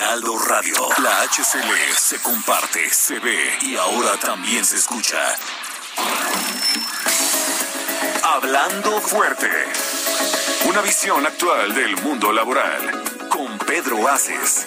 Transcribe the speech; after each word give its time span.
Heraldo 0.00 0.38
Radio, 0.38 0.88
la 1.02 1.24
HCL 1.24 1.94
se 1.94 2.22
comparte, 2.22 2.88
se 2.88 3.18
ve 3.18 3.58
y 3.60 3.76
ahora 3.76 4.16
también 4.16 4.64
se 4.64 4.76
escucha. 4.76 5.18
Hablando 8.22 8.98
fuerte. 9.02 9.50
Una 10.64 10.80
visión 10.80 11.26
actual 11.26 11.74
del 11.74 11.98
mundo 11.98 12.32
laboral. 12.32 13.28
Con 13.28 13.58
Pedro 13.58 14.08
Aces. 14.08 14.66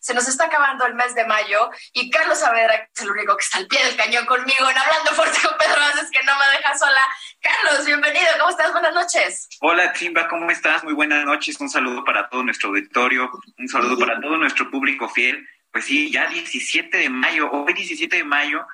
se 0.00 0.14
nos 0.14 0.26
está 0.26 0.46
acabando 0.46 0.86
el 0.86 0.94
mes 0.94 1.14
de 1.14 1.26
mayo 1.26 1.70
y 1.92 2.10
Carlos 2.10 2.38
Saavedra, 2.38 2.78
que 2.78 2.90
es 2.96 3.02
el 3.02 3.10
único 3.10 3.36
que 3.36 3.44
está 3.44 3.58
al 3.58 3.66
pie 3.66 3.84
del 3.84 3.96
cañón 3.96 4.24
conmigo 4.26 4.68
en 4.68 4.78
Hablando 4.78 5.10
Fuerte 5.12 5.38
con 5.46 5.56
Pedro 5.58 5.80
Aces, 5.82 6.10
que 6.10 6.24
no 6.24 6.32
me 6.38 6.56
deja 6.56 6.76
sola. 6.76 7.00
Carlos, 7.40 7.86
bienvenido, 7.86 8.26
¿cómo 8.38 8.50
estás? 8.50 8.72
Buenas 8.72 8.94
noches. 8.94 9.48
Hola, 9.60 9.92
Chimba, 9.92 10.26
¿cómo 10.28 10.50
estás? 10.50 10.82
Muy 10.84 10.94
buenas 10.94 11.24
noches, 11.24 11.60
un 11.60 11.68
saludo 11.68 12.02
para 12.02 12.28
todo 12.28 12.42
nuestro 12.42 12.70
auditorio, 12.70 13.30
un 13.58 13.68
saludo 13.68 13.98
para 13.98 14.20
todo 14.20 14.36
nuestro 14.38 14.70
público 14.70 15.08
fiel. 15.08 15.46
Pues 15.70 15.84
sí, 15.84 16.10
ya 16.10 16.26
17 16.26 16.96
de 16.96 17.08
mayo, 17.10 17.50
hoy 17.50 17.72
17 17.74 18.16
de 18.16 18.24
mayo, 18.24 18.66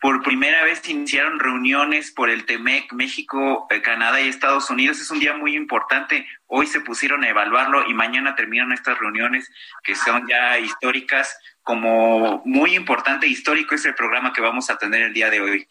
por 0.00 0.22
primera 0.22 0.64
vez 0.64 0.88
iniciaron 0.88 1.38
reuniones 1.38 2.10
por 2.10 2.30
el 2.30 2.46
TEMEC, 2.46 2.92
México, 2.94 3.66
eh, 3.68 3.82
Canadá 3.82 4.20
y 4.20 4.28
Estados 4.28 4.70
Unidos. 4.70 4.98
Es 4.98 5.10
un 5.10 5.20
día 5.20 5.36
muy 5.36 5.54
importante. 5.54 6.26
Hoy 6.46 6.66
se 6.66 6.80
pusieron 6.80 7.22
a 7.22 7.28
evaluarlo 7.28 7.86
y 7.86 7.92
mañana 7.92 8.34
terminan 8.34 8.72
estas 8.72 8.98
reuniones 8.98 9.50
que 9.84 9.94
son 9.94 10.26
ya 10.26 10.58
históricas. 10.58 11.38
Como 11.62 12.40
muy 12.46 12.74
importante, 12.74 13.26
histórico 13.26 13.74
es 13.74 13.84
el 13.84 13.94
programa 13.94 14.32
que 14.32 14.40
vamos 14.40 14.70
a 14.70 14.78
tener 14.78 15.02
el 15.02 15.12
día 15.12 15.28
de 15.28 15.42
hoy. 15.42 15.68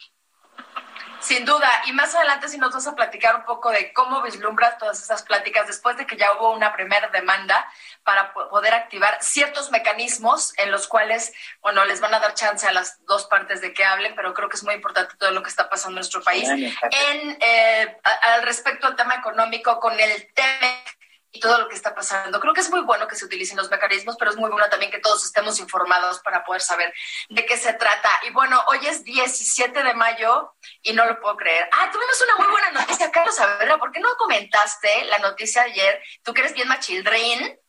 Sin 1.22 1.46
duda, 1.46 1.70
y 1.86 1.92
más 1.92 2.16
adelante 2.16 2.48
si 2.48 2.58
nos 2.58 2.74
vas 2.74 2.88
a 2.88 2.96
platicar 2.96 3.36
un 3.36 3.44
poco 3.44 3.70
de 3.72 3.92
cómo 3.94 4.22
vislumbras 4.22 4.78
todas 4.78 5.02
esas 5.02 5.24
pláticas 5.24 5.68
después 5.68 5.98
de 5.98 6.08
que 6.08 6.16
ya 6.16 6.34
hubo 6.34 6.52
una 6.52 6.74
primera 6.74 7.10
demanda 7.10 7.70
para 8.04 8.34
poder 8.34 8.74
activar 8.74 9.18
ciertos 9.22 9.70
mecanismos 9.70 10.54
en 10.58 10.72
los 10.72 10.88
cuales, 10.88 11.34
bueno, 11.62 11.84
les 11.86 12.00
van 12.00 12.14
a 12.14 12.20
dar 12.20 12.34
chance 12.34 12.66
a 12.66 12.72
las 12.72 13.04
dos 13.06 13.26
partes 13.26 13.60
de 13.62 13.74
que 13.74 13.84
hablen, 13.84 14.16
pero 14.16 14.34
creo 14.34 14.50
que 14.50 14.56
es 14.56 14.64
muy 14.64 14.76
importante 14.76 15.16
todo 15.18 15.32
lo 15.32 15.44
que 15.44 15.50
está 15.50 15.70
pasando 15.70 15.92
en 15.92 15.96
nuestro 15.96 16.24
país. 16.24 16.48
En, 16.50 17.38
eh, 17.42 17.98
al 18.22 18.44
respecto 18.44 18.88
al 18.88 18.96
tema 18.96 19.16
económico, 19.16 19.80
con 19.80 20.00
el 20.00 20.34
tema 20.34 20.84
y 21.32 21.40
todo 21.40 21.60
lo 21.60 21.68
que 21.68 21.76
está 21.76 21.94
pasando. 21.94 22.40
Creo 22.40 22.54
que 22.54 22.62
es 22.62 22.70
muy 22.70 22.82
bueno 22.82 23.08
que 23.08 23.16
se 23.16 23.26
utilicen 23.26 23.58
los 23.58 23.70
mecanismos, 23.70 24.16
pero 24.18 24.32
es 24.32 24.38
muy 24.38 24.50
bueno 24.50 24.68
también 24.70 24.92
que 24.92 25.00
todos 25.00 25.24
estemos 25.24 25.60
informados 25.60 26.20
para 26.20 26.44
poder 26.44 26.62
saber 26.62 26.94
de 27.30 27.46
qué 27.46 27.58
se 27.58 27.74
trata. 27.74 28.10
Y 28.28 28.32
bueno, 28.32 28.60
hoy 28.68 28.80
es 28.88 29.04
17 29.04 29.84
de 29.84 29.94
mayo 29.94 30.54
y 30.82 30.94
no 30.94 31.06
lo 31.06 31.20
puedo 31.20 31.38
creer. 31.38 31.70
Ah, 31.72 31.90
tuvimos 31.92 32.22
una 32.22 32.36
muy 32.44 32.52
buena 32.52 32.72
noticia, 32.72 33.12
Carlos 33.12 33.38
ver, 33.60 33.78
¿por 33.78 33.92
qué 33.92 34.00
no 34.00 34.10
comentaste 34.18 35.06
la 35.06 35.20
noticia 35.20 35.64
de 35.64 35.72
ayer? 35.72 36.04
Tú 36.24 36.34
que 36.34 36.42
eres 36.42 36.54
bien 36.54 36.68
machildrín. 36.68 37.60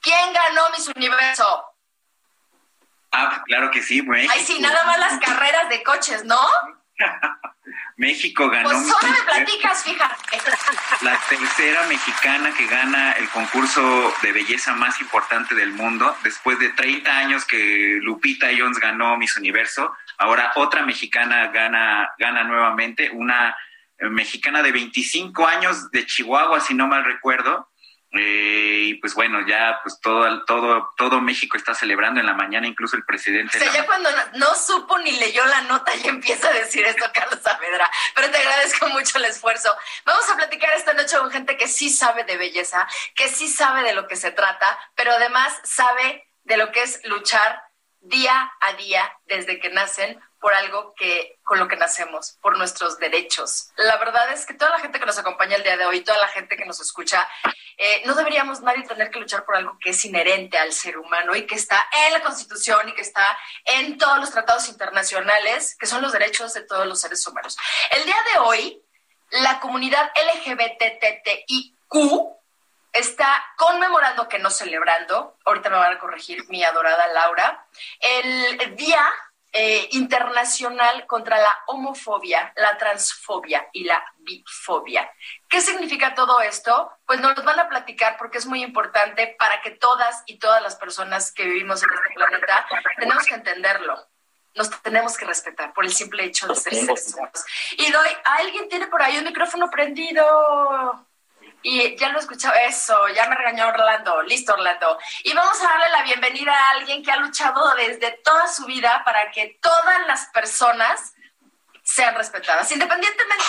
¿Quién 0.00 0.32
ganó 0.32 0.70
Miss 0.70 0.88
Universo? 0.94 1.64
Ah, 3.10 3.42
claro 3.46 3.70
que 3.70 3.82
sí, 3.82 4.00
güey. 4.04 4.28
Ay, 4.30 4.44
sí, 4.44 4.60
nada 4.60 4.84
más 4.84 4.98
las 4.98 5.18
carreras 5.18 5.68
de 5.68 5.82
coches, 5.82 6.24
¿no? 6.24 6.38
México 7.98 8.48
ganó. 8.48 8.70
Pues 8.70 8.86
solo 8.86 9.12
me 9.12 9.22
platicas, 9.24 9.82
fíjate. 9.82 10.38
La 11.02 11.18
tercera 11.28 11.84
mexicana 11.88 12.54
que 12.56 12.66
gana 12.66 13.12
el 13.12 13.28
concurso 13.28 14.14
de 14.22 14.32
belleza 14.32 14.72
más 14.74 15.00
importante 15.00 15.56
del 15.56 15.72
mundo, 15.72 16.16
después 16.22 16.60
de 16.60 16.70
30 16.70 17.10
años 17.10 17.44
que 17.44 17.98
Lupita 18.00 18.46
Jones 18.56 18.78
ganó 18.78 19.16
Miss 19.16 19.36
Universo, 19.36 19.92
ahora 20.16 20.52
otra 20.54 20.86
mexicana 20.86 21.48
gana, 21.48 22.08
gana 22.18 22.44
nuevamente, 22.44 23.10
una 23.10 23.56
eh, 23.98 24.08
mexicana 24.08 24.62
de 24.62 24.70
25 24.70 25.46
años 25.46 25.90
de 25.90 26.06
Chihuahua, 26.06 26.60
si 26.60 26.74
no 26.74 26.86
mal 26.86 27.04
recuerdo, 27.04 27.68
eh, 28.12 28.84
y 28.86 28.94
pues 28.94 29.14
bueno, 29.14 29.46
ya 29.46 29.80
pues 29.82 30.00
todo, 30.00 30.44
todo, 30.44 30.94
todo 30.96 31.20
México 31.20 31.58
está 31.58 31.74
celebrando 31.74 32.20
en 32.20 32.26
la 32.26 32.32
mañana, 32.32 32.66
incluso 32.66 32.96
el 32.96 33.04
presidente. 33.04 33.58
O 33.58 33.60
sea, 33.60 33.72
ya 33.72 33.84
cuando 33.84 34.08
no, 34.34 34.54
supo 34.54 34.98
ni 34.98 35.12
leyó 35.12 35.44
la 35.44 35.62
nota 35.62 35.94
ya 35.94 36.08
empieza 36.10 36.48
a 36.48 36.52
decir 36.52 36.84
esto 36.86 37.04
Carlos 37.12 37.40
Saavedra, 37.42 37.90
pero 38.14 38.30
te 38.30 38.38
agradezco 38.38 38.88
mucho 38.88 39.18
el 39.18 39.26
esfuerzo. 39.26 39.74
Vamos 40.06 40.28
a 40.30 40.36
platicar 40.36 40.72
esta 40.74 40.94
noche 40.94 41.18
con 41.18 41.30
gente 41.30 41.56
que 41.58 41.68
sí 41.68 41.90
sabe 41.90 42.24
de 42.24 42.38
belleza, 42.38 42.88
que 43.14 43.28
sí 43.28 43.46
sabe 43.46 43.82
de 43.82 43.94
lo 43.94 44.06
que 44.06 44.16
se 44.16 44.30
trata, 44.30 44.78
pero 44.94 45.12
además 45.12 45.54
sabe 45.64 46.26
de 46.44 46.56
lo 46.56 46.72
que 46.72 46.82
es 46.82 47.00
luchar 47.04 47.67
día 48.00 48.52
a 48.60 48.72
día 48.74 49.12
desde 49.26 49.60
que 49.60 49.70
nacen 49.70 50.20
por 50.40 50.54
algo 50.54 50.94
que 50.94 51.38
con 51.42 51.58
lo 51.58 51.66
que 51.66 51.76
nacemos, 51.76 52.38
por 52.40 52.56
nuestros 52.56 52.98
derechos. 52.98 53.70
La 53.76 53.96
verdad 53.96 54.32
es 54.32 54.46
que 54.46 54.54
toda 54.54 54.70
la 54.70 54.78
gente 54.78 55.00
que 55.00 55.06
nos 55.06 55.18
acompaña 55.18 55.56
el 55.56 55.64
día 55.64 55.76
de 55.76 55.84
hoy, 55.84 56.02
toda 56.02 56.18
la 56.18 56.28
gente 56.28 56.56
que 56.56 56.64
nos 56.64 56.80
escucha, 56.80 57.28
eh, 57.76 58.02
no 58.06 58.14
deberíamos 58.14 58.60
nadie 58.60 58.84
tener 58.84 59.10
que 59.10 59.18
luchar 59.18 59.44
por 59.44 59.56
algo 59.56 59.76
que 59.80 59.90
es 59.90 60.04
inherente 60.04 60.58
al 60.58 60.72
ser 60.72 60.98
humano 60.98 61.34
y 61.34 61.46
que 61.46 61.56
está 61.56 61.88
en 62.06 62.12
la 62.12 62.22
Constitución 62.22 62.88
y 62.88 62.94
que 62.94 63.02
está 63.02 63.24
en 63.64 63.98
todos 63.98 64.18
los 64.18 64.30
tratados 64.30 64.68
internacionales, 64.68 65.76
que 65.78 65.86
son 65.86 66.02
los 66.02 66.12
derechos 66.12 66.54
de 66.54 66.62
todos 66.62 66.86
los 66.86 67.00
seres 67.00 67.26
humanos. 67.26 67.56
El 67.90 68.04
día 68.04 68.16
de 68.32 68.40
hoy, 68.40 68.82
la 69.30 69.60
comunidad 69.60 70.10
LGBTTIQ 70.34 71.94
está 72.92 73.44
conmemorando, 73.56 74.28
que 74.28 74.38
no 74.38 74.50
celebrando, 74.50 75.36
ahorita 75.44 75.70
me 75.70 75.76
van 75.76 75.92
a 75.94 75.98
corregir 75.98 76.48
mi 76.48 76.64
adorada 76.64 77.06
Laura, 77.08 77.66
el 78.00 78.76
día 78.76 79.12
eh, 79.50 79.88
internacional 79.92 81.06
contra 81.06 81.38
la 81.38 81.50
homofobia, 81.68 82.52
la 82.56 82.76
transfobia 82.76 83.66
y 83.72 83.84
la 83.84 84.04
bifobia. 84.18 85.10
¿Qué 85.48 85.62
significa 85.62 86.14
todo 86.14 86.42
esto? 86.42 86.92
Pues 87.06 87.18
nos 87.20 87.34
lo 87.34 87.42
van 87.44 87.58
a 87.58 87.66
platicar 87.66 88.18
porque 88.18 88.36
es 88.36 88.44
muy 88.44 88.62
importante 88.62 89.34
para 89.38 89.62
que 89.62 89.70
todas 89.70 90.22
y 90.26 90.38
todas 90.38 90.62
las 90.62 90.76
personas 90.76 91.32
que 91.32 91.46
vivimos 91.46 91.82
en 91.82 91.88
este 91.94 92.14
planeta 92.14 92.66
tenemos 92.98 93.24
que 93.24 93.36
entenderlo. 93.36 94.06
Nos 94.54 94.70
tenemos 94.82 95.16
que 95.16 95.24
respetar 95.24 95.72
por 95.72 95.86
el 95.86 95.94
simple 95.94 96.24
hecho 96.24 96.46
de 96.46 96.54
ser 96.54 96.74
seres 96.74 97.14
humanos. 97.14 97.42
Y 97.72 97.90
doy, 97.90 98.08
¿alguien 98.24 98.68
tiene 98.68 98.88
por 98.88 99.02
ahí 99.02 99.16
un 99.16 99.24
micrófono 99.24 99.70
prendido? 99.70 101.07
Y 101.62 101.96
ya 101.96 102.10
lo 102.10 102.18
he 102.18 102.20
escuchado, 102.20 102.54
eso, 102.54 103.08
ya 103.08 103.28
me 103.28 103.34
regañó 103.34 103.68
Orlando, 103.68 104.22
listo 104.22 104.52
Orlando. 104.52 104.98
Y 105.24 105.34
vamos 105.34 105.60
a 105.60 105.64
darle 105.64 105.90
la 105.90 106.02
bienvenida 106.04 106.52
a 106.52 106.70
alguien 106.70 107.02
que 107.02 107.10
ha 107.10 107.16
luchado 107.16 107.74
desde 107.74 108.12
toda 108.24 108.46
su 108.48 108.64
vida 108.64 109.02
para 109.04 109.30
que 109.32 109.58
todas 109.60 110.06
las 110.06 110.26
personas 110.26 111.14
sean 111.82 112.14
respetadas, 112.14 112.70
independientemente 112.70 113.44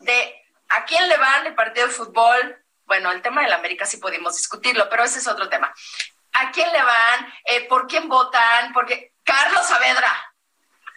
de 0.00 0.46
a 0.68 0.84
quién 0.84 1.08
le 1.08 1.16
van 1.16 1.46
el 1.46 1.54
partido 1.54 1.86
de 1.86 1.92
fútbol. 1.92 2.64
Bueno, 2.86 3.12
el 3.12 3.20
tema 3.20 3.42
de 3.42 3.48
la 3.48 3.56
América 3.56 3.84
sí 3.84 3.98
podemos 3.98 4.36
discutirlo, 4.36 4.88
pero 4.88 5.04
ese 5.04 5.18
es 5.18 5.28
otro 5.28 5.48
tema. 5.48 5.72
¿A 6.32 6.50
quién 6.52 6.72
le 6.72 6.82
van? 6.82 7.32
Eh, 7.44 7.68
¿Por 7.68 7.86
quién 7.86 8.08
votan? 8.08 8.72
Porque 8.72 9.12
Carlos 9.24 9.66
Saavedra, 9.66 10.29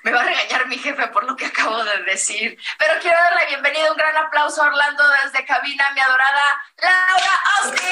me 0.03 0.11
va 0.11 0.21
a 0.21 0.25
regañar 0.25 0.67
mi 0.67 0.77
jefe 0.77 1.07
por 1.07 1.23
lo 1.23 1.35
que 1.35 1.45
acabo 1.45 1.83
de 1.83 2.03
decir. 2.03 2.57
Pero 2.77 2.93
quiero 3.01 3.17
darle 3.17 3.41
la 3.41 3.47
bienvenida, 3.47 3.91
un 3.91 3.97
gran 3.97 4.15
aplauso 4.17 4.61
a 4.61 4.67
Orlando 4.67 5.03
desde 5.23 5.45
cabina, 5.45 5.89
mi 5.91 6.01
adorada 6.01 6.63
Laura 6.77 7.39
Austin. 7.57 7.87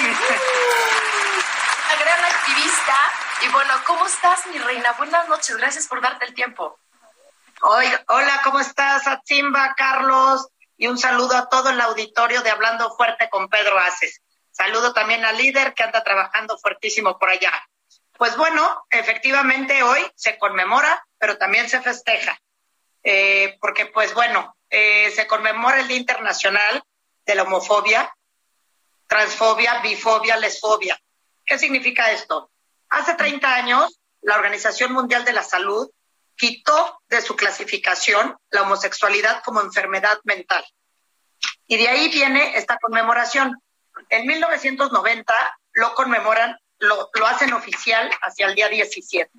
Una 1.86 1.96
gran 2.02 2.24
activista. 2.24 2.96
Y 3.42 3.48
bueno, 3.48 3.74
¿cómo 3.86 4.06
estás, 4.06 4.46
mi 4.46 4.58
reina? 4.58 4.92
Buenas 4.92 5.28
noches, 5.28 5.56
gracias 5.56 5.86
por 5.86 6.00
darte 6.00 6.24
el 6.24 6.34
tiempo. 6.34 6.78
hola, 7.60 8.40
¿cómo 8.42 8.60
estás, 8.60 9.06
Atzimba, 9.06 9.74
Carlos? 9.76 10.48
Y 10.78 10.86
un 10.86 10.96
saludo 10.96 11.36
a 11.36 11.48
todo 11.48 11.68
el 11.70 11.80
auditorio 11.80 12.40
de 12.40 12.50
Hablando 12.50 12.96
Fuerte 12.96 13.28
con 13.28 13.48
Pedro 13.50 13.78
Aces. 13.78 14.22
Saludo 14.50 14.94
también 14.94 15.24
al 15.24 15.36
líder 15.36 15.74
que 15.74 15.82
anda 15.82 16.02
trabajando 16.02 16.56
fuertísimo 16.58 17.18
por 17.18 17.28
allá. 17.28 17.52
Pues 18.18 18.36
bueno, 18.36 18.84
efectivamente 18.90 19.82
hoy 19.82 20.00
se 20.14 20.38
conmemora, 20.38 21.04
pero 21.18 21.38
también 21.38 21.68
se 21.68 21.80
festeja, 21.80 22.38
eh, 23.02 23.56
porque 23.60 23.86
pues 23.86 24.14
bueno, 24.14 24.56
eh, 24.70 25.10
se 25.10 25.26
conmemora 25.26 25.80
el 25.80 25.88
Día 25.88 25.96
Internacional 25.96 26.82
de 27.26 27.34
la 27.34 27.42
Homofobia, 27.42 28.14
Transfobia, 29.06 29.80
Bifobia, 29.80 30.36
Lesfobia. 30.36 30.98
¿Qué 31.44 31.58
significa 31.58 32.12
esto? 32.12 32.50
Hace 32.88 33.14
30 33.14 33.54
años, 33.54 34.00
la 34.20 34.36
Organización 34.36 34.92
Mundial 34.92 35.24
de 35.24 35.32
la 35.32 35.42
Salud 35.42 35.90
quitó 36.36 37.00
de 37.08 37.20
su 37.20 37.36
clasificación 37.36 38.36
la 38.50 38.62
homosexualidad 38.62 39.42
como 39.44 39.60
enfermedad 39.60 40.18
mental. 40.24 40.64
Y 41.66 41.76
de 41.76 41.88
ahí 41.88 42.08
viene 42.08 42.56
esta 42.56 42.78
conmemoración. 42.78 43.60
En 44.08 44.26
1990 44.26 45.34
lo 45.74 45.94
conmemoran 45.94 46.58
lo, 46.82 47.26
hacen 47.26 47.52
oficial 47.52 48.10
hacia 48.22 48.46
el 48.46 48.54
día 48.54 48.68
17. 48.68 49.30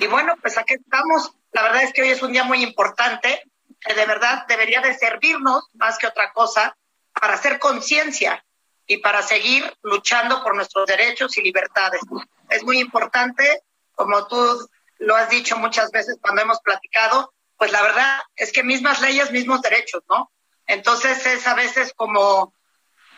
Y 0.00 0.06
bueno, 0.06 0.34
pues 0.40 0.56
aquí 0.56 0.74
estamos. 0.74 1.32
La 1.52 1.62
verdad 1.62 1.82
es 1.82 1.92
que 1.92 2.02
hoy 2.02 2.10
es 2.10 2.22
un 2.22 2.32
día 2.32 2.44
muy 2.44 2.62
importante, 2.62 3.42
que 3.80 3.94
de 3.94 4.06
verdad 4.06 4.46
debería 4.46 4.80
de 4.80 4.94
servirnos 4.94 5.68
más 5.74 5.98
que 5.98 6.06
otra 6.06 6.32
cosa 6.32 6.76
para 7.12 7.34
hacer 7.34 7.58
conciencia 7.58 8.44
y 8.86 8.98
para 8.98 9.22
seguir 9.22 9.76
luchando 9.82 10.42
por 10.42 10.54
nuestros 10.54 10.86
derechos 10.86 11.36
y 11.36 11.42
libertades. 11.42 12.00
Es 12.48 12.62
muy 12.62 12.78
importante, 12.78 13.62
como 13.94 14.26
tú 14.28 14.68
lo 14.98 15.16
has 15.16 15.28
dicho 15.28 15.56
muchas 15.56 15.90
veces 15.90 16.18
cuando 16.20 16.42
hemos 16.42 16.60
platicado, 16.60 17.34
pues 17.56 17.72
la 17.72 17.82
verdad 17.82 18.20
es 18.36 18.52
que 18.52 18.62
mismas 18.62 19.00
leyes, 19.00 19.32
mismos 19.32 19.60
derechos, 19.60 20.02
¿no? 20.08 20.30
Entonces 20.66 21.26
es 21.26 21.46
a 21.46 21.54
veces 21.54 21.92
como, 21.94 22.54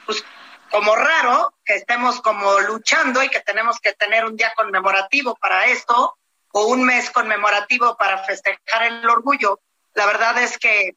pues, 0.07 0.25
como 0.75 0.97
raro 0.97 1.55
que 1.65 1.77
estemos 1.77 2.21
como 2.21 2.59
luchando 2.59 3.23
y 3.23 3.29
que 3.29 3.39
tenemos 3.39 3.79
que 3.79 3.93
tener 3.93 4.25
un 4.25 4.35
día 4.35 4.53
conmemorativo 4.57 5.37
para 5.37 5.67
esto 5.67 6.19
o 6.51 6.65
un 6.65 6.83
mes 6.83 7.11
conmemorativo 7.11 7.97
para 7.97 8.19
festejar 8.25 8.83
el 8.83 9.09
orgullo. 9.09 9.61
La 9.93 10.05
verdad 10.07 10.37
es 10.39 10.59
que 10.59 10.97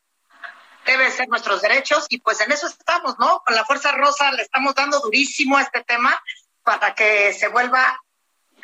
debe 0.84 1.12
ser 1.12 1.30
nuestros 1.30 1.62
derechos 1.62 2.08
y 2.10 2.20
pues 2.22 2.42
en 2.42 2.52
eso 2.52 2.66
estamos, 2.66 3.20
¿no? 3.20 3.44
Con 3.46 3.54
la 3.54 3.66
Fuerza 3.66 3.92
Rosa 3.92 4.32
le 4.32 4.42
estamos 4.42 4.74
dando 4.74 5.00
durísimo 5.00 5.58
a 5.58 5.62
este 5.62 5.84
tema 5.84 6.24
para 6.64 6.96
que 6.96 7.32
se 7.34 7.48
vuelva 7.48 8.02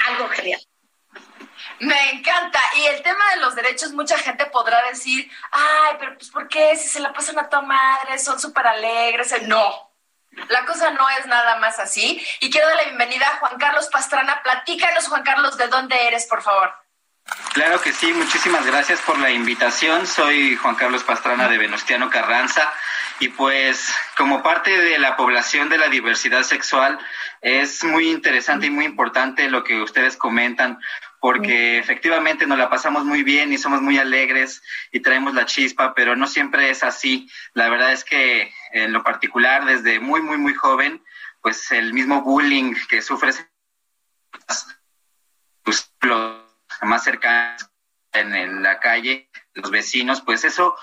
algo 0.08 0.28
genial. 0.30 0.68
Me 1.80 2.10
encanta. 2.10 2.60
Y 2.78 2.86
el 2.86 3.04
tema 3.04 3.24
de 3.36 3.42
los 3.42 3.54
derechos, 3.54 3.92
mucha 3.92 4.18
gente 4.18 4.48
podrá 4.48 4.84
decir, 4.90 5.32
ay, 5.52 5.96
pero 6.00 6.18
pues 6.18 6.32
¿por 6.32 6.48
qué? 6.48 6.76
Si 6.76 6.88
se 6.88 7.00
la 7.00 7.14
pasan 7.14 7.38
a 7.38 7.48
tu 7.48 7.62
madre, 7.62 8.18
son 8.18 8.40
súper 8.40 8.66
alegres. 8.66 9.32
No, 9.44 9.93
la 10.50 10.66
cosa 10.66 10.92
no 10.92 11.08
es 11.20 11.26
nada 11.26 11.58
más 11.58 11.80
así. 11.80 12.26
Y 12.40 12.50
quiero 12.50 12.68
dar 12.68 12.78
la 12.78 12.84
bienvenida 12.84 13.26
a 13.28 13.38
Juan 13.38 13.58
Carlos 13.58 13.90
Pastrana. 13.92 14.42
Platícanos, 14.44 15.08
Juan 15.08 15.24
Carlos, 15.24 15.58
de 15.58 15.68
dónde 15.68 16.08
eres, 16.08 16.26
por 16.28 16.42
favor. 16.42 16.74
Claro 17.54 17.80
que 17.82 17.94
sí, 17.94 18.12
muchísimas 18.14 18.66
gracias 18.66 19.00
por 19.02 19.18
la 19.20 19.32
invitación. 19.32 20.06
Soy 20.08 20.56
Juan 20.58 20.76
Carlos 20.76 21.04
Pastrana 21.04 21.48
de 21.48 21.58
Venustiano 21.58 22.10
Carranza 22.10 22.74
y 23.20 23.30
pues 23.30 23.94
como 24.18 24.44
parte 24.44 24.78
de 24.78 25.00
la 25.00 25.16
población 25.16 25.70
de 25.70 25.78
la 25.78 25.88
diversidad 25.88 26.44
sexual 26.44 27.00
es 27.42 27.84
muy 27.84 28.10
interesante 28.10 28.66
y 28.68 28.72
muy 28.72 28.86
importante 28.86 29.50
lo 29.50 29.64
que 29.64 29.82
ustedes 29.82 30.18
comentan 30.18 30.80
porque 31.20 31.78
efectivamente 31.78 32.46
nos 32.46 32.58
la 32.58 32.70
pasamos 32.70 33.06
muy 33.06 33.24
bien 33.24 33.54
y 33.54 33.58
somos 33.58 33.82
muy 33.82 33.98
alegres 33.98 34.62
y 34.92 35.00
traemos 35.00 35.34
la 35.34 35.46
chispa, 35.46 35.94
pero 35.94 36.18
no 36.18 36.28
siempre 36.28 36.70
es 36.70 36.84
así. 36.84 37.30
La 37.54 37.70
verdad 37.70 37.94
es 37.94 38.04
que 38.04 38.54
en 38.74 38.92
lo 38.92 39.04
particular, 39.04 39.66
desde 39.66 40.00
muy, 40.00 40.22
muy, 40.22 40.38
muy 40.38 40.54
joven, 40.54 41.04
pues 41.42 41.72
el 41.72 41.94
mismo 41.94 42.22
bullying 42.22 42.74
que 42.90 43.02
sufres 43.02 43.46
pues, 45.64 45.92
los 46.02 46.42
más 46.82 47.04
cercanos 47.04 47.70
en 48.12 48.62
la 48.62 48.80
calle, 48.80 49.30
los 49.54 49.72
vecinos, 49.72 50.22
pues 50.22 50.44
eso 50.44 50.76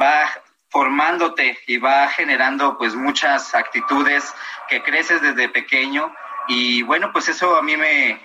va 0.00 0.30
formándote 0.70 1.58
y 1.66 1.78
va 1.78 2.08
generando 2.08 2.78
pues 2.78 2.94
muchas 2.94 3.54
actitudes 3.54 4.32
que 4.68 4.82
creces 4.82 5.20
desde 5.20 5.48
pequeño. 5.48 6.14
Y 6.48 6.82
bueno, 6.82 7.12
pues 7.12 7.28
eso 7.28 7.56
a 7.56 7.62
mí 7.62 7.76
me 7.76 8.20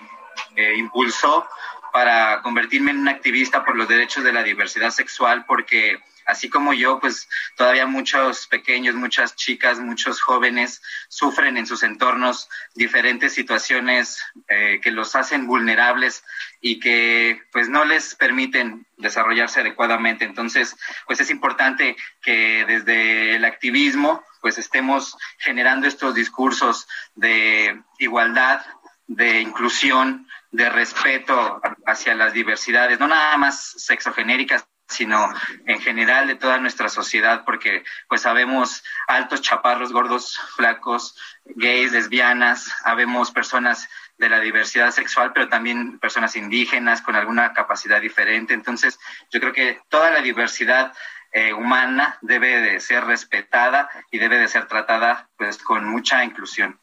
eh, 0.54 0.74
impulsó 0.76 1.46
para 1.92 2.40
convertirme 2.42 2.92
en 2.92 2.98
un 2.98 3.08
activista 3.08 3.64
por 3.64 3.76
los 3.76 3.88
derechos 3.88 4.22
de 4.22 4.32
la 4.32 4.42
diversidad 4.42 4.90
sexual, 4.90 5.44
porque 5.46 5.98
así 6.26 6.48
como 6.50 6.74
yo, 6.74 6.98
pues 7.00 7.28
todavía 7.56 7.86
muchos 7.86 8.46
pequeños, 8.48 8.94
muchas 8.94 9.36
chicas, 9.36 9.78
muchos 9.78 10.20
jóvenes 10.20 10.82
sufren 11.08 11.56
en 11.56 11.66
sus 11.66 11.82
entornos 11.82 12.48
diferentes 12.74 13.32
situaciones 13.32 14.22
eh, 14.48 14.80
que 14.82 14.90
los 14.90 15.14
hacen 15.14 15.46
vulnerables 15.46 16.24
y 16.60 16.80
que 16.80 17.42
pues 17.52 17.68
no 17.68 17.84
les 17.84 18.14
permiten 18.16 18.86
desarrollarse 18.96 19.60
adecuadamente. 19.60 20.24
Entonces, 20.24 20.76
pues 21.06 21.20
es 21.20 21.30
importante 21.30 21.96
que 22.20 22.64
desde 22.66 23.36
el 23.36 23.44
activismo 23.44 24.24
pues 24.40 24.58
estemos 24.58 25.16
generando 25.38 25.86
estos 25.86 26.14
discursos 26.14 26.86
de 27.14 27.82
igualdad, 27.98 28.64
de 29.06 29.40
inclusión, 29.40 30.28
de 30.50 30.70
respeto 30.70 31.60
hacia 31.84 32.14
las 32.14 32.32
diversidades, 32.32 32.98
no 32.98 33.08
nada 33.08 33.36
más 33.36 33.74
sexogenéricas, 33.76 34.66
sino 34.88 35.32
en 35.66 35.80
general 35.80 36.26
de 36.26 36.36
toda 36.36 36.58
nuestra 36.58 36.88
sociedad, 36.88 37.44
porque 37.44 37.84
pues 38.08 38.22
sabemos 38.22 38.84
altos, 39.08 39.42
chaparros, 39.42 39.92
gordos, 39.92 40.38
flacos, 40.56 41.16
gays, 41.44 41.92
lesbianas, 41.92 42.72
habemos 42.84 43.30
personas 43.30 43.88
de 44.18 44.28
la 44.28 44.40
diversidad 44.40 44.90
sexual, 44.92 45.32
pero 45.32 45.48
también 45.48 45.98
personas 45.98 46.36
indígenas 46.36 47.02
con 47.02 47.16
alguna 47.16 47.52
capacidad 47.52 48.00
diferente. 48.00 48.54
Entonces, 48.54 48.98
yo 49.30 49.40
creo 49.40 49.52
que 49.52 49.80
toda 49.88 50.10
la 50.10 50.20
diversidad 50.20 50.92
eh, 51.32 51.52
humana 51.52 52.18
debe 52.22 52.60
de 52.60 52.80
ser 52.80 53.04
respetada 53.04 53.90
y 54.10 54.18
debe 54.18 54.38
de 54.38 54.48
ser 54.48 54.66
tratada 54.66 55.28
pues 55.36 55.58
con 55.58 55.84
mucha 55.84 56.24
inclusión. 56.24 56.78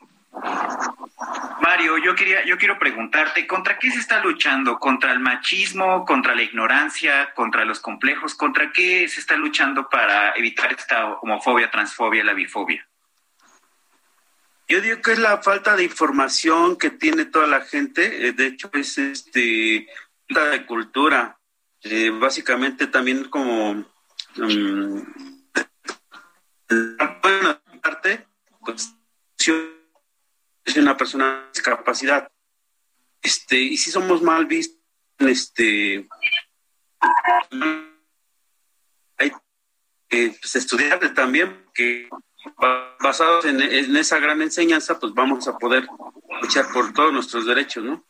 Mario, 1.61 1.97
yo 1.97 2.15
quería, 2.15 2.43
yo 2.45 2.57
quiero 2.57 2.77
preguntarte, 2.79 3.47
¿contra 3.47 3.77
qué 3.77 3.91
se 3.91 3.99
está 3.99 4.21
luchando? 4.23 4.79
¿Contra 4.79 5.11
el 5.11 5.19
machismo, 5.19 6.05
contra 6.05 6.35
la 6.35 6.41
ignorancia, 6.41 7.33
contra 7.33 7.65
los 7.65 7.79
complejos? 7.79 8.35
¿Contra 8.35 8.71
qué 8.71 9.07
se 9.07 9.19
está 9.19 9.37
luchando 9.37 9.87
para 9.89 10.33
evitar 10.35 10.73
esta 10.73 11.13
homofobia, 11.13 11.71
transfobia, 11.71 12.23
la 12.23 12.33
bifobia? 12.33 12.87
Yo 14.67 14.81
digo 14.81 15.01
que 15.01 15.13
es 15.13 15.19
la 15.19 15.37
falta 15.41 15.75
de 15.75 15.83
información 15.83 16.77
que 16.77 16.89
tiene 16.89 17.25
toda 17.25 17.47
la 17.47 17.61
gente. 17.61 18.27
Eh, 18.27 18.33
de 18.33 18.47
hecho, 18.47 18.69
es 18.73 18.97
este 18.97 19.87
falta 20.27 20.49
de 20.49 20.65
cultura. 20.65 21.37
Eh, 21.81 22.09
básicamente 22.09 22.87
también 22.87 23.25
como 23.25 23.85
buena 27.21 27.61
parte, 27.81 28.25
pues, 28.65 28.95
es 30.65 30.77
una 30.77 30.95
persona 30.97 31.43
con 31.43 31.51
discapacidad. 31.53 32.31
Este, 33.21 33.57
y 33.57 33.77
si 33.77 33.91
somos 33.91 34.21
mal 34.21 34.45
vistos, 34.45 34.79
este, 35.19 36.07
hay 39.17 39.31
eh, 40.09 40.37
pues, 40.39 41.13
también 41.15 41.65
que 41.73 42.09
basados 42.99 43.45
en, 43.45 43.61
en, 43.61 43.95
esa 43.95 44.19
gran 44.19 44.41
enseñanza, 44.41 44.99
pues 44.99 45.13
vamos 45.13 45.47
a 45.47 45.57
poder 45.57 45.87
luchar 46.41 46.67
por 46.73 46.91
todos 46.93 47.13
nuestros 47.13 47.45
derechos, 47.45 47.83
¿no? 47.83 48.05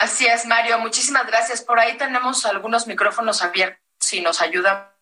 Así 0.00 0.26
es, 0.26 0.44
Mario. 0.46 0.78
Muchísimas 0.80 1.26
gracias. 1.26 1.62
Por 1.62 1.78
ahí 1.78 1.96
tenemos 1.96 2.44
algunos 2.44 2.86
micrófonos 2.86 3.42
abiertos. 3.42 3.80
Si 4.00 4.20
nos 4.20 4.42
ayuda 4.42 4.94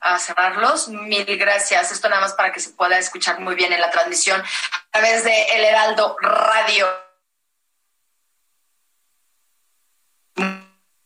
a 0.00 0.18
cerrarlos, 0.18 0.88
mil 0.88 1.24
gracias. 1.36 1.92
Esto 1.92 2.08
nada 2.08 2.22
más 2.22 2.34
para 2.34 2.52
que 2.52 2.60
se 2.60 2.70
pueda 2.70 2.98
escuchar 2.98 3.40
muy 3.40 3.54
bien 3.54 3.72
en 3.72 3.80
la 3.80 3.90
transmisión 3.90 4.40
a 4.40 4.90
través 4.90 5.24
de 5.24 5.42
El 5.56 5.64
Heraldo 5.64 6.16
Radio. 6.20 6.86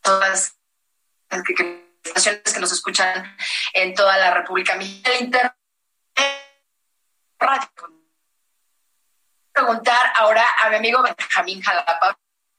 Todas 0.03 0.57
las 1.31 1.45
estaciones 2.03 2.53
que 2.53 2.61
nos 2.61 2.73
escuchan 2.73 3.37
en 3.73 3.95
toda 3.95 4.17
la 4.19 4.33
República 4.33 4.77
Mexicana. 4.77 5.17
Internet 5.17 5.55
Radio. 7.39 7.69
Preguntar 9.53 10.13
ahora 10.17 10.45
a 10.63 10.71
mi 10.71 10.77
amigo 10.77 11.03
Benjamín 11.03 11.61
Jalapa 11.63 12.19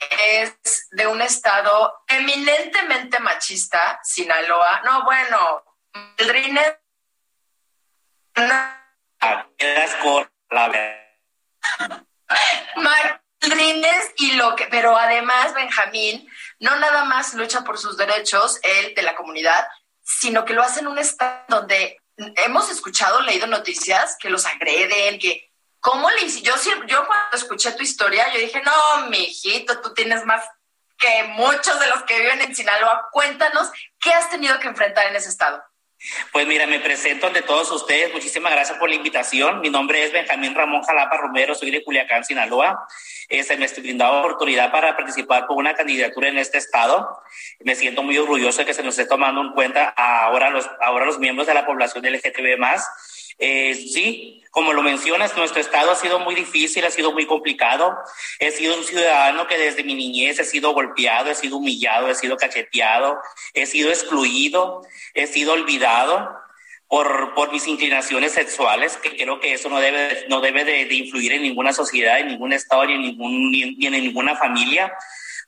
es 0.10 0.88
de 0.92 1.08
un 1.08 1.22
estado 1.22 2.04
eminentemente 2.08 3.20
machista, 3.20 4.00
Sinaloa. 4.04 4.82
No, 4.84 5.04
bueno, 5.04 5.64
Maldrines. 5.94 6.78
Maldrines 12.76 14.14
y 14.18 14.34
lo 14.34 14.56
que, 14.56 14.68
pero 14.68 14.98
además 14.98 15.54
Benjamín 15.54 16.28
no 16.60 16.76
nada 16.78 17.06
más 17.06 17.34
lucha 17.34 17.62
por 17.62 17.78
sus 17.78 17.98
derechos, 17.98 18.60
él 18.64 18.94
de 18.96 19.02
la 19.02 19.16
comunidad, 19.16 19.68
sino 20.02 20.46
que 20.46 20.54
lo 20.54 20.64
hace 20.64 20.82
en 20.82 20.88
un 20.88 20.98
estado 20.98 21.44
donde 21.50 22.00
hemos 22.18 22.70
escuchado, 22.70 23.22
leído 23.22 23.48
noticias 23.48 24.16
que 24.20 24.30
los 24.30 24.46
agreden, 24.46 25.20
que 25.20 25.52
¿Cómo 25.82 26.12
le 26.12 26.22
hice? 26.22 26.44
Yo, 26.44 26.54
yo 26.86 27.08
cuando 27.08 27.36
escuché 27.36 27.72
tu 27.72 27.82
historia, 27.82 28.32
yo 28.32 28.40
dije, 28.40 28.62
no, 28.62 29.08
mi 29.08 29.18
hijito, 29.18 29.82
tú 29.82 29.96
tienes 29.96 30.24
más 30.26 30.46
que 31.00 31.24
muchos 31.24 31.80
de 31.80 31.88
los 31.88 32.04
que 32.04 32.20
viven 32.20 32.40
en 32.42 32.56
Sinaloa. 32.56 33.10
Cuéntanos, 33.12 33.72
¿qué 34.00 34.12
has 34.14 34.30
tenido 34.30 34.60
que 34.60 34.68
enfrentar 34.68 35.08
en 35.08 35.16
ese 35.16 35.30
estado? 35.30 35.62
Pues 36.32 36.48
mira, 36.48 36.66
me 36.66 36.80
presento 36.80 37.28
ante 37.28 37.44
todos 37.44 37.72
ustedes. 37.72 38.12
Muchísimas 38.12 38.52
gracias 38.52 38.78
por 38.80 38.90
la 38.90 38.96
invitación. 38.96 39.62
Mi 39.62 39.70
nombre 39.70 40.04
es 40.04 40.12
Benjamín 40.12 40.56
Ramón 40.56 40.82
Jalapa 40.82 41.18
Romero, 41.18 41.54
soy 41.54 41.70
de 41.70 41.84
Culiacán, 41.84 42.24
Sinaloa. 42.24 42.88
se 43.30 43.58
me 43.58 43.66
estoy 43.66 43.84
brindando 43.84 44.20
oportunidad 44.20 44.72
para 44.72 44.96
participar 44.96 45.46
por 45.46 45.58
una 45.58 45.76
candidatura 45.76 46.30
en 46.30 46.40
este 46.40 46.58
estado. 46.58 47.22
Me 47.60 47.76
siento 47.76 48.02
muy 48.02 48.18
orgulloso 48.18 48.60
de 48.60 48.66
que 48.66 48.74
se 48.74 48.82
nos 48.82 48.98
esté 48.98 49.08
tomando 49.08 49.42
en 49.42 49.52
cuenta 49.52 49.90
ahora 49.90 50.50
los, 50.50 50.68
ahora 50.82 51.06
los 51.06 51.20
miembros 51.20 51.48
de 51.48 51.54
la 51.54 51.66
población 51.66 52.04
LGTB 52.04 52.58
más 52.58 52.88
eh, 53.42 53.76
sí, 53.76 54.44
como 54.52 54.72
lo 54.74 54.84
mencionas, 54.84 55.36
nuestro 55.36 55.62
estado 55.62 55.92
ha 55.92 55.96
sido 55.96 56.20
muy 56.20 56.36
difícil, 56.36 56.86
ha 56.86 56.92
sido 56.92 57.12
muy 57.12 57.26
complicado. 57.26 57.98
He 58.38 58.52
sido 58.52 58.78
un 58.78 58.84
ciudadano 58.84 59.48
que 59.48 59.58
desde 59.58 59.84
mi 59.84 59.96
niñez 59.96 60.40
he 60.40 60.44
sido 60.44 60.74
golpeado, 60.74 61.32
he 61.32 61.36
sido 61.36 61.58
humillado, 61.58 62.08
he 62.08 62.16
sido 62.16 62.38
cacheteado, 62.38 63.18
he 63.54 63.66
sido 63.66 63.90
excluido, 63.90 64.84
he 65.14 65.26
sido 65.26 65.54
olvidado 65.54 66.38
por, 66.88 67.34
por 67.34 67.52
mis 67.52 67.66
inclinaciones 67.68 68.34
sexuales, 68.34 68.98
que 68.98 69.16
creo 69.16 69.40
que 69.40 69.54
eso 69.54 69.70
no 69.70 69.80
debe, 69.80 70.26
no 70.30 70.42
debe 70.42 70.66
de, 70.66 70.86
de 70.86 70.96
influir 70.96 71.32
en 71.32 71.42
ninguna 71.42 71.74
sociedad, 71.74 72.20
en 72.20 72.28
ningún 72.28 72.54
estado, 72.54 72.86
ni 72.86 72.94
en, 72.94 73.02
ningún, 73.02 73.52
ni 73.52 73.88
en 73.88 73.94
ninguna 73.94 74.36
familia. 74.36 74.94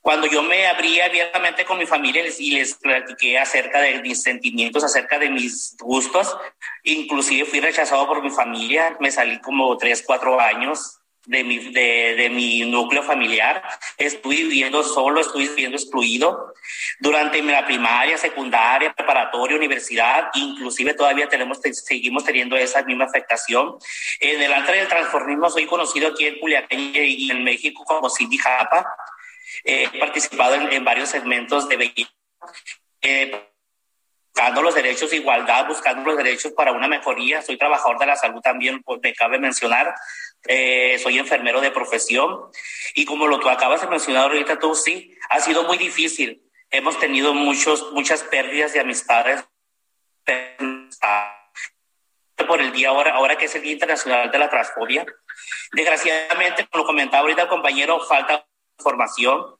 Cuando 0.04 0.28
yo 0.28 0.44
me 0.44 0.68
abrí 0.68 1.00
abiertamente 1.00 1.64
con 1.64 1.78
mi 1.78 1.86
familia 1.86 2.26
y 2.38 2.52
les 2.52 2.74
platiqué 2.74 3.40
acerca 3.40 3.80
de 3.80 4.02
mis 4.02 4.22
sentimientos, 4.22 4.84
acerca 4.84 5.18
de 5.18 5.30
mis 5.30 5.78
gustos, 5.80 6.36
inclusive 6.84 7.46
fui 7.46 7.62
rechazado 7.62 8.06
por 8.06 8.22
mi 8.22 8.30
familia, 8.30 8.98
me 9.00 9.12
salí 9.12 9.40
como 9.40 9.78
tres, 9.78 10.04
cuatro 10.06 10.42
años 10.42 11.00
de 11.26 11.46
mi, 11.46 11.72
de, 11.72 12.16
de 12.18 12.30
mi 12.30 12.66
núcleo 12.70 13.02
familiar, 13.02 13.64
estuve 13.98 14.36
viviendo 14.36 14.84
solo, 14.84 15.22
estuve 15.22 15.48
viviendo 15.48 15.78
excluido 15.78 16.54
durante 17.00 17.42
la 17.42 17.66
primaria, 17.66 18.18
secundaria, 18.18 18.94
preparatoria, 18.94 19.56
universidad, 19.56 20.32
inclusive 20.34 20.96
todavía 20.96 21.30
tenemos, 21.30 21.60
seguimos 21.72 22.26
teniendo 22.26 22.58
esa 22.58 22.84
misma 22.84 23.06
afectación. 23.06 23.78
En 24.20 24.42
el 24.42 24.52
altar 24.52 24.76
del 24.76 24.90
transformismo 24.90 25.50
soy 25.50 25.66
conocido 25.66 26.10
aquí 26.10 26.26
en 26.26 26.40
Culiacán 26.42 26.92
y 26.94 27.32
en 27.32 27.42
México 27.46 27.86
como 27.86 28.10
Cindy 28.10 28.38
Japa 28.38 28.86
he 29.64 29.88
participado 30.00 30.56
en, 30.56 30.84
varios 30.84 31.10
segmentos 31.10 31.68
de 31.70 31.78
belleza, 31.78 32.12
eh, 33.02 33.50
buscando 34.34 34.62
los 34.62 34.76
derechos 34.76 35.12
de 35.12 35.18
igualdad, 35.18 35.68
buscando 35.68 36.04
los 36.04 36.18
derechos 36.18 36.52
para 36.54 36.72
una 36.72 36.88
mejoría. 36.88 37.42
Soy 37.42 37.58
trabajador 37.58 38.00
de 38.00 38.08
la 38.08 38.16
salud 38.16 38.42
también, 38.42 38.82
pues 38.84 39.00
me 39.02 39.14
cabe 39.14 39.40
mencionar. 39.40 39.94
Eh, 40.48 41.00
soy 41.02 41.20
enfermero 41.20 41.62
de 41.62 41.72
profesión 41.72 42.50
y 42.96 43.06
como 43.06 43.28
lo 43.28 43.40
que 43.40 43.50
acabas 43.50 43.82
de 43.82 43.88
mencionar 43.88 44.24
ahorita 44.24 44.60
tú, 44.60 44.76
sí, 44.76 45.16
ha 45.30 45.40
sido 45.40 45.64
muy 45.64 45.78
difícil. 45.78 46.42
Hemos 46.70 47.00
tenido 47.00 47.34
muchos, 47.34 47.92
muchas 47.94 48.24
pérdidas 48.24 48.74
de 48.74 48.80
amistades 48.80 49.46
por 52.48 52.62
el 52.62 52.72
día 52.72 52.90
ahora, 52.90 53.14
ahora 53.14 53.38
que 53.38 53.46
es 53.46 53.56
el 53.56 53.62
Día 53.62 53.74
Internacional 53.74 54.32
de 54.32 54.38
la 54.40 54.50
Transfobia. 54.50 55.06
Desgraciadamente, 55.72 56.68
como 56.68 56.84
lo 56.84 56.88
comentaba 56.88 57.22
ahorita 57.22 57.44
el 57.44 57.48
compañero, 57.48 58.00
falta 58.02 58.46
formación, 58.84 59.56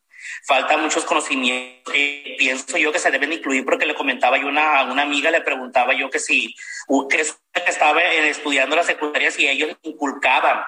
falta 0.46 0.78
muchos 0.78 1.06
conocimientos. 1.06 1.94
Pienso 2.38 2.78
yo 2.78 2.92
que 2.92 3.00
se 3.00 3.12
deben 3.12 3.34
incluir 3.34 3.66
porque 3.66 3.86
le 3.86 3.96
comentaba 3.96 4.38
yo 4.38 4.48
una, 4.48 4.80
a 4.80 4.84
una 4.84 5.02
amiga, 5.04 5.32
le 5.32 5.42
preguntaba 5.42 5.94
yo 5.94 6.10
que 6.10 6.20
si 6.20 6.56
que 7.10 7.26
estaba 7.66 8.04
estudiando 8.04 8.76
la 8.76 8.84
secundaria, 8.84 9.32
si 9.32 9.48
ellos 9.48 9.76
inculcaban, 9.82 10.62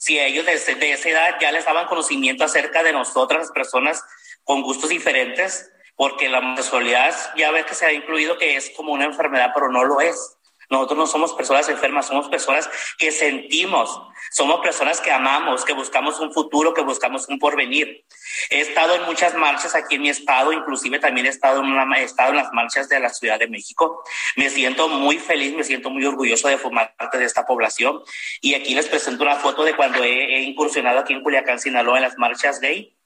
si 0.00 0.18
ellos 0.18 0.46
desde 0.46 0.74
de 0.74 0.92
esa 0.92 1.08
edad 1.08 1.36
ya 1.40 1.52
les 1.52 1.64
daban 1.64 1.86
conocimiento 1.86 2.44
acerca 2.44 2.82
de 2.82 2.92
nosotras, 2.92 3.42
las 3.42 3.52
personas 3.52 4.02
con 4.44 4.62
gustos 4.62 4.90
diferentes, 4.90 5.70
porque 5.96 6.28
la 6.28 6.40
homosexualidad 6.40 7.14
ya 7.36 7.50
ves 7.50 7.66
que 7.66 7.74
se 7.74 7.86
ha 7.86 7.92
incluido 7.92 8.38
que 8.38 8.56
es 8.56 8.70
como 8.70 8.92
una 8.92 9.04
enfermedad, 9.04 9.52
pero 9.54 9.70
no 9.70 9.84
lo 9.84 10.00
es. 10.00 10.36
Nosotros 10.72 10.98
no 10.98 11.06
somos 11.06 11.34
personas 11.34 11.68
enfermas, 11.68 12.06
somos 12.06 12.30
personas 12.30 12.70
que 12.96 13.12
sentimos, 13.12 14.00
somos 14.30 14.60
personas 14.60 15.02
que 15.02 15.10
amamos, 15.10 15.66
que 15.66 15.74
buscamos 15.74 16.18
un 16.18 16.32
futuro, 16.32 16.72
que 16.72 16.80
buscamos 16.80 17.28
un 17.28 17.38
porvenir. 17.38 18.06
He 18.48 18.60
estado 18.60 18.94
en 18.94 19.02
muchas 19.02 19.34
marchas 19.34 19.74
aquí 19.74 19.96
en 19.96 20.02
mi 20.02 20.08
estado, 20.08 20.50
inclusive 20.50 20.98
también 20.98 21.26
he 21.26 21.28
estado 21.28 21.60
en, 21.60 21.66
una, 21.66 22.00
he 22.00 22.04
estado 22.04 22.30
en 22.30 22.36
las 22.36 22.54
marchas 22.54 22.88
de 22.88 22.98
la 23.00 23.10
Ciudad 23.10 23.38
de 23.38 23.48
México. 23.48 24.02
Me 24.34 24.48
siento 24.48 24.88
muy 24.88 25.18
feliz, 25.18 25.54
me 25.54 25.62
siento 25.62 25.90
muy 25.90 26.06
orgulloso 26.06 26.48
de 26.48 26.56
formar 26.56 26.96
parte 26.96 27.18
de 27.18 27.26
esta 27.26 27.44
población. 27.44 28.00
Y 28.40 28.54
aquí 28.54 28.74
les 28.74 28.88
presento 28.88 29.24
una 29.24 29.36
foto 29.36 29.64
de 29.64 29.76
cuando 29.76 30.02
he, 30.02 30.36
he 30.36 30.40
incursionado 30.40 31.00
aquí 31.00 31.12
en 31.12 31.22
Culiacán, 31.22 31.60
Sinaloa, 31.60 31.98
en 31.98 32.04
las 32.04 32.16
marchas 32.16 32.60
gay. 32.60 32.96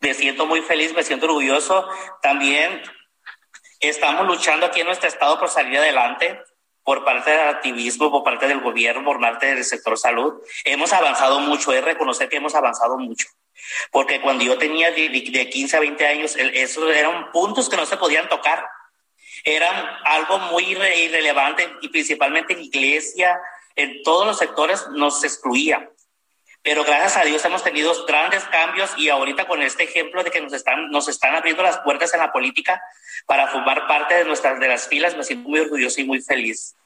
Me 0.00 0.12
siento 0.12 0.44
muy 0.44 0.60
feliz, 0.60 0.92
me 0.92 1.02
siento 1.02 1.24
orgulloso. 1.24 1.88
También 2.20 2.82
estamos 3.80 4.26
luchando 4.26 4.66
aquí 4.66 4.80
en 4.80 4.88
nuestro 4.88 5.08
estado 5.08 5.40
por 5.40 5.48
salir 5.48 5.78
adelante 5.78 6.38
por 6.88 7.04
parte 7.04 7.32
del 7.32 7.40
activismo, 7.40 8.10
por 8.10 8.24
parte 8.24 8.48
del 8.48 8.60
gobierno, 8.60 9.04
por 9.04 9.20
parte 9.20 9.54
del 9.54 9.62
sector 9.62 9.98
salud. 9.98 10.40
Hemos 10.64 10.90
avanzado 10.94 11.38
mucho, 11.38 11.70
es 11.74 11.84
reconocer 11.84 12.30
que 12.30 12.36
hemos 12.36 12.54
avanzado 12.54 12.96
mucho. 12.96 13.28
Porque 13.90 14.22
cuando 14.22 14.42
yo 14.42 14.56
tenía 14.56 14.90
de, 14.90 15.10
de 15.10 15.50
15 15.50 15.76
a 15.76 15.80
20 15.80 16.06
años, 16.06 16.34
esos 16.36 16.90
eran 16.96 17.30
puntos 17.30 17.68
que 17.68 17.76
no 17.76 17.84
se 17.84 17.98
podían 17.98 18.26
tocar. 18.30 18.66
Eran 19.44 19.98
algo 20.06 20.38
muy 20.38 20.64
irrelevante 20.64 21.70
y 21.82 21.90
principalmente 21.90 22.54
en 22.54 22.60
iglesia, 22.60 23.38
en 23.76 24.02
todos 24.02 24.26
los 24.26 24.38
sectores 24.38 24.88
nos 24.92 25.22
excluía. 25.24 25.90
Pero 26.62 26.84
gracias 26.84 27.18
a 27.18 27.24
Dios 27.24 27.44
hemos 27.44 27.62
tenido 27.62 27.92
grandes 28.06 28.44
cambios 28.44 28.94
y 28.96 29.10
ahorita 29.10 29.46
con 29.46 29.60
este 29.60 29.84
ejemplo 29.84 30.24
de 30.24 30.30
que 30.30 30.40
nos 30.40 30.54
están, 30.54 30.90
nos 30.90 31.06
están 31.06 31.34
abriendo 31.34 31.62
las 31.62 31.80
puertas 31.80 32.14
en 32.14 32.20
la 32.20 32.32
política 32.32 32.80
para 33.26 33.48
formar 33.48 33.86
parte 33.86 34.14
de 34.14 34.24
nuestras 34.24 34.58
de 34.58 34.68
las 34.68 34.88
filas, 34.88 35.14
me 35.16 35.22
siento 35.22 35.50
muy 35.50 35.60
orgulloso 35.60 36.00
y 36.00 36.04
muy 36.04 36.22
feliz. 36.22 36.77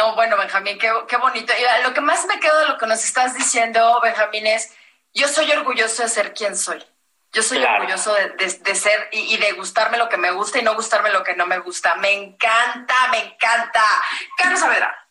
No, 0.00 0.14
bueno, 0.14 0.38
Benjamín, 0.38 0.78
qué, 0.78 0.90
qué 1.06 1.18
bonito. 1.18 1.52
Y 1.52 1.84
lo 1.84 1.92
que 1.92 2.00
más 2.00 2.24
me 2.24 2.40
quedo 2.40 2.58
de 2.60 2.68
lo 2.68 2.78
que 2.78 2.86
nos 2.86 3.04
estás 3.04 3.34
diciendo, 3.36 4.00
Benjamín, 4.02 4.46
es 4.46 4.74
yo 5.12 5.28
soy 5.28 5.50
orgulloso 5.52 6.02
de 6.02 6.08
ser 6.08 6.32
quien 6.32 6.56
soy. 6.56 6.82
Yo 7.34 7.42
soy 7.42 7.62
orgulloso 7.62 8.14
de, 8.14 8.30
de, 8.30 8.74
ser 8.74 9.10
y, 9.12 9.34
y, 9.34 9.36
de 9.36 9.52
gustarme 9.52 9.98
lo 9.98 10.08
que 10.08 10.16
me 10.16 10.30
gusta 10.30 10.58
y 10.58 10.62
no 10.62 10.74
gustarme 10.74 11.10
lo 11.10 11.22
que 11.22 11.36
no 11.36 11.46
me 11.46 11.58
gusta. 11.58 11.96
Me 11.96 12.12
encanta, 12.12 12.94
me 13.10 13.18
encanta. 13.18 13.82
Carlos 14.38 14.60
Saavedra. 14.60 15.06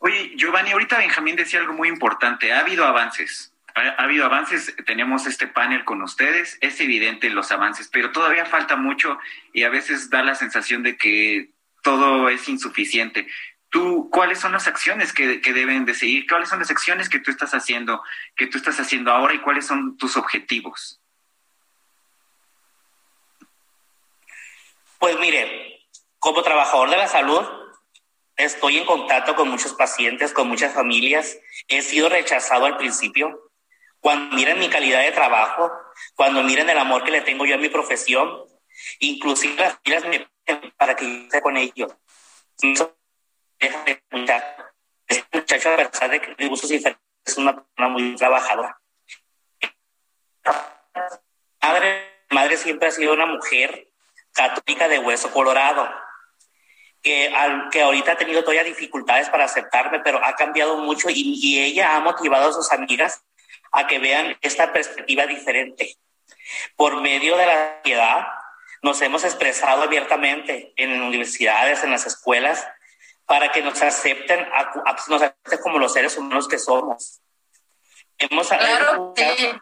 Oye, 0.00 0.32
Giovanni, 0.36 0.72
ahorita 0.72 0.98
Benjamín 0.98 1.36
decía 1.36 1.60
algo 1.60 1.72
muy 1.72 1.88
importante. 1.88 2.52
Ha 2.52 2.60
habido 2.60 2.84
avances. 2.84 3.54
Ha, 3.74 3.80
ha, 3.80 4.02
habido 4.02 4.26
avances, 4.26 4.76
tenemos 4.84 5.26
este 5.26 5.46
panel 5.46 5.86
con 5.86 6.02
ustedes, 6.02 6.58
es 6.60 6.78
evidente 6.78 7.30
los 7.30 7.50
avances, 7.50 7.88
pero 7.90 8.12
todavía 8.12 8.44
falta 8.44 8.76
mucho 8.76 9.18
y 9.54 9.62
a 9.62 9.70
veces 9.70 10.10
da 10.10 10.22
la 10.22 10.34
sensación 10.34 10.82
de 10.82 10.98
que 10.98 11.54
todo 11.82 12.28
es 12.28 12.48
insuficiente 12.48 13.26
tú, 13.74 14.08
¿cuáles 14.08 14.38
son 14.38 14.52
las 14.52 14.68
acciones 14.68 15.12
que, 15.12 15.40
que, 15.40 15.52
deben 15.52 15.84
de 15.84 15.94
seguir? 15.94 16.28
¿Cuáles 16.28 16.48
son 16.48 16.60
las 16.60 16.70
acciones 16.70 17.08
que 17.08 17.18
tú 17.18 17.32
estás 17.32 17.54
haciendo, 17.54 18.04
que 18.36 18.46
tú 18.46 18.56
estás 18.56 18.78
haciendo 18.78 19.10
ahora 19.10 19.34
y 19.34 19.40
cuáles 19.40 19.66
son 19.66 19.96
tus 19.96 20.16
objetivos? 20.16 21.00
Pues 25.00 25.18
mire, 25.18 25.88
como 26.20 26.44
trabajador 26.44 26.88
de 26.88 26.98
la 26.98 27.08
salud, 27.08 27.44
estoy 28.36 28.78
en 28.78 28.86
contacto 28.86 29.34
con 29.34 29.48
muchos 29.48 29.74
pacientes, 29.74 30.32
con 30.32 30.46
muchas 30.46 30.72
familias. 30.72 31.36
He 31.66 31.82
sido 31.82 32.08
rechazado 32.08 32.66
al 32.66 32.76
principio. 32.76 33.50
Cuando 33.98 34.36
miren 34.36 34.60
mi 34.60 34.68
calidad 34.68 35.00
de 35.00 35.10
trabajo, 35.10 35.72
cuando 36.14 36.44
miren 36.44 36.70
el 36.70 36.78
amor 36.78 37.02
que 37.02 37.10
le 37.10 37.22
tengo 37.22 37.44
yo 37.44 37.56
a 37.56 37.58
mi 37.58 37.70
profesión, 37.70 38.44
inclusive 39.00 39.56
las 39.56 39.80
familias 39.82 40.04
me 40.04 40.28
piden 40.44 40.72
para 40.76 40.94
que 40.94 41.04
yo 41.06 41.24
esté 41.24 41.42
con 41.42 41.56
ellos. 41.56 41.92
Este 43.58 44.02
muchacho, 44.10 45.70
a 45.70 45.76
pesar 45.76 46.10
de 46.10 46.20
que 46.20 46.48
gustos 46.48 46.70
diferentes, 46.70 47.02
es 47.24 47.38
una 47.38 47.54
persona 47.54 47.88
muy 47.88 48.16
trabajadora. 48.16 48.78
Madre, 51.62 52.24
madre 52.30 52.56
siempre 52.56 52.88
ha 52.88 52.90
sido 52.90 53.14
una 53.14 53.26
mujer 53.26 53.88
católica 54.32 54.88
de 54.88 54.98
hueso 54.98 55.30
colorado, 55.30 55.88
que, 57.02 57.28
al, 57.28 57.68
que 57.70 57.82
ahorita 57.82 58.12
ha 58.12 58.18
tenido 58.18 58.42
todavía 58.42 58.64
dificultades 58.64 59.28
para 59.30 59.44
aceptarme, 59.44 60.00
pero 60.00 60.24
ha 60.24 60.34
cambiado 60.34 60.78
mucho 60.78 61.08
y, 61.10 61.38
y 61.42 61.60
ella 61.60 61.96
ha 61.96 62.00
motivado 62.00 62.48
a 62.48 62.52
sus 62.52 62.72
amigas 62.72 63.22
a 63.72 63.86
que 63.86 63.98
vean 63.98 64.36
esta 64.40 64.72
perspectiva 64.72 65.26
diferente. 65.26 65.96
Por 66.76 67.00
medio 67.00 67.36
de 67.36 67.46
la 67.46 67.76
sociedad, 67.76 68.26
nos 68.82 69.00
hemos 69.02 69.24
expresado 69.24 69.82
abiertamente 69.82 70.72
en 70.76 71.00
universidades, 71.02 71.82
en 71.84 71.90
las 71.90 72.06
escuelas, 72.06 72.66
para 73.26 73.50
que 73.52 73.62
nos 73.62 73.80
acepten, 73.82 74.46
nos 75.08 75.22
acepten 75.22 75.60
como 75.62 75.78
los 75.78 75.92
seres 75.92 76.16
humanos 76.16 76.48
que 76.48 76.58
somos. 76.58 77.20
Hemos 78.18 78.48
claro 78.48 79.12
que 79.14 79.60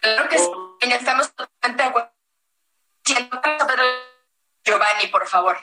Claro 0.00 0.28
que 0.28 0.38
sí, 0.38 0.50
estamos 0.80 1.34
totalmente 1.34 1.82
de 1.82 1.88
acuerdo. 1.88 2.10
Giovanni, 4.64 5.06
por 5.10 5.26
favor. 5.26 5.56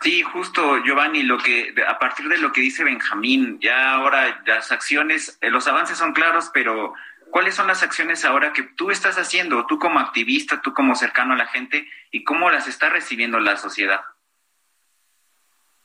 Sí, 0.00 0.22
justo, 0.22 0.78
Giovanni, 0.84 1.22
lo 1.22 1.38
que 1.38 1.74
a 1.86 1.98
partir 1.98 2.28
de 2.28 2.38
lo 2.38 2.52
que 2.52 2.60
dice 2.60 2.84
Benjamín, 2.84 3.58
ya 3.60 3.92
ahora 3.92 4.42
las 4.44 4.70
acciones, 4.70 5.38
eh, 5.40 5.50
los 5.50 5.66
avances 5.68 5.96
son 5.96 6.12
claros, 6.12 6.50
pero 6.52 6.92
¿cuáles 7.30 7.54
son 7.54 7.66
las 7.66 7.82
acciones 7.82 8.24
ahora 8.24 8.52
que 8.52 8.62
tú 8.62 8.90
estás 8.90 9.16
haciendo, 9.16 9.66
tú 9.66 9.78
como 9.78 9.98
activista, 9.98 10.60
tú 10.60 10.74
como 10.74 10.94
cercano 10.94 11.34
a 11.34 11.38
la 11.38 11.46
gente, 11.46 11.88
y 12.10 12.24
cómo 12.24 12.50
las 12.50 12.68
está 12.68 12.90
recibiendo 12.90 13.40
la 13.40 13.56
sociedad? 13.56 14.02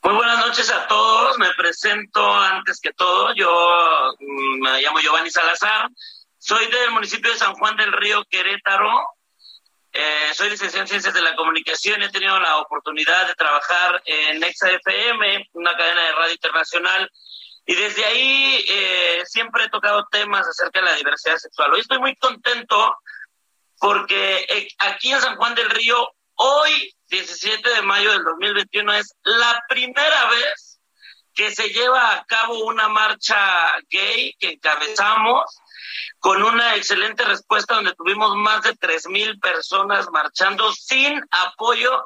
Muy 0.04 0.16
buenas 0.16 0.40
noches 0.40 0.72
a 0.72 0.88
todos, 0.88 1.38
me 1.38 1.54
presento 1.54 2.34
antes 2.34 2.80
que 2.82 2.92
todo, 2.94 3.36
yo 3.36 3.48
mm, 4.20 4.60
me 4.60 4.82
llamo 4.82 5.00
Giovanni 5.00 5.30
Salazar, 5.30 5.90
soy 6.40 6.66
del 6.72 6.90
municipio 6.90 7.32
de 7.32 7.38
San 7.38 7.54
Juan 7.54 7.78
del 7.78 7.92
Río, 7.92 8.26
Querétaro. 8.28 8.90
Eh, 9.94 10.32
soy 10.34 10.50
licenciado 10.50 10.86
en 10.86 10.88
Ciencias 10.88 11.14
de 11.14 11.22
la 11.22 11.36
Comunicación. 11.36 12.02
He 12.02 12.10
tenido 12.10 12.40
la 12.40 12.58
oportunidad 12.58 13.28
de 13.28 13.36
trabajar 13.36 14.02
en 14.06 14.44
EXA-FM, 14.44 15.50
una 15.54 15.78
cadena 15.78 16.02
de 16.02 16.12
radio 16.14 16.34
internacional. 16.34 17.12
Y 17.68 17.76
desde 17.76 18.04
ahí 18.04 18.66
eh, 18.68 19.22
siempre 19.26 19.66
he 19.66 19.70
tocado 19.70 20.08
temas 20.12 20.48
acerca 20.48 20.80
de 20.80 20.86
la 20.88 20.96
diversidad 20.96 21.38
sexual. 21.38 21.74
Hoy 21.74 21.82
estoy 21.82 22.00
muy 22.00 22.16
contento 22.16 22.96
porque 23.80 24.48
eh, 24.50 24.68
aquí 24.80 25.12
en 25.12 25.22
San 25.22 25.36
Juan 25.36 25.54
del 25.54 25.70
Río, 25.70 26.10
hoy, 26.44 26.96
17 27.10 27.70
de 27.70 27.82
mayo 27.84 28.12
del 28.12 28.24
2021, 28.24 28.94
es 28.94 29.16
la 29.24 29.64
primera 29.70 30.30
vez 30.30 30.80
que 31.34 31.52
se 31.52 31.70
lleva 31.70 32.16
a 32.16 32.26
cabo 32.26 32.66
una 32.66 32.90
marcha 32.90 33.38
gay 33.90 34.36
que 34.40 34.54
encabezamos 34.54 35.46
con 36.20 36.42
una 36.44 36.76
excelente 36.76 37.24
respuesta 37.26 37.76
donde 37.76 37.94
tuvimos 37.96 38.36
más 38.36 38.64
de 38.64 38.76
tres 38.76 39.08
mil 39.08 39.40
personas 39.40 40.10
marchando 40.12 40.72
sin 40.74 41.22
apoyo 41.30 42.04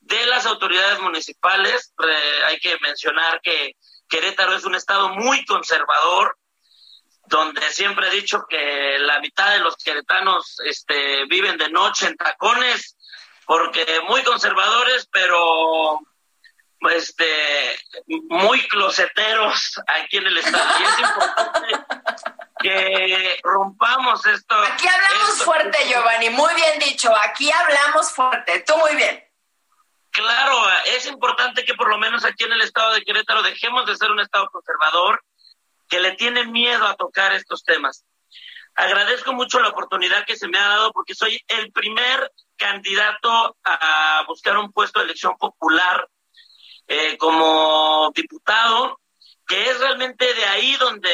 de 0.00 0.26
las 0.26 0.46
autoridades 0.46 1.00
municipales. 1.00 1.92
hay 2.46 2.58
que 2.58 2.78
mencionar 2.80 3.40
que 3.40 3.76
Querétaro 4.08 4.54
es 4.54 4.64
un 4.64 4.74
estado 4.74 5.10
muy 5.10 5.44
conservador, 5.44 6.36
donde 7.26 7.60
siempre 7.70 8.08
he 8.08 8.12
dicho 8.12 8.44
que 8.48 8.98
la 9.00 9.20
mitad 9.20 9.52
de 9.52 9.60
los 9.60 9.76
queretanos 9.76 10.60
este, 10.64 11.24
viven 11.26 11.56
de 11.58 11.70
noche 11.70 12.06
en 12.06 12.16
tacones, 12.16 12.95
porque 13.46 13.86
muy 14.08 14.22
conservadores, 14.22 15.08
pero 15.10 16.00
este, 16.90 17.78
muy 18.28 18.66
closeteros 18.68 19.80
aquí 19.86 20.18
en 20.18 20.26
el 20.26 20.38
estado. 20.38 20.80
Y 20.80 20.84
es 20.84 20.98
importante 20.98 21.68
que 22.60 23.40
rompamos 23.42 24.26
esto. 24.26 24.54
Aquí 24.56 24.86
hablamos 24.88 25.42
fuerte, 25.42 25.78
Giovanni, 25.88 26.30
muy 26.30 26.54
bien 26.54 26.78
dicho, 26.78 27.12
aquí 27.24 27.50
hablamos 27.50 28.10
fuerte, 28.12 28.64
tú 28.66 28.76
muy 28.78 28.96
bien. 28.96 29.22
Claro, 30.10 30.58
es 30.86 31.06
importante 31.06 31.64
que 31.64 31.74
por 31.74 31.88
lo 31.88 31.98
menos 31.98 32.24
aquí 32.24 32.44
en 32.44 32.52
el 32.52 32.62
estado 32.62 32.94
de 32.94 33.02
Querétaro 33.02 33.42
dejemos 33.42 33.86
de 33.86 33.96
ser 33.96 34.10
un 34.10 34.20
estado 34.20 34.48
conservador 34.50 35.22
que 35.88 36.00
le 36.00 36.12
tiene 36.12 36.46
miedo 36.46 36.86
a 36.86 36.96
tocar 36.96 37.32
estos 37.32 37.62
temas. 37.62 38.04
Agradezco 38.76 39.32
mucho 39.32 39.58
la 39.60 39.68
oportunidad 39.68 40.24
que 40.26 40.36
se 40.36 40.48
me 40.48 40.58
ha 40.58 40.68
dado 40.68 40.92
porque 40.92 41.14
soy 41.14 41.40
el 41.48 41.72
primer 41.72 42.32
candidato 42.56 43.56
a 43.64 44.24
buscar 44.28 44.56
un 44.58 44.72
puesto 44.72 44.98
de 44.98 45.06
elección 45.06 45.36
popular 45.38 46.08
eh, 46.86 47.16
como 47.18 48.12
diputado 48.14 49.00
que 49.46 49.70
es 49.70 49.78
realmente 49.78 50.34
de 50.34 50.44
ahí 50.44 50.74
donde 50.76 51.10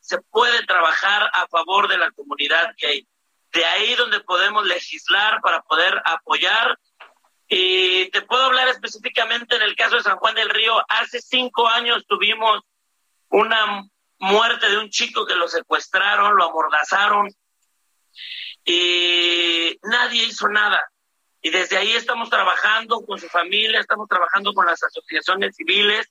se 0.00 0.20
puede 0.22 0.64
trabajar 0.64 1.28
a 1.32 1.46
favor 1.48 1.88
de 1.88 1.98
la 1.98 2.10
comunidad 2.12 2.72
gay, 2.78 3.06
de 3.52 3.64
ahí 3.64 3.94
donde 3.96 4.20
podemos 4.20 4.64
legislar 4.64 5.40
para 5.40 5.62
poder 5.62 6.00
apoyar. 6.04 6.78
Y 7.48 8.10
te 8.10 8.22
puedo 8.22 8.44
hablar 8.44 8.68
específicamente 8.68 9.56
en 9.56 9.62
el 9.62 9.74
caso 9.74 9.96
de 9.96 10.02
San 10.02 10.16
Juan 10.18 10.34
del 10.34 10.50
Río. 10.50 10.74
Hace 10.88 11.20
cinco 11.20 11.68
años 11.68 12.04
tuvimos 12.06 12.60
una 13.28 13.84
muerte 14.24 14.68
de 14.68 14.78
un 14.78 14.90
chico 14.90 15.26
que 15.26 15.34
lo 15.34 15.48
secuestraron, 15.48 16.36
lo 16.36 16.44
amordazaron 16.44 17.28
y 18.64 19.78
nadie 19.82 20.24
hizo 20.24 20.48
nada. 20.48 20.90
Y 21.42 21.50
desde 21.50 21.76
ahí 21.76 21.92
estamos 21.92 22.30
trabajando 22.30 23.00
con 23.02 23.20
su 23.20 23.28
familia, 23.28 23.80
estamos 23.80 24.08
trabajando 24.08 24.54
con 24.54 24.66
las 24.66 24.82
asociaciones 24.82 25.54
civiles 25.56 26.08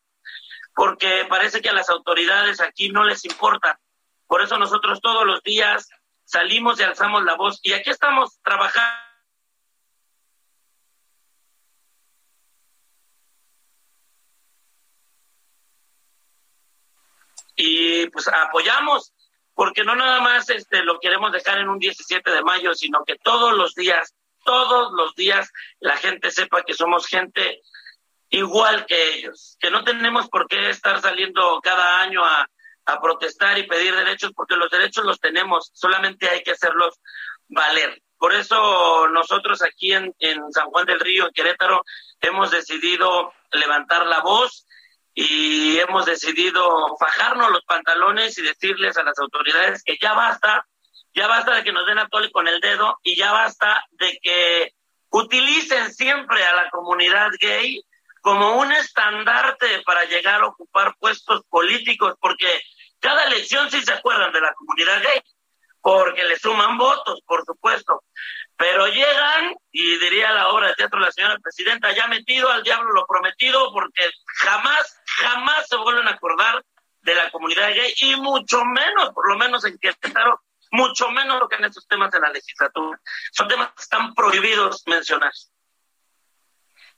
porque 0.75 1.25
parece 1.29 1.61
que 1.61 1.69
a 1.69 1.73
las 1.73 1.89
autoridades 1.89 2.61
aquí 2.61 2.89
no 2.89 3.03
les 3.03 3.25
importa. 3.25 3.79
Por 4.27 4.41
eso 4.41 4.57
nosotros 4.57 5.01
todos 5.01 5.25
los 5.25 5.41
días 5.43 5.89
salimos 6.23 6.79
y 6.79 6.83
alzamos 6.83 7.23
la 7.23 7.35
voz 7.35 7.59
y 7.63 7.73
aquí 7.73 7.89
estamos 7.89 8.39
trabajando. 8.43 9.02
Y 17.65 18.09
pues 18.09 18.27
apoyamos, 18.27 19.13
porque 19.53 19.85
no 19.85 19.95
nada 19.95 20.19
más 20.19 20.49
este, 20.49 20.83
lo 20.83 20.99
queremos 20.99 21.31
dejar 21.31 21.59
en 21.59 21.69
un 21.69 21.79
17 21.79 22.29
de 22.29 22.43
mayo, 22.43 22.73
sino 22.73 23.05
que 23.05 23.15
todos 23.15 23.53
los 23.53 23.73
días, 23.73 24.13
todos 24.43 24.91
los 24.91 25.15
días 25.15 25.49
la 25.79 25.95
gente 25.95 26.29
sepa 26.29 26.63
que 26.63 26.73
somos 26.73 27.07
gente 27.07 27.61
igual 28.27 28.85
que 28.85 29.13
ellos, 29.13 29.55
que 29.61 29.71
no 29.71 29.85
tenemos 29.85 30.27
por 30.27 30.49
qué 30.49 30.69
estar 30.69 30.99
saliendo 31.01 31.61
cada 31.61 32.01
año 32.01 32.21
a, 32.25 32.49
protestar 33.01 33.57
y 33.57 33.65
pedir 33.65 33.95
derechos, 33.95 34.33
porque 34.35 34.57
los 34.57 34.69
derechos 34.69 35.05
los 35.05 35.21
tenemos, 35.21 35.71
solamente 35.73 36.27
hay 36.27 36.43
que 36.43 36.51
hacerlos 36.51 36.99
valer. 37.47 38.03
Por 38.17 38.33
eso 38.33 39.07
nosotros 39.07 39.63
aquí 39.63 39.93
en, 39.93 40.13
en 40.19 40.51
San 40.51 40.69
Juan 40.69 40.85
del 40.85 40.99
Río, 40.99 41.27
en 41.27 41.31
Querétaro, 41.31 41.81
hemos 42.19 42.51
decidido 42.51 43.31
levantar 43.53 44.05
la 44.05 44.19
voz 44.19 44.65
y 45.13 45.79
hemos 45.79 46.05
decidido 46.05 46.95
fajarnos 46.97 47.51
los 47.51 47.63
pantalones 47.65 48.37
y 48.37 48.41
decirles 48.41 48.97
a 48.97 49.03
las 49.03 49.17
autoridades 49.19 49.83
que 49.83 49.97
ya 50.01 50.13
basta, 50.13 50.65
ya 51.13 51.27
basta 51.27 51.55
de 51.55 51.63
que 51.63 51.71
nos 51.71 51.85
den 51.85 51.99
a 51.99 52.07
tole 52.07 52.31
con 52.31 52.47
el 52.47 52.59
dedo 52.59 52.97
y 53.03 53.15
ya 53.15 53.31
basta 53.31 53.85
de 53.91 54.17
que 54.21 54.73
utilicen 55.09 55.93
siempre 55.93 56.43
a 56.43 56.55
la 56.55 56.69
comunidad 56.69 57.29
gay 57.39 57.83
como 58.21 58.55
un 58.57 58.71
estandarte 58.71 59.83
para 59.85 60.05
llegar 60.05 60.41
a 60.41 60.47
ocupar 60.47 60.95
puestos 60.97 61.43
políticos, 61.49 62.15
porque 62.19 62.47
cada 62.99 63.25
elección 63.25 63.69
sí 63.69 63.81
se 63.81 63.93
acuerdan 63.93 64.31
de 64.31 64.39
la 64.39 64.53
comunidad 64.53 65.03
gay, 65.03 65.21
porque 65.81 66.23
le 66.23 66.39
suman 66.39 66.77
votos, 66.77 67.19
por 67.25 67.43
supuesto, 67.45 68.01
pero 68.55 68.87
llegan, 68.87 69.55
y 69.73 69.97
diría 69.97 70.31
la 70.31 70.47
obra 70.49 70.69
de 70.69 70.75
teatro 70.75 71.01
la 71.01 71.11
señora 71.11 71.37
presidenta, 71.43 71.91
ya 71.91 72.07
metido 72.07 72.49
al 72.49 72.63
diablo 72.63 72.93
lo 72.93 73.05
prometido, 73.05 73.73
porque 73.73 74.09
jamás, 74.37 75.01
jamás 75.05 75.67
se 75.67 75.75
vuelven 75.75 76.07
a 76.07 76.11
acordar 76.11 76.63
de 77.01 77.15
la 77.15 77.29
comunidad 77.29 77.73
gay, 77.73 77.82
y 78.01 78.15
mucho 78.15 78.63
menos, 78.65 79.11
por 79.13 79.27
lo 79.27 79.37
menos 79.37 79.65
en 79.65 79.77
Querétaro, 79.77 80.41
mucho 80.71 81.09
menos 81.09 81.39
lo 81.39 81.47
que 81.47 81.55
en 81.55 81.65
estos 81.65 81.87
temas 81.87 82.11
de 82.11 82.19
la 82.19 82.29
legislatura. 82.29 82.99
Son 83.31 83.47
temas 83.47 83.69
que 83.73 83.83
están 83.83 84.13
prohibidos 84.13 84.83
mencionar. 84.87 85.31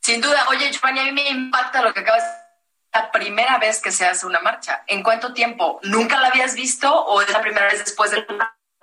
Sin 0.02 0.22
duda. 0.22 0.46
Oye, 0.50 0.72
Giovanni, 0.72 1.00
a 1.00 1.04
mí 1.04 1.12
me 1.12 1.30
impacta 1.30 1.82
lo 1.82 1.94
que 1.94 2.02
acabas 2.02 2.24
de 2.24 2.30
decir. 2.30 2.46
La 2.94 3.12
primera 3.12 3.58
vez 3.58 3.82
que 3.82 3.92
se 3.92 4.06
hace 4.06 4.26
una 4.26 4.40
marcha. 4.40 4.86
¿En 4.88 5.04
cuánto 5.04 5.34
tiempo? 5.34 5.82
¿Nunca 5.84 6.22
la 6.22 6.30
habías 6.30 6.56
visto 6.56 6.90
o 6.90 7.22
es 7.22 7.30
la 7.30 7.42
primera 7.42 7.66
vez 7.66 7.80
después 7.80 8.12
del 8.12 8.26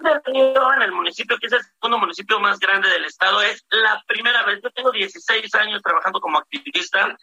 en 0.05 0.83
el 0.83 0.93
municipio 0.93 1.39
que 1.39 1.47
es 1.47 1.53
el 1.53 1.63
segundo 1.63 1.99
municipio 1.99 2.41
más 2.41 2.59
grande 2.59 2.89
del 2.89 3.05
estado, 3.05 3.43
es 3.43 3.65
la 3.71 4.03
primera 4.07 4.43
vez. 4.45 4.61
Yo 4.63 4.71
tengo 4.71 4.91
16 4.91 5.55
años 5.55 5.83
trabajando 5.83 6.21
como 6.21 6.39
activista. 6.39 7.17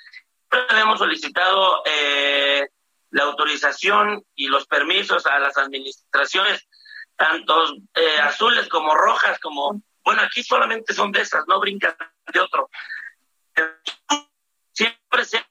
Hemos 0.69 0.99
solicitado 0.99 1.83
eh, 1.85 2.69
la 3.11 3.23
autorización 3.23 4.23
y 4.35 4.47
los 4.47 4.65
permisos 4.67 5.25
a 5.25 5.39
las 5.39 5.57
administraciones, 5.57 6.67
tanto 7.15 7.75
eh, 7.95 8.19
azules 8.21 8.67
como 8.69 8.95
rojas, 8.95 9.39
como, 9.39 9.81
bueno, 10.03 10.21
aquí 10.21 10.43
solamente 10.43 10.93
son 10.93 11.11
de 11.11 11.21
esas, 11.21 11.45
no 11.47 11.59
brincan 11.59 11.95
de 12.31 12.39
otro. 12.39 12.69
Siempre 14.73 15.25
se 15.25 15.45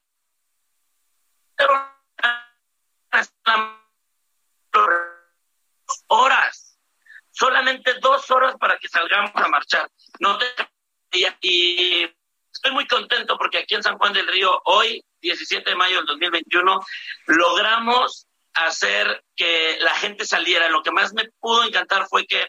horas, 6.07 6.79
solamente 7.31 7.93
dos 8.01 8.29
horas 8.31 8.55
para 8.59 8.77
que 8.77 8.87
salgamos 8.87 9.31
a 9.35 9.47
marchar. 9.47 9.89
No 10.19 10.37
te... 10.37 10.45
y 11.41 12.03
estoy 12.51 12.71
muy 12.71 12.87
contento 12.87 13.37
porque 13.37 13.59
aquí 13.59 13.75
en 13.75 13.83
San 13.83 13.97
Juan 13.97 14.13
del 14.13 14.27
Río, 14.27 14.61
hoy, 14.65 15.03
17 15.21 15.69
de 15.69 15.75
mayo 15.75 15.97
del 15.97 16.05
2021, 16.05 16.79
logramos 17.27 18.27
hacer 18.53 19.23
que 19.35 19.77
la 19.81 19.95
gente 19.95 20.25
saliera. 20.25 20.69
Lo 20.69 20.83
que 20.83 20.91
más 20.91 21.13
me 21.13 21.29
pudo 21.39 21.63
encantar 21.63 22.07
fue 22.07 22.25
que 22.25 22.47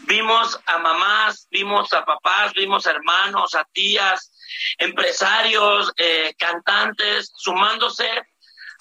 vimos 0.00 0.58
a 0.66 0.78
mamás, 0.78 1.46
vimos 1.50 1.92
a 1.92 2.04
papás, 2.04 2.52
vimos 2.54 2.86
a 2.86 2.92
hermanos, 2.92 3.54
a 3.54 3.64
tías, 3.72 4.32
empresarios, 4.78 5.92
eh, 5.96 6.34
cantantes, 6.38 7.32
sumándose 7.36 8.08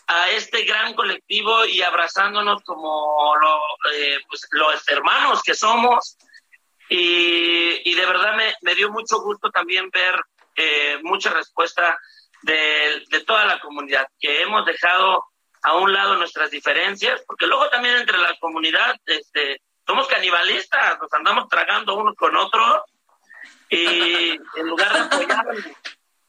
a 0.08 0.30
este 0.32 0.64
gran 0.64 0.94
colectivo 0.94 1.66
y 1.66 1.82
abrazándonos 1.82 2.64
como 2.64 3.36
eh, 3.94 4.20
pues, 4.30 4.48
los 4.52 4.88
hermanos 4.88 5.42
que 5.44 5.54
somos. 5.54 6.18
Y, 6.90 7.94
de 7.94 8.06
verdad 8.06 8.38
me, 8.62 8.76
dio 8.76 8.90
mucho 8.90 9.20
gusto 9.20 9.50
también 9.52 9.90
ver 9.90 10.16
eh, 10.56 11.00
mucha 11.04 11.32
respuesta 11.32 12.00
de, 12.44 13.24
toda 13.26 13.46
la 13.46 13.60
comunidad, 13.60 14.08
que 14.20 14.42
hemos 14.42 14.66
dejado 14.66 15.26
a 15.64 15.76
un 15.78 15.92
lado 15.92 16.16
nuestras 16.16 16.52
diferencias, 16.52 17.24
porque 17.28 17.48
luego 17.48 17.70
también 17.70 17.98
entre 17.98 18.18
la 18.18 18.38
comunidad 18.40 18.96
este, 19.06 19.62
somos 19.86 20.08
canibalistas, 20.08 21.00
nos 21.00 21.12
andamos 21.14 21.48
tragando 21.50 21.96
uno 21.96 22.14
con 22.16 22.36
otro 22.36 22.86
y 23.70 24.32
en 24.32 24.68
lugar 24.68 24.94
de 24.94 25.00
apoyarnos. 25.00 25.66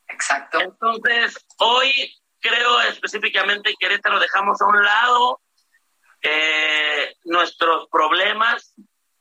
Exacto. 0.09 0.61
Entonces, 0.61 1.47
hoy 1.59 2.15
creo 2.41 2.81
específicamente 2.83 3.71
que 3.71 3.87
Querétaro 3.87 4.19
dejamos 4.19 4.61
a 4.61 4.67
un 4.67 4.85
lado 4.85 5.41
eh, 6.23 7.15
nuestros 7.25 7.89
problemas 7.89 8.75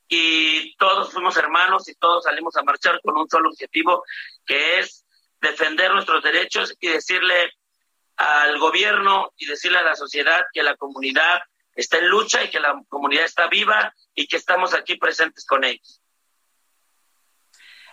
y 0.08 0.76
todos 0.78 1.12
fuimos 1.12 1.36
hermanos 1.38 1.88
y 1.90 1.96
todos 1.96 2.24
salimos 2.24 2.56
a 2.56 2.64
marchar 2.64 3.00
con 3.02 3.18
un 3.18 3.30
solo 3.30 3.50
objetivo, 3.50 4.04
que 4.46 4.80
es 4.80 5.06
defender 5.42 5.94
nuestros 5.94 6.24
derechos 6.24 6.76
y 6.80 6.90
decirle 6.90 7.54
al 8.18 8.58
gobierno 8.58 9.34
y 9.38 9.46
decirle 9.46 9.78
a 9.80 9.84
la 9.84 9.96
sociedad 9.96 10.46
que 10.52 10.64
la 10.64 10.76
comunidad 10.76 11.42
está 11.76 11.98
en 12.00 12.08
lucha 12.08 12.44
y 12.44 12.50
que 12.50 12.60
la 12.60 12.82
comunidad 12.90 13.26
está 13.26 13.48
viva 13.48 13.94
y 14.16 14.28
que 14.28 14.38
estamos 14.38 14.74
aquí 14.74 14.96
presentes 14.96 15.46
con 15.46 15.64
ellos. 15.64 16.02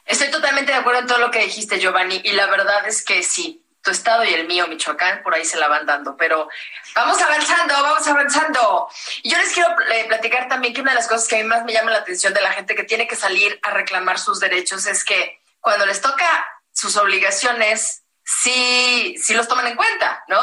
Estoy 0.07 0.31
totalmente 0.31 0.73
de 0.73 0.79
acuerdo 0.79 1.01
en 1.01 1.07
todo 1.07 1.19
lo 1.19 1.31
que 1.31 1.41
dijiste, 1.41 1.79
Giovanni, 1.79 2.21
y 2.25 2.33
la 2.33 2.47
verdad 2.47 2.87
es 2.87 3.05
que 3.05 3.23
sí, 3.23 3.65
tu 3.85 3.91
estado 3.91 4.25
y 4.25 4.33
el 4.33 4.47
mío, 4.47 4.67
Michoacán, 4.67 5.23
por 5.23 5.35
ahí 5.35 5.45
se 5.45 5.59
la 5.59 5.69
van 5.69 5.87
dando. 5.87 6.17
Pero 6.17 6.49
vamos 6.95 7.21
avanzando, 7.21 7.75
vamos 7.75 8.07
avanzando. 8.07 8.89
Y 9.23 9.31
yo 9.31 9.39
les 9.39 9.53
quiero 9.53 9.69
eh, 9.93 10.07
platicar 10.09 10.49
también 10.49 10.75
que 10.75 10.81
una 10.81 10.93
de 10.93 10.97
las 10.97 11.09
cosas 11.09 11.29
que 11.29 11.37
a 11.37 11.39
mí 11.39 11.45
más 11.45 11.65
me 11.65 11.73
llama 11.73 11.91
la 11.91 11.99
atención 11.99 12.33
de 12.33 12.41
la 12.41 12.53
gente 12.53 12.75
que 12.75 12.85
tiene 12.85 13.07
que 13.07 13.17
salir 13.17 13.59
a 13.63 13.71
reclamar 13.71 14.19
sus 14.19 14.41
derechos 14.41 14.87
es 14.87 15.05
que 15.05 15.39
cuando 15.61 15.87
les 15.87 16.01
toca 16.01 16.54
sus 16.75 16.97
obligaciones, 16.97 18.03
sí, 18.25 19.17
sí 19.19 19.33
los 19.33 19.49
toman 19.49 19.69
en 19.69 19.77
cuenta, 19.77 20.23
¿no? 20.29 20.41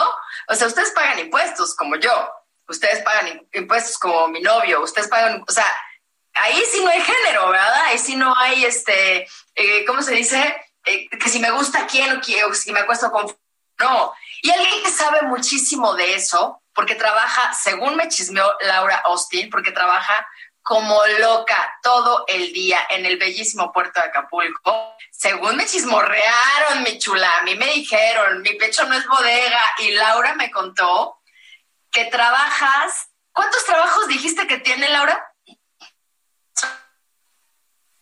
O 0.48 0.56
sea, 0.56 0.68
ustedes 0.68 0.92
pagan 0.92 1.20
impuestos 1.20 1.76
como 1.76 1.98
yo, 1.98 2.32
ustedes 2.68 3.04
pagan 3.04 3.48
impuestos 3.54 4.00
como 4.00 4.28
mi 4.30 4.42
novio, 4.42 4.82
ustedes 4.82 5.08
pagan, 5.08 5.44
o 5.48 5.52
sea, 5.52 5.66
ahí 6.34 6.64
sí 6.72 6.84
no 6.84 6.90
hay 6.90 7.02
género, 7.02 7.50
¿verdad? 7.50 7.86
Ahí 7.86 7.98
sí 7.98 8.16
no 8.16 8.34
hay, 8.36 8.66
este, 8.66 9.28
eh, 9.56 9.86
¿cómo 9.86 10.02
se 10.02 10.14
dice? 10.14 10.62
Eh, 10.86 11.10
que 11.10 11.30
si 11.30 11.40
me 11.40 11.52
gusta 11.52 11.86
quién 11.86 12.18
o, 12.18 12.54
si 12.54 12.72
me 12.72 12.80
acuesto 12.80 13.12
con... 13.12 13.26
No. 13.80 14.14
Y 14.42 14.50
alguien 14.50 14.84
que 14.84 14.92
sabe 14.92 15.24
muchísimo 15.24 15.94
de 15.96 16.16
eso, 16.16 16.62
porque 16.74 16.96
trabaja, 16.96 17.54
según 17.54 17.96
me 17.96 18.08
chismeó 18.08 18.56
Laura 18.62 19.02
Austin, 19.06 19.50
porque 19.50 19.72
trabaja 19.72 20.28
como 20.64 21.00
loca 21.20 21.80
todo 21.82 22.26
el 22.28 22.54
día 22.54 22.80
en 22.90 23.06
el 23.06 23.18
bellísimo 23.18 23.72
puerto 23.72 24.00
de 24.00 24.08
Acapulco. 24.08 24.96
Según 25.12 25.56
me 25.56 25.66
chismorrearon, 25.66 26.84
mi 26.84 26.98
chula, 26.98 27.38
a 27.38 27.44
mí 27.44 27.56
me 27.56 27.68
dijeron, 27.68 28.42
mi 28.42 28.54
pecho 28.54 28.86
no 28.86 28.96
es 28.96 29.06
bodega, 29.08 29.62
y 29.80 29.92
Laura 29.92 30.36
me 30.36 30.52
contó 30.52 31.22
que 31.92 32.06
trabajas. 32.06 33.10
¿Cuántos 33.32 33.66
trabajos 33.66 34.08
dijiste 34.08 34.48
que 34.48 34.60
tiene 34.60 34.90
Laura? 34.90 35.34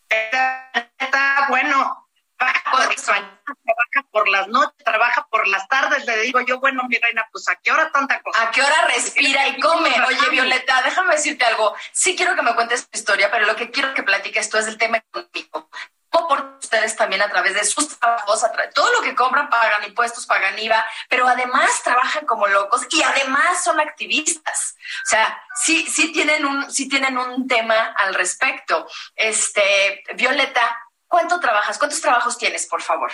Está 0.08 1.46
bueno, 1.48 2.08
trabaja 2.36 4.08
por 4.10 4.28
las 4.28 4.48
noches, 4.48 4.84
trabaja 4.84 5.26
por 5.40 5.48
las 5.48 5.66
tardes, 5.68 6.04
le 6.04 6.18
digo 6.18 6.40
yo, 6.42 6.60
bueno, 6.60 6.82
mi 6.86 6.98
reina, 6.98 7.26
pues 7.32 7.48
a 7.48 7.56
qué 7.56 7.72
hora 7.72 7.90
tanta 7.90 8.20
cosa. 8.20 8.42
¿A 8.42 8.50
qué 8.50 8.60
hora 8.60 8.88
respira 8.94 9.48
y 9.48 9.58
come? 9.58 9.88
Oye, 10.06 10.28
Violeta, 10.30 10.82
déjame 10.84 11.14
decirte 11.14 11.46
algo. 11.46 11.74
Sí 11.92 12.14
quiero 12.14 12.36
que 12.36 12.42
me 12.42 12.54
cuentes 12.54 12.86
tu 12.86 12.98
historia, 12.98 13.30
pero 13.30 13.46
lo 13.46 13.56
que 13.56 13.70
quiero 13.70 13.94
que 13.94 14.02
platiques 14.02 14.50
tú 14.50 14.58
es 14.58 14.66
el 14.66 14.76
tema 14.76 14.98
económico. 14.98 15.70
¿Cómo 16.10 16.28
por 16.28 16.58
ustedes 16.60 16.94
también 16.94 17.22
a 17.22 17.30
través 17.30 17.54
de 17.54 17.64
sus 17.64 17.98
trabajos, 17.98 18.44
todo 18.74 18.92
lo 18.92 19.00
que 19.00 19.14
compran 19.14 19.48
pagan 19.48 19.84
impuestos, 19.84 20.26
pagan 20.26 20.58
IVA, 20.58 20.84
pero 21.08 21.26
además 21.26 21.70
trabajan 21.82 22.26
como 22.26 22.46
locos 22.48 22.86
y 22.90 23.02
además 23.02 23.64
son 23.64 23.80
activistas. 23.80 24.76
O 25.06 25.08
sea, 25.08 25.42
sí, 25.54 25.86
sí 25.88 26.12
tienen 26.12 26.44
un, 26.44 26.70
sí 26.70 26.86
tienen 26.86 27.16
un 27.16 27.48
tema 27.48 27.94
al 27.96 28.12
respecto. 28.14 28.86
Este, 29.14 30.04
Violeta, 30.14 30.78
¿Cuánto 31.10 31.40
trabajas? 31.40 31.76
¿Cuántos 31.76 32.00
trabajos 32.00 32.38
tienes, 32.38 32.68
por 32.68 32.82
favor? 32.82 33.10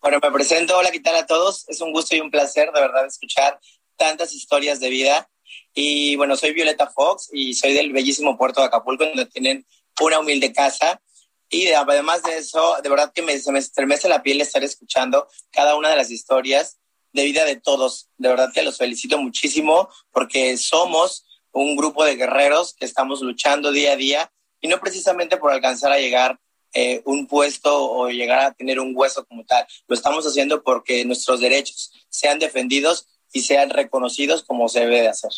Bueno, 0.00 0.18
me 0.22 0.30
presento. 0.30 0.76
Hola, 0.76 0.90
¿qué 0.90 1.00
tal 1.00 1.16
a 1.16 1.26
todos? 1.26 1.68
Es 1.68 1.80
un 1.80 1.90
gusto 1.90 2.14
y 2.14 2.20
un 2.20 2.30
placer, 2.30 2.70
de 2.70 2.80
verdad, 2.80 3.06
escuchar 3.06 3.58
tantas 3.96 4.32
historias 4.34 4.78
de 4.78 4.90
vida. 4.90 5.28
Y 5.74 6.16
bueno, 6.16 6.36
soy 6.36 6.52
Violeta 6.52 6.86
Fox 6.88 7.30
y 7.32 7.54
soy 7.54 7.72
del 7.72 7.92
bellísimo 7.92 8.36
puerto 8.36 8.60
de 8.60 8.66
Acapulco, 8.66 9.04
donde 9.04 9.26
tienen 9.26 9.66
una 10.00 10.20
humilde 10.20 10.52
casa. 10.52 11.00
Y 11.48 11.68
además 11.68 12.22
de 12.22 12.36
eso, 12.36 12.76
de 12.82 12.88
verdad 12.88 13.12
que 13.12 13.22
me, 13.22 13.38
se 13.38 13.50
me 13.52 13.58
estremece 13.58 14.08
la 14.08 14.22
piel 14.22 14.40
estar 14.40 14.62
escuchando 14.62 15.28
cada 15.50 15.76
una 15.76 15.88
de 15.88 15.96
las 15.96 16.10
historias 16.10 16.78
de 17.12 17.24
vida 17.24 17.44
de 17.44 17.56
todos. 17.56 18.08
De 18.18 18.28
verdad 18.28 18.52
que 18.52 18.62
los 18.62 18.76
felicito 18.76 19.18
muchísimo 19.18 19.88
porque 20.12 20.56
somos 20.58 21.26
un 21.52 21.74
grupo 21.74 22.04
de 22.04 22.16
guerreros 22.16 22.74
que 22.74 22.84
estamos 22.84 23.22
luchando 23.22 23.72
día 23.72 23.92
a 23.92 23.96
día 23.96 24.32
y 24.60 24.68
no 24.68 24.78
precisamente 24.78 25.38
por 25.38 25.52
alcanzar 25.52 25.90
a 25.90 25.98
llegar 25.98 26.38
eh, 26.78 27.00
un 27.06 27.26
puesto 27.26 27.74
o 27.74 28.10
llegar 28.10 28.38
a 28.38 28.52
tener 28.52 28.78
un 28.78 28.92
hueso 28.94 29.24
como 29.24 29.46
tal. 29.46 29.66
Lo 29.88 29.96
estamos 29.96 30.26
haciendo 30.26 30.62
porque 30.62 31.06
nuestros 31.06 31.40
derechos 31.40 31.90
sean 32.10 32.38
defendidos 32.38 33.08
y 33.32 33.40
sean 33.40 33.70
reconocidos 33.70 34.44
como 34.44 34.68
se 34.68 34.80
debe 34.80 35.00
de 35.00 35.08
hacer. 35.08 35.30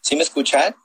¿Sí 0.00 0.14
me 0.14 0.22
escuchan? 0.22 0.76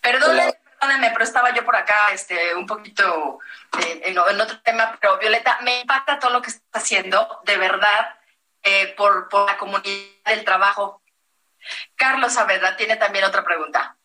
Perdónenme, 0.00 0.54
perdónenme, 0.78 1.10
pero 1.10 1.24
estaba 1.24 1.52
yo 1.52 1.64
por 1.64 1.74
acá 1.74 1.96
este, 2.12 2.54
un 2.54 2.66
poquito 2.66 3.40
eh, 3.80 4.02
en, 4.04 4.16
otro 4.16 4.60
tema, 4.60 4.96
pero 5.00 5.18
Violeta, 5.18 5.58
me 5.62 5.80
impacta 5.80 6.20
todo 6.20 6.30
lo 6.30 6.40
que 6.40 6.50
está 6.50 6.78
haciendo, 6.78 7.40
de 7.46 7.56
verdad, 7.56 8.14
eh, 8.62 8.94
por, 8.96 9.28
por 9.28 9.50
la 9.50 9.58
comunidad 9.58 10.06
del 10.26 10.44
trabajo. 10.44 11.02
Carlos 11.96 12.34
Saavedra 12.34 12.76
tiene 12.76 12.94
también 12.94 13.24
otra 13.24 13.42
pregunta. 13.42 13.96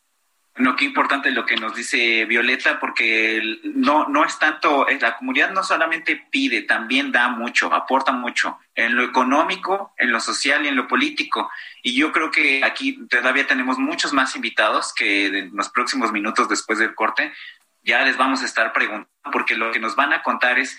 No, 0.59 0.75
qué 0.75 0.83
importante 0.83 1.31
lo 1.31 1.45
que 1.45 1.55
nos 1.55 1.73
dice 1.73 2.25
Violeta, 2.25 2.81
porque 2.81 3.59
no, 3.63 4.09
no 4.09 4.25
es 4.25 4.37
tanto, 4.39 4.89
eh, 4.89 4.99
la 4.99 5.15
comunidad 5.15 5.51
no 5.51 5.63
solamente 5.63 6.27
pide, 6.29 6.63
también 6.63 7.13
da 7.13 7.29
mucho, 7.29 7.73
aporta 7.73 8.11
mucho, 8.11 8.59
en 8.75 8.93
lo 8.97 9.03
económico, 9.03 9.93
en 9.97 10.11
lo 10.11 10.19
social 10.19 10.65
y 10.65 10.67
en 10.67 10.75
lo 10.75 10.85
político. 10.85 11.49
Y 11.81 11.95
yo 11.95 12.11
creo 12.11 12.29
que 12.29 12.61
aquí 12.65 13.07
todavía 13.07 13.47
tenemos 13.47 13.77
muchos 13.77 14.11
más 14.11 14.35
invitados 14.35 14.93
que 14.93 15.27
en 15.27 15.55
los 15.55 15.69
próximos 15.69 16.11
minutos 16.11 16.49
después 16.49 16.77
del 16.77 16.93
corte 16.93 17.33
ya 17.81 18.03
les 18.03 18.17
vamos 18.17 18.41
a 18.41 18.45
estar 18.45 18.73
preguntando, 18.73 19.09
porque 19.31 19.55
lo 19.55 19.71
que 19.71 19.79
nos 19.79 19.95
van 19.95 20.11
a 20.11 20.21
contar 20.21 20.59
es, 20.59 20.77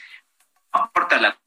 no 0.74 0.82
aporta 0.82 1.18
la 1.18 1.38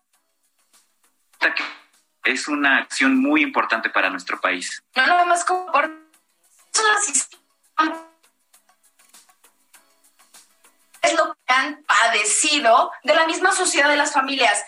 es 2.23 2.47
una 2.47 2.77
acción 2.77 3.19
muy 3.19 3.43
importante 3.43 3.89
para 3.89 4.09
nuestro 4.09 4.39
país. 4.39 4.81
No, 4.95 5.05
no, 5.05 5.25
más 5.25 5.45
como 5.45 5.71
por 5.71 5.91
lo 11.13 11.33
que 11.45 11.53
han 11.53 11.83
padecido 11.83 12.91
de 13.03 13.15
la 13.15 13.25
misma 13.25 13.51
sociedad 13.51 13.89
de 13.89 13.97
las 13.97 14.11
familias. 14.13 14.63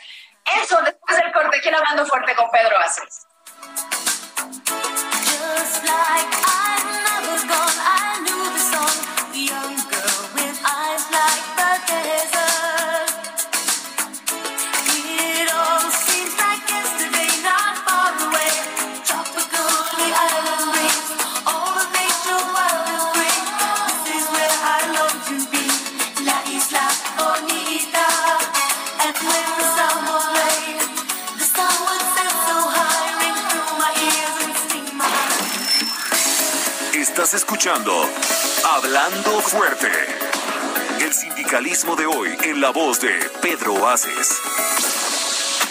Eso 0.63 0.79
después 0.83 1.17
del 1.17 1.31
corte, 1.31 1.59
¿quién 1.61 1.75
hablando 1.75 2.05
fuerte 2.05 2.35
con 2.35 2.49
Pedro 2.51 2.77
Aces? 2.79 3.25
Escuchando 37.33 37.91
Hablando 38.75 39.41
Fuerte. 39.41 39.89
El 41.01 41.11
sindicalismo 41.11 41.95
de 41.95 42.05
hoy 42.05 42.37
en 42.43 42.61
la 42.61 42.69
voz 42.69 42.99
de 42.99 43.31
Pedro 43.41 43.87
Aces. 43.87 44.39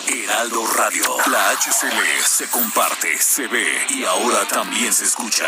Heraldo 0.08 0.66
Radio. 0.76 1.04
La 1.30 1.50
HCL 1.50 2.24
se 2.26 2.48
comparte, 2.48 3.18
se 3.18 3.46
ve 3.46 3.86
y 3.90 4.04
ahora 4.04 4.46
también 4.48 4.92
se 4.92 5.04
escucha. 5.04 5.46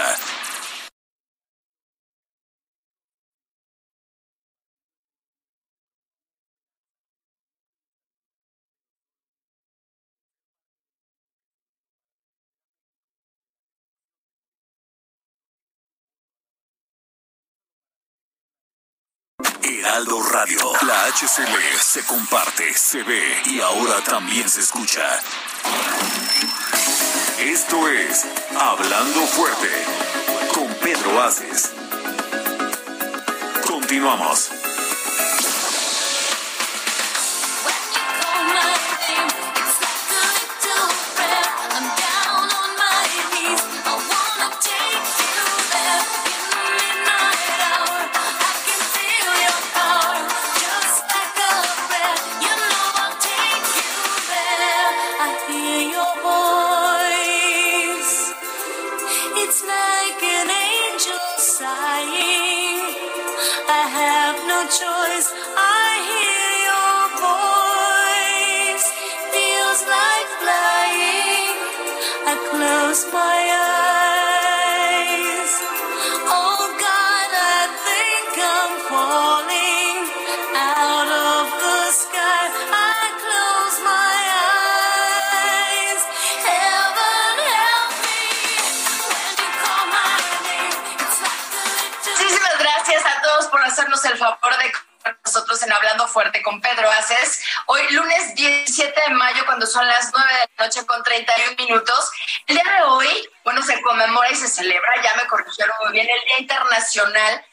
Heraldo 19.86 20.20
Radio. 20.20 20.58
La 20.82 21.06
HCL 21.12 21.78
se 21.80 22.04
comparte, 22.06 22.76
se 22.76 23.04
ve 23.04 23.22
y 23.44 23.60
ahora 23.60 24.02
también 24.02 24.48
se 24.48 24.60
escucha. 24.60 25.00
Esto 27.38 27.88
es 27.88 28.26
Hablando 28.58 29.20
Fuerte 29.28 29.70
con 30.52 30.66
Pedro 30.80 31.22
Aces. 31.22 31.70
Continuamos. 33.64 34.50
Fuerte 96.16 96.42
con 96.42 96.62
Pedro 96.62 96.90
Aces. 96.92 97.44
Hoy, 97.66 97.82
lunes 97.90 98.34
17 98.34 99.02
de 99.06 99.14
mayo, 99.16 99.44
cuando 99.44 99.66
son 99.66 99.86
las 99.86 100.10
9 100.14 100.32
de 100.32 100.38
la 100.38 100.64
noche 100.64 100.86
con 100.86 101.02
31 101.02 101.56
minutos. 101.58 102.10
El 102.46 102.54
día 102.56 102.64
de 102.74 102.84
hoy, 102.84 103.28
bueno, 103.44 103.60
se 103.60 103.78
conmemora 103.82 104.30
y 104.30 104.34
se 104.34 104.48
celebra, 104.48 105.02
ya 105.02 105.14
me 105.16 105.28
corrigieron 105.28 105.76
muy 105.84 105.92
bien, 105.92 106.08
el 106.08 106.24
Día 106.24 106.38
Internacional 106.38 107.44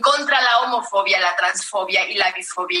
contra 0.00 0.40
la 0.40 0.58
homofobia, 0.58 1.18
la 1.18 1.34
transfobia 1.34 2.06
y 2.06 2.14
la 2.14 2.30
bifobia 2.30 2.78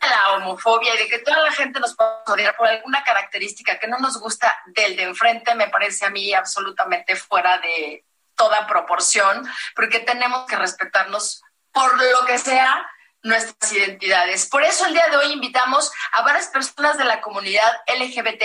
la 0.00 0.32
homofobia 0.32 0.96
y 0.96 0.98
de 0.98 1.06
que 1.08 1.20
toda 1.20 1.38
la 1.42 1.52
gente 1.52 1.78
nos 1.78 1.94
pueda 1.94 2.20
odiar 2.26 2.56
por 2.56 2.66
alguna 2.66 3.04
característica 3.04 3.78
que 3.78 3.86
no 3.86 3.98
nos 3.98 4.18
gusta 4.18 4.60
del 4.66 4.96
de 4.96 5.04
enfrente, 5.04 5.54
me 5.54 5.68
parece 5.68 6.06
a 6.06 6.10
mí 6.10 6.34
absolutamente 6.34 7.14
fuera 7.14 7.58
de 7.58 8.04
toda 8.34 8.66
proporción, 8.66 9.48
porque 9.76 10.00
tenemos 10.00 10.44
que 10.48 10.56
respetarnos 10.56 11.40
por 11.70 12.02
lo 12.02 12.24
que 12.26 12.36
sea 12.36 12.90
nuestras 13.22 13.72
identidades. 13.72 14.46
Por 14.46 14.62
eso 14.62 14.86
el 14.86 14.94
día 14.94 15.08
de 15.10 15.16
hoy 15.16 15.32
invitamos 15.32 15.92
a 16.12 16.22
varias 16.22 16.48
personas 16.48 16.98
de 16.98 17.04
la 17.04 17.20
comunidad 17.20 17.70
LGBT 17.86 18.44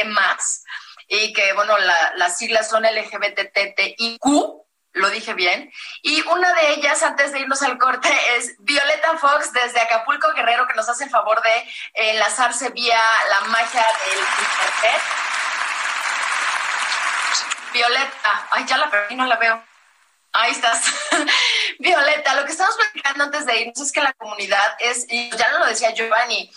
y 1.07 1.33
que, 1.33 1.53
bueno, 1.53 1.75
las 1.77 2.37
siglas 2.37 2.69
son 2.69 2.83
LGBTTIQ, 2.83 4.23
lo 4.93 5.09
dije 5.09 5.33
bien. 5.33 5.71
Y 6.01 6.21
una 6.27 6.53
de 6.53 6.73
ellas, 6.73 7.03
antes 7.03 7.31
de 7.31 7.41
irnos 7.41 7.61
al 7.61 7.77
corte, 7.77 8.09
es 8.37 8.55
Violeta 8.59 9.17
Fox 9.17 9.51
desde 9.53 9.81
Acapulco 9.81 10.33
Guerrero, 10.33 10.67
que 10.67 10.75
nos 10.75 10.89
hace 10.89 11.05
el 11.05 11.09
favor 11.09 11.41
de 11.41 11.69
enlazarse 11.93 12.69
vía 12.69 12.99
la 13.29 13.47
magia 13.47 13.85
del 14.05 14.19
Internet. 14.19 15.01
Violeta, 17.73 18.47
ay, 18.51 18.65
ya 18.65 18.77
la 18.77 18.89
perdí, 18.89 19.15
no 19.15 19.25
la 19.25 19.35
veo. 19.35 19.61
Ahí 20.31 20.51
estás. 20.51 20.81
Violeta, 21.79 22.35
lo 22.35 22.45
que 22.45 22.51
estamos 22.51 22.75
platicando 22.75 23.25
antes 23.25 23.45
de 23.45 23.61
irnos 23.61 23.81
es 23.81 23.91
que 23.91 24.01
la 24.01 24.13
comunidad 24.13 24.75
es, 24.79 25.05
y 25.09 25.29
ya 25.35 25.51
lo 25.53 25.65
decía 25.65 25.93
Giovanni, 25.93 26.51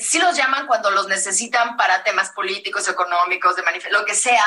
sí 0.00 0.18
los 0.18 0.36
llaman 0.36 0.66
cuando 0.66 0.90
los 0.90 1.06
necesitan 1.08 1.76
para 1.76 2.02
temas 2.02 2.30
políticos, 2.30 2.88
económicos, 2.88 3.56
de 3.56 3.62
lo 3.90 4.04
que 4.04 4.14
sea, 4.14 4.44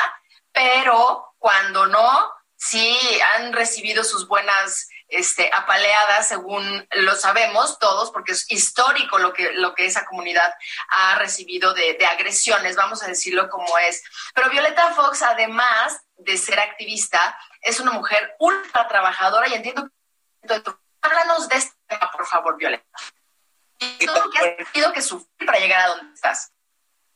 pero 0.52 1.34
cuando 1.38 1.86
no, 1.86 2.30
sí 2.56 2.96
han 3.34 3.52
recibido 3.52 4.04
sus 4.04 4.28
buenas 4.28 4.88
este, 5.08 5.50
apaleadas, 5.52 6.28
según 6.28 6.88
lo 6.92 7.14
sabemos 7.14 7.78
todos, 7.78 8.10
porque 8.10 8.32
es 8.32 8.50
histórico 8.50 9.18
lo 9.18 9.32
que, 9.32 9.52
lo 9.52 9.74
que 9.74 9.86
esa 9.86 10.04
comunidad 10.06 10.54
ha 10.88 11.16
recibido 11.16 11.74
de, 11.74 11.94
de 11.94 12.06
agresiones, 12.06 12.76
vamos 12.76 13.02
a 13.02 13.06
decirlo 13.06 13.48
como 13.48 13.78
es. 13.78 14.02
Pero 14.34 14.50
Violeta 14.50 14.92
Fox, 14.92 15.22
además 15.22 16.00
de 16.16 16.36
ser 16.36 16.58
activista, 16.58 17.38
es 17.60 17.80
una 17.80 17.92
mujer 17.92 18.34
ultra 18.38 18.88
trabajadora 18.88 19.48
y 19.48 19.54
entiendo 19.54 19.84
que 19.84 19.94
háblanos 21.00 21.48
de 21.48 21.56
este 21.56 21.74
tema, 21.86 22.10
por 22.16 22.26
favor, 22.26 22.56
Violeta. 22.56 22.84
Y 23.80 24.06
todo 24.06 24.24
lo 24.24 24.30
que 24.30 24.38
has 24.38 24.72
tenido 24.72 24.92
que 24.92 25.02
sufrir 25.02 25.46
para 25.46 25.58
llegar 25.58 25.80
a 25.80 25.88
donde 25.88 26.14
estás. 26.14 26.52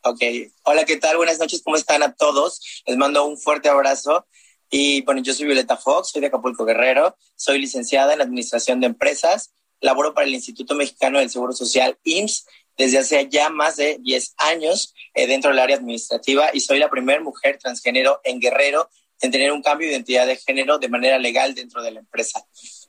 Ok, 0.03 0.21
hola, 0.63 0.85
¿qué 0.85 0.97
tal? 0.97 1.17
Buenas 1.17 1.39
noches, 1.39 1.63
¿cómo 1.65 1.77
están 1.77 2.03
a 2.03 2.15
todos? 2.15 2.83
Les 2.87 2.97
mando 2.97 3.25
un 3.25 3.39
fuerte 3.39 3.69
abrazo. 3.69 4.27
Y 4.71 5.03
bueno, 5.03 5.23
yo 5.23 5.33
soy 5.33 5.47
Violeta 5.47 5.77
Fox, 5.77 6.11
soy 6.11 6.21
de 6.21 6.27
Acapulco 6.27 6.65
Guerrero, 6.65 7.17
soy 7.37 7.59
licenciada 7.59 8.13
en 8.13 8.21
Administración 8.21 8.81
de 8.81 8.87
Empresas, 8.87 9.55
laboro 9.81 10.13
para 10.13 10.27
el 10.27 10.35
Instituto 10.35 10.75
Mexicano 10.75 11.19
del 11.19 11.31
Seguro 11.31 11.53
Social, 11.53 11.99
IMSS, 12.05 12.47
desde 12.77 12.99
hace 12.99 13.29
ya 13.29 13.49
más 13.51 13.77
de 13.77 13.99
10 14.01 14.35
años 14.39 14.95
eh, 15.15 15.27
dentro 15.27 15.51
del 15.51 15.59
área 15.59 15.77
administrativa 15.77 16.51
y 16.53 16.61
soy 16.61 16.79
la 16.79 16.91
primera 16.91 17.21
mujer 17.21 17.59
transgénero 17.59 18.21
en 18.25 18.41
Guerrero 18.41 18.89
en 19.21 19.33
tener 19.33 19.51
un 19.51 19.63
cambio 19.63 19.89
de 19.89 19.95
identidad 19.95 20.27
de 20.27 20.37
género 20.37 20.79
de 20.79 20.89
manera 20.89 21.19
legal 21.19 21.55
dentro 21.55 21.83
de 21.83 21.91
la 21.91 22.01
empresa. 22.01 22.45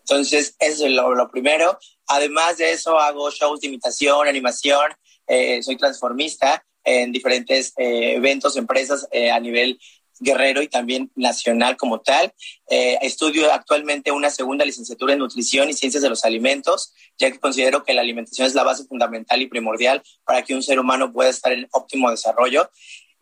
Entonces, 0.10 0.56
eso 0.60 0.88
es 0.88 0.92
lo, 0.92 1.30
primero. 1.30 1.78
Además 2.08 2.58
de 2.58 2.72
eso, 2.72 3.00
hago 3.00 3.30
shows 3.30 3.62
de 3.62 3.68
imitación, 3.68 4.28
animación, 4.28 4.92
eh, 5.28 5.62
soy 5.62 5.78
transformista 5.78 6.66
en 6.84 7.12
diferentes 7.12 7.74
eh, 7.78 8.16
eventos, 8.16 8.58
empresas 8.58 9.08
eh, 9.12 9.30
a 9.30 9.40
nivel 9.40 9.80
guerrero 10.20 10.64
y 10.64 10.68
también 10.68 11.12
nacional 11.16 11.78
como 11.78 12.02
tal. 12.02 12.34
estudio 12.68 13.54
actualmente 13.54 14.12
una 14.12 14.30
segunda 14.30 14.66
licenciatura 14.66 15.14
en 15.14 15.20
nutrición 15.20 15.70
y 15.70 15.74
ciencias 15.74 16.04
de 16.04 16.10
los 16.10 16.26
alimentos, 16.26 16.94
ya 17.18 17.32
que 17.32 17.40
considero 17.40 17.86
que 17.86 17.94
la 17.94 18.02
alimentación 18.02 18.48
es 18.48 18.54
la 18.54 18.64
base 18.64 18.86
fundamental 18.86 19.42
y 19.42 19.48
primordial 19.48 20.02
para 20.26 20.42
que 20.42 20.56
un 20.56 20.64
ser 20.64 20.80
humano 20.80 21.14
pueda 21.14 21.30
estar 21.30 21.54
en 21.54 21.70
óptimo 21.72 22.12
desarrollo. 22.12 22.70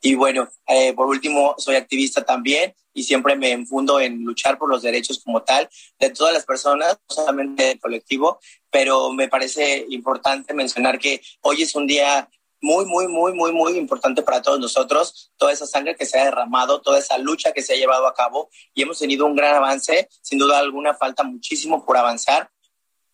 Y 0.02 0.16
bueno, 0.16 0.48
eh, 0.68 0.94
por 0.94 1.08
último, 1.08 1.56
soy 1.58 1.76
activista 1.76 2.24
también 2.24 2.74
y 2.94 3.04
siempre 3.04 3.36
me 3.36 3.52
enfundo 3.52 4.00
en 4.00 4.24
luchar 4.24 4.58
por 4.58 4.70
los 4.70 4.82
derechos 4.82 5.22
como 5.24 5.44
tal 5.44 5.70
de 6.00 6.10
todas 6.10 6.34
las 6.34 6.46
personas, 6.46 7.00
no 7.10 7.16
solamente 7.16 7.64
del 7.64 7.80
colectivo, 7.80 8.40
pero 8.70 9.12
me 9.12 9.28
parece 9.28 9.86
importante 9.90 10.54
mencionar 10.54 11.00
que 11.00 11.22
hoy 11.42 11.62
es 11.62 11.76
un 11.76 11.88
día 11.88 12.30
muy, 12.62 12.86
muy, 12.86 13.08
muy, 13.08 13.34
muy, 13.34 13.52
muy 13.52 13.78
importante 13.78 14.24
para 14.24 14.42
todos 14.42 14.60
nosotros, 14.60 15.32
toda 15.38 15.52
esa 15.52 15.68
sangre 15.68 15.96
que 15.96 16.06
se 16.06 16.20
ha 16.20 16.26
derramado, 16.26 16.82
toda 16.82 17.00
esa 17.00 17.18
lucha 17.18 17.52
que 17.52 17.62
se 17.62 17.74
ha 17.74 17.78
llevado 17.78 18.08
a 18.08 18.14
cabo 18.14 18.50
y 18.74 18.82
hemos 18.82 19.00
tenido 19.00 19.26
un 19.26 19.36
gran 19.36 19.56
avance, 19.56 20.08
sin 20.22 20.40
duda 20.40 20.60
alguna 20.60 20.94
falta 20.94 21.24
muchísimo 21.24 21.86
por 21.86 21.98
avanzar. 21.98 22.50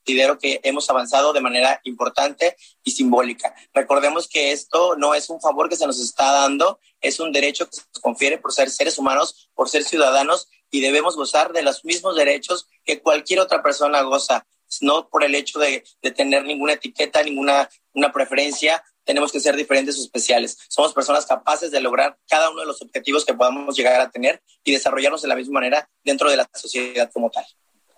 Considero 0.06 0.38
que 0.38 0.60
hemos 0.64 0.90
avanzado 0.90 1.32
de 1.32 1.40
manera 1.40 1.80
importante 1.84 2.58
y 2.84 2.92
simbólica. 2.92 3.56
Recordemos 3.74 4.28
que 4.28 4.52
esto 4.52 4.96
no 4.98 5.16
es 5.16 5.30
un 5.30 5.40
favor 5.40 5.70
que 5.70 5.78
se 5.78 5.88
nos 5.88 6.00
está 6.00 6.32
dando, 6.32 6.80
es 7.00 7.20
un 7.20 7.32
derecho 7.32 7.70
que 7.70 7.78
se 7.78 7.84
nos 7.94 8.02
confiere 8.02 8.38
por 8.38 8.52
ser 8.52 8.70
seres 8.70 8.98
humanos, 8.98 9.50
por 9.54 9.70
ser 9.70 9.84
ciudadanos 9.84 10.50
y 10.70 10.82
debemos 10.82 11.16
gozar 11.16 11.54
de 11.54 11.62
los 11.62 11.86
mismos 11.86 12.16
derechos 12.16 12.68
que 12.84 13.02
cualquier 13.02 13.40
otra 13.40 13.64
persona 13.64 14.02
goza 14.02 14.46
no 14.82 15.08
por 15.08 15.24
el 15.24 15.36
hecho 15.36 15.60
de, 15.60 15.84
de, 16.02 16.12
tener 16.12 16.44
ninguna 16.46 16.74
etiqueta, 16.74 17.22
ninguna 17.22 17.70
una 17.94 18.12
preferencia, 18.12 18.84
tenemos 19.04 19.32
que 19.32 19.40
ser 19.40 19.56
diferentes 19.56 19.98
o 20.00 20.02
especiales. 20.02 20.58
Somos 20.68 20.94
personas 20.94 21.26
capaces 21.26 21.72
de 21.72 21.80
lograr 21.80 22.18
cada 22.28 22.50
uno 22.50 22.62
de 22.62 22.68
los 22.68 22.82
objetivos 22.82 23.24
que 23.24 23.34
podamos 23.34 23.76
llegar 23.76 24.02
a 24.02 24.10
tener 24.10 24.42
y 24.64 24.72
desarrollarnos 24.72 25.22
de 25.22 25.28
la 25.28 25.36
misma 25.36 25.60
manera 25.60 25.88
dentro 26.04 26.30
de 26.30 26.38
la 26.38 26.50
sociedad 26.54 27.12
como 27.14 27.30
tal. 27.30 27.46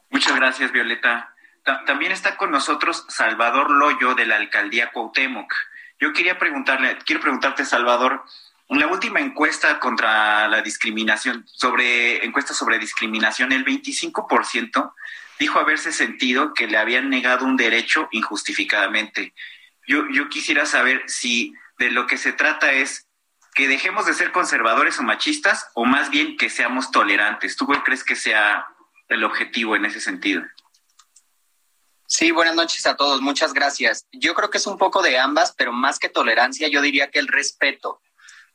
Muchas 0.10 0.36
gracias, 0.36 0.72
Violeta. 0.72 1.35
También 1.66 2.12
está 2.12 2.38
con 2.38 2.52
nosotros 2.52 3.06
Salvador 3.10 3.72
Loyo 3.72 4.14
de 4.14 4.28
la 4.28 4.36
alcaldía 4.36 4.92
Cuauhtémoc. 4.92 5.52
Yo 6.00 6.14
quería 6.14 6.38
preguntarle, 6.38 6.98
quiero 7.06 7.22
preguntarte, 7.22 7.66
Salvador, 7.66 8.24
en 8.70 8.80
la 8.80 8.88
última 8.88 9.20
encuesta 9.20 9.80
contra 9.80 10.48
la 10.48 10.62
discriminación, 10.62 11.44
sobre 11.48 12.24
encuesta 12.24 12.54
sobre 12.54 12.78
discriminación, 12.78 13.52
el 13.52 13.66
25% 13.66 14.94
dijo 15.40 15.60
haberse 15.60 15.92
sentido 15.92 16.54
que 16.54 16.68
le 16.68 16.78
habían 16.78 17.10
negado 17.10 17.46
un 17.46 17.58
derecho 17.58 18.10
injustificadamente. 18.12 19.34
Yo, 19.88 20.06
yo 20.12 20.30
quisiera 20.30 20.68
saber 20.68 21.04
si 21.08 21.54
de 21.80 21.90
lo 21.90 22.06
que 22.06 22.18
se 22.18 22.32
trata 22.32 22.74
es 22.74 23.08
que 23.56 23.68
dejemos 23.68 24.06
de 24.06 24.14
ser 24.14 24.32
conservadores 24.32 25.00
o 25.00 25.04
machistas 25.04 25.70
o 25.74 25.86
más 25.86 26.12
bien 26.12 26.38
que 26.38 26.50
seamos 26.50 26.92
tolerantes. 26.92 27.56
¿Tú 27.56 27.66
crees 27.68 28.04
que 28.04 28.16
sea 28.16 28.68
el 29.10 29.24
objetivo 29.24 29.76
en 29.76 29.86
ese 29.86 30.00
sentido? 30.00 30.44
Sí, 32.08 32.30
buenas 32.30 32.54
noches 32.54 32.86
a 32.86 32.96
todos, 32.96 33.22
muchas 33.22 33.54
gracias. 33.54 34.06
Yo 34.12 34.36
creo 34.36 34.52
que 34.52 34.60
es 34.60 34.68
un 34.68 34.78
poco 34.78 35.02
de 35.02 35.18
ambas, 35.18 35.56
pero 35.58 35.72
más 35.72 35.98
que 35.98 36.08
tolerancia, 36.08 36.68
yo 36.68 36.82
diría 36.82 37.10
que 37.10 37.18
el 37.18 37.28
respeto, 37.28 38.00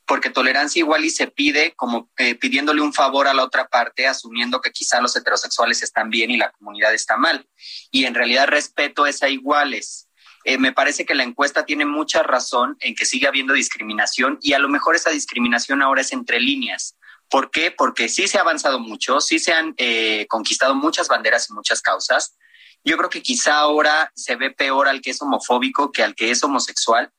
porque 0.06 0.30
tolerancia 0.30 0.78
igual 0.78 1.04
y 1.04 1.10
se 1.10 1.26
pide 1.26 1.74
como 1.74 2.08
eh, 2.16 2.36
pidiéndole 2.36 2.80
un 2.80 2.92
favor 2.92 3.26
a 3.26 3.34
la 3.34 3.42
otra 3.42 3.66
parte, 3.66 4.06
asumiendo 4.06 4.60
que 4.60 4.70
quizá 4.70 5.00
los 5.00 5.16
heterosexuales 5.16 5.82
están 5.82 6.10
bien 6.10 6.30
y 6.30 6.36
la 6.36 6.52
comunidad 6.52 6.94
está 6.94 7.16
mal. 7.16 7.48
Y 7.90 8.04
en 8.04 8.14
realidad 8.14 8.46
respeto 8.46 9.04
es 9.06 9.20
a 9.24 9.28
iguales. 9.28 10.08
Eh, 10.44 10.56
me 10.56 10.72
parece 10.72 11.04
que 11.04 11.16
la 11.16 11.24
encuesta 11.24 11.64
tiene 11.66 11.84
mucha 11.84 12.22
razón 12.22 12.76
en 12.80 12.94
que 12.94 13.04
sigue 13.04 13.26
habiendo 13.26 13.52
discriminación 13.52 14.38
y 14.40 14.52
a 14.52 14.60
lo 14.60 14.68
mejor 14.68 14.94
esa 14.94 15.10
discriminación 15.10 15.82
ahora 15.82 16.02
es 16.02 16.12
entre 16.12 16.38
líneas. 16.38 16.96
¿Por 17.28 17.50
qué? 17.50 17.70
Porque 17.70 18.08
sí 18.08 18.26
se 18.26 18.38
ha 18.38 18.42
avanzado 18.42 18.78
mucho, 18.78 19.20
sí 19.20 19.38
se 19.38 19.52
han 19.52 19.74
eh, 19.76 20.26
conquistado 20.28 20.74
muchas 20.74 21.08
banderas 21.08 21.50
y 21.50 21.52
muchas 21.52 21.82
causas. 21.82 22.36
Yo 22.84 22.96
creo 22.96 23.10
que 23.10 23.22
quizá 23.22 23.58
ahora 23.58 24.10
se 24.14 24.36
ve 24.36 24.50
peor 24.50 24.88
al 24.88 25.00
que 25.00 25.10
es 25.10 25.20
homofóbico 25.20 25.92
que 25.92 26.02
al 26.02 26.14
que 26.14 26.30
es 26.30 26.42
homosexual, 26.42 27.12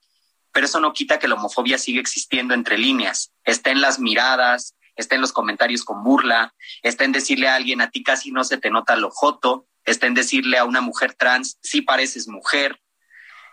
pero 0.51 0.65
eso 0.65 0.79
no 0.79 0.93
quita 0.93 1.19
que 1.19 1.27
la 1.27 1.35
homofobia 1.35 1.77
sigue 1.77 1.99
existiendo 1.99 2.53
entre 2.53 2.77
líneas. 2.77 3.31
Está 3.43 3.71
en 3.71 3.81
las 3.81 3.99
miradas, 3.99 4.75
está 4.95 5.15
en 5.15 5.21
los 5.21 5.31
comentarios 5.31 5.83
con 5.83 6.03
burla, 6.03 6.53
está 6.81 7.03
en 7.03 7.11
decirle 7.11 7.47
a 7.47 7.55
alguien, 7.55 7.81
a 7.81 7.89
ti 7.89 8.03
casi 8.03 8.31
no 8.31 8.43
se 8.43 8.57
te 8.57 8.69
nota 8.69 8.95
lo 8.95 9.11
joto, 9.11 9.67
está 9.85 10.07
en 10.07 10.13
decirle 10.13 10.57
a 10.57 10.65
una 10.65 10.81
mujer 10.81 11.13
trans, 11.13 11.57
sí 11.61 11.81
pareces 11.81 12.27
mujer, 12.27 12.79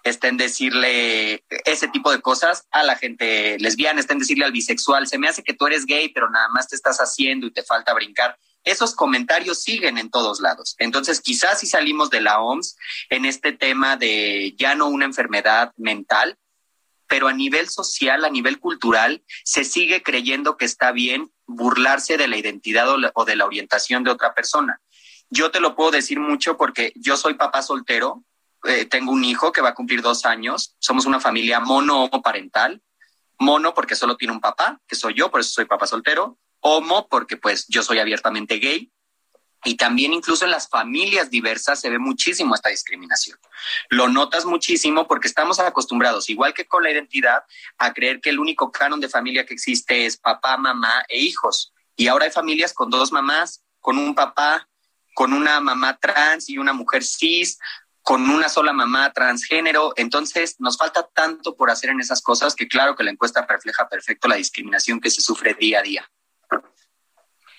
está 0.05 0.29
en 0.29 0.37
decirle 0.37 1.45
ese 1.65 1.89
tipo 1.89 2.11
de 2.11 2.21
cosas 2.21 2.67
a 2.71 2.83
la 2.83 2.97
gente 2.97 3.59
lesbiana, 3.59 4.01
está 4.01 4.13
en 4.13 4.21
decirle 4.21 4.45
al 4.45 4.53
bisexual, 4.53 5.07
se 5.07 5.19
me 5.19 5.29
hace 5.29 5.43
que 5.43 5.55
tú 5.55 5.67
eres 5.67 5.87
gay, 5.87 6.09
pero 6.09 6.31
nada 6.31 6.49
más 6.49 6.69
te 6.69 6.77
estás 6.77 6.99
haciendo 6.99 7.47
y 7.47 7.53
te 7.53 7.63
falta 7.63 7.95
brincar. 7.95 8.39
Esos 8.69 8.95
comentarios 8.95 9.63
siguen 9.63 9.97
en 9.97 10.11
todos 10.11 10.41
lados. 10.41 10.75
Entonces, 10.79 11.23
quizás 11.23 11.61
si 11.61 11.67
salimos 11.67 12.11
de 12.11 12.21
la 12.21 12.41
OMS 12.43 12.77
en 13.09 13.25
este 13.25 13.53
tema 13.53 13.97
de 13.97 14.55
ya 14.59 14.75
no 14.75 14.89
una 14.89 15.07
enfermedad 15.07 15.73
mental, 15.79 16.37
pero 17.07 17.29
a 17.29 17.33
nivel 17.33 17.71
social, 17.71 18.27
a 18.27 18.29
nivel 18.29 18.61
cultural, 18.61 19.23
se 19.43 19.65
sigue 19.65 20.03
creyendo 20.03 20.59
que 20.59 20.67
está 20.67 20.93
bien 20.93 21.33
burlarse 21.47 22.19
de 22.19 22.29
la 22.29 22.37
identidad 22.37 22.87
o 23.15 23.25
de 23.25 23.37
la 23.37 23.47
orientación 23.47 24.05
de 24.05 24.11
otra 24.11 24.35
persona. 24.35 24.79
Yo 25.31 25.51
te 25.51 25.61
lo 25.61 25.75
puedo 25.75 25.91
decir 25.91 26.21
mucho 26.21 26.59
porque 26.59 26.93
yo 26.95 27.17
soy 27.17 27.35
papá 27.35 27.63
soltero, 27.63 28.23
eh, 28.65 28.85
tengo 28.85 29.13
un 29.13 29.25
hijo 29.25 29.51
que 29.51 29.63
va 29.63 29.71
a 29.71 29.75
cumplir 29.75 30.03
dos 30.03 30.27
años, 30.27 30.77
somos 30.79 31.07
una 31.07 31.21
familia 31.21 31.59
mono 31.59 32.11
parental, 32.23 32.83
mono 33.39 33.73
porque 33.73 33.97
solo 33.97 34.19
tiene 34.19 34.35
un 34.35 34.41
papá, 34.41 34.79
que 34.87 34.95
soy 34.95 35.15
yo, 35.15 35.31
por 35.31 35.41
eso 35.41 35.53
soy 35.53 35.65
papá 35.65 35.87
soltero, 35.87 36.37
homo 36.61 37.09
porque 37.09 37.37
pues 37.37 37.67
yo 37.69 37.83
soy 37.83 37.99
abiertamente 37.99 38.59
gay, 38.59 38.93
y 39.65 39.77
también 39.77 40.13
incluso 40.13 40.45
en 40.45 40.53
las 40.53 40.69
familias 40.69 41.31
diversas 41.31 41.81
se 41.81 41.91
ve 41.91 41.99
muchísimo 41.99 42.55
esta 42.55 42.69
discriminación. 42.69 43.39
Lo 43.89 44.09
notas 44.09 44.45
muchísimo 44.45 45.09
porque 45.09 45.29
estamos 45.29 45.59
acostumbrados, 45.59 46.31
igual 46.31 46.55
que 46.55 46.67
con 46.67 46.85
la 46.85 46.93
identidad, 46.93 47.43
a 47.77 47.93
creer 47.93 48.21
que 48.21 48.31
el 48.31 48.39
único 48.39 48.71
canon 48.71 49.01
de 49.01 49.09
familia 49.09 49.45
que 49.45 49.55
existe 49.55 50.07
es 50.07 50.17
papá, 50.17 50.57
mamá 50.57 51.05
e 51.09 51.19
hijos. 51.19 51.73
Y 51.97 52.07
ahora 52.07 52.27
hay 52.27 52.31
familias 52.31 52.73
con 52.73 52.89
dos 52.89 53.11
mamás, 53.11 53.65
con 53.81 53.99
un 53.99 54.15
papá, 54.15 54.69
con 55.15 55.33
una 55.33 55.59
mamá 55.61 55.99
trans 55.99 56.49
y 56.49 56.59
una 56.59 56.73
mujer 56.73 57.03
cis, 57.03 57.59
con 58.03 58.31
una 58.31 58.49
sola 58.49 58.73
mamá 58.73 59.13
transgénero. 59.13 59.93
Entonces, 59.97 60.55
nos 60.61 60.77
falta 60.77 61.09
tanto 61.13 61.57
por 61.57 61.71
hacer 61.71 61.91
en 61.91 62.01
esas 62.01 62.23
cosas 62.23 62.55
que 62.55 62.69
claro 62.69 62.95
que 62.95 63.03
la 63.03 63.11
encuesta 63.11 63.45
refleja 63.45 63.89
perfecto 63.89 64.29
la 64.29 64.37
discriminación 64.37 65.01
que 65.01 65.11
se 65.11 65.21
sufre 65.21 65.55
día 65.55 65.81
a 65.81 65.83
día. 65.83 66.11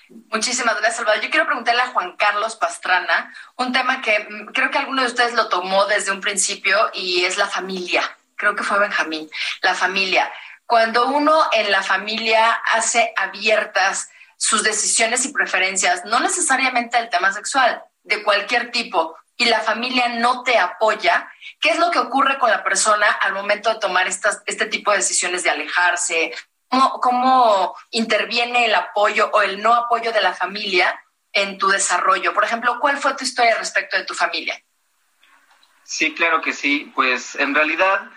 Muchísimas 0.10 0.76
gracias, 0.76 0.98
Salvador. 0.98 1.22
Yo 1.22 1.30
quiero 1.30 1.46
preguntarle 1.46 1.82
a 1.84 1.88
Juan 1.88 2.16
Carlos 2.18 2.56
Pastrana 2.56 3.34
un 3.58 3.72
tema 3.72 4.02
que 4.02 4.28
mm, 4.28 4.46
creo 4.54 4.72
que 4.72 4.80
alguno 4.80 5.04
de 5.04 5.08
ustedes 5.08 5.34
lo 5.34 5.50
tomó 5.50 5.86
desde 5.86 6.12
un 6.12 6.20
principio 6.22 6.90
y 6.94 7.24
es 7.26 7.38
la 7.38 7.48
familia. 7.48 8.18
Creo 8.36 8.56
que 8.56 8.64
fue 8.64 8.80
Benjamín, 8.80 9.30
la 9.62 9.76
familia. 9.76 10.32
Cuando 10.66 11.08
uno 11.08 11.48
en 11.52 11.72
la 11.72 11.84
familia 11.84 12.54
hace 12.74 13.14
abiertas 13.18 14.10
sus 14.38 14.64
decisiones 14.64 15.26
y 15.26 15.34
preferencias, 15.34 16.06
no 16.06 16.20
necesariamente 16.20 16.98
el 16.98 17.10
tema 17.10 17.34
sexual, 17.34 17.84
de 18.04 18.24
cualquier 18.24 18.72
tipo, 18.72 19.16
y 19.40 19.46
la 19.46 19.62
familia 19.62 20.10
no 20.10 20.44
te 20.44 20.58
apoya, 20.58 21.32
¿qué 21.62 21.70
es 21.70 21.80
lo 21.80 21.92
que 21.92 22.00
ocurre 22.00 22.38
con 22.38 22.50
la 22.50 22.64
persona 22.64 23.08
al 23.22 23.34
momento 23.34 23.74
de 23.74 23.80
tomar 23.80 24.06
estas, 24.06 24.42
este 24.46 24.66
tipo 24.66 24.92
de 24.92 24.98
decisiones 24.98 25.44
de 25.44 25.50
alejarse? 25.50 26.34
¿Cómo, 26.70 27.00
¿Cómo 27.02 27.76
interviene 27.92 28.66
el 28.66 28.76
apoyo 28.76 29.30
o 29.34 29.42
el 29.42 29.62
no 29.62 29.74
apoyo 29.74 30.12
de 30.12 30.22
la 30.22 30.34
familia 30.34 31.04
en 31.34 31.58
tu 31.58 31.68
desarrollo? 31.68 32.34
Por 32.34 32.44
ejemplo, 32.44 32.80
¿cuál 32.80 32.98
fue 32.98 33.16
tu 33.16 33.24
historia 33.24 33.58
respecto 33.58 33.98
de 33.98 34.06
tu 34.06 34.14
familia? 34.14 34.62
Sí, 35.84 36.14
claro 36.14 36.42
que 36.42 36.54
sí. 36.54 36.92
Pues 36.94 37.36
en 37.36 37.56
realidad 37.56 38.10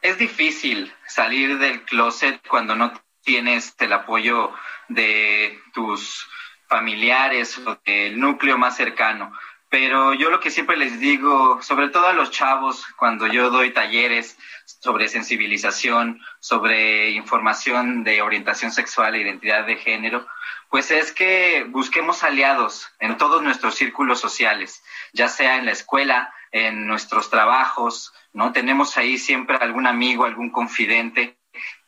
es 0.00 0.18
difícil 0.18 0.94
salir 1.06 1.58
del 1.58 1.82
closet 1.84 2.40
cuando 2.46 2.76
no 2.76 2.92
tienes 3.22 3.74
el 3.78 3.92
apoyo 3.92 4.52
de 4.88 5.60
tus 5.74 6.28
familiares 6.68 7.58
o 7.58 7.78
del 7.84 8.18
núcleo 8.20 8.56
más 8.56 8.76
cercano. 8.76 9.32
Pero 9.68 10.14
yo 10.14 10.30
lo 10.30 10.40
que 10.40 10.50
siempre 10.50 10.76
les 10.76 10.98
digo, 10.98 11.60
sobre 11.62 11.88
todo 11.88 12.06
a 12.06 12.12
los 12.12 12.30
chavos, 12.30 12.86
cuando 12.96 13.26
yo 13.26 13.50
doy 13.50 13.72
talleres 13.72 14.38
sobre 14.80 15.08
sensibilización, 15.08 16.20
sobre 16.40 17.10
información 17.10 18.04
de 18.04 18.20
orientación 18.20 18.70
sexual 18.70 19.14
e 19.14 19.20
identidad 19.20 19.64
de 19.64 19.76
género, 19.76 20.26
pues 20.68 20.90
es 20.90 21.12
que 21.12 21.64
busquemos 21.68 22.22
aliados 22.22 22.90
en 23.00 23.16
todos 23.16 23.42
nuestros 23.42 23.74
círculos 23.74 24.20
sociales, 24.20 24.82
ya 25.12 25.28
sea 25.28 25.56
en 25.56 25.64
la 25.64 25.72
escuela, 25.72 26.34
en 26.52 26.86
nuestros 26.86 27.30
trabajos, 27.30 28.12
¿no? 28.32 28.52
Tenemos 28.52 28.96
ahí 28.98 29.16
siempre 29.16 29.56
algún 29.56 29.86
amigo, 29.86 30.24
algún 30.24 30.50
confidente 30.50 31.38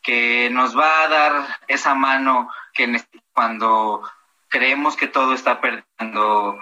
que 0.01 0.49
nos 0.49 0.77
va 0.77 1.03
a 1.03 1.07
dar 1.07 1.59
esa 1.67 1.93
mano 1.93 2.49
que 2.73 3.01
cuando 3.33 4.01
creemos 4.49 4.95
que 4.95 5.07
todo 5.07 5.33
está 5.33 5.61
perdiendo 5.61 6.59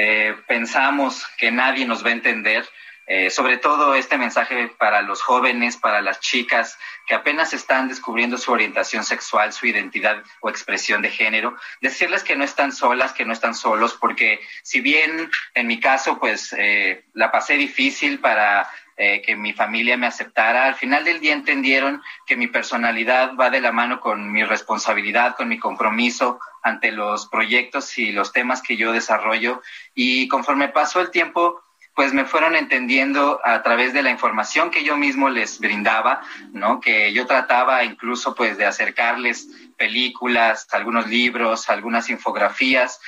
eh, 0.00 0.36
pensamos 0.46 1.26
que 1.38 1.50
nadie 1.50 1.84
nos 1.84 2.04
va 2.04 2.10
a 2.10 2.12
entender. 2.12 2.68
Eh, 3.10 3.30
sobre 3.30 3.56
todo 3.56 3.94
este 3.94 4.18
mensaje 4.18 4.68
para 4.78 5.00
los 5.00 5.22
jóvenes, 5.22 5.78
para 5.78 6.02
las 6.02 6.20
chicas 6.20 6.78
que 7.06 7.14
apenas 7.14 7.54
están 7.54 7.88
descubriendo 7.88 8.36
su 8.36 8.52
orientación 8.52 9.02
sexual, 9.02 9.54
su 9.54 9.66
identidad 9.66 10.22
o 10.42 10.50
expresión 10.50 11.00
de 11.00 11.08
género, 11.08 11.56
decirles 11.80 12.22
que 12.22 12.36
no 12.36 12.44
están 12.44 12.70
solas, 12.70 13.14
que 13.14 13.24
no 13.24 13.32
están 13.32 13.54
solos, 13.54 13.96
porque 13.98 14.40
si 14.62 14.82
bien 14.82 15.30
en 15.54 15.66
mi 15.66 15.80
caso 15.80 16.18
pues 16.18 16.54
eh, 16.58 17.06
la 17.14 17.32
pasé 17.32 17.54
difícil 17.54 18.20
para 18.20 18.68
que 18.98 19.36
mi 19.36 19.52
familia 19.52 19.96
me 19.96 20.08
aceptara. 20.08 20.64
Al 20.64 20.74
final 20.74 21.04
del 21.04 21.20
día 21.20 21.32
entendieron 21.32 22.02
que 22.26 22.34
mi 22.34 22.48
personalidad 22.48 23.36
va 23.36 23.48
de 23.48 23.60
la 23.60 23.70
mano 23.70 24.00
con 24.00 24.32
mi 24.32 24.42
responsabilidad, 24.42 25.36
con 25.36 25.48
mi 25.48 25.56
compromiso 25.56 26.40
ante 26.64 26.90
los 26.90 27.28
proyectos 27.28 27.96
y 27.96 28.10
los 28.10 28.32
temas 28.32 28.60
que 28.60 28.76
yo 28.76 28.90
desarrollo. 28.90 29.62
Y 29.94 30.26
conforme 30.26 30.66
pasó 30.66 31.00
el 31.00 31.12
tiempo, 31.12 31.62
pues 31.98 32.12
me 32.12 32.26
fueron 32.26 32.54
entendiendo 32.54 33.40
a 33.42 33.60
través 33.64 33.92
de 33.92 34.04
la 34.04 34.10
información 34.10 34.70
que 34.70 34.84
yo 34.84 34.96
mismo 34.96 35.30
les 35.30 35.58
brindaba, 35.58 36.20
¿no? 36.52 36.78
Que 36.78 37.12
yo 37.12 37.26
trataba 37.26 37.82
incluso 37.82 38.36
pues 38.36 38.56
de 38.56 38.66
acercarles 38.66 39.48
películas, 39.76 40.68
algunos 40.70 41.08
libros, 41.08 41.68
algunas 41.68 42.08
infografías. 42.08 43.00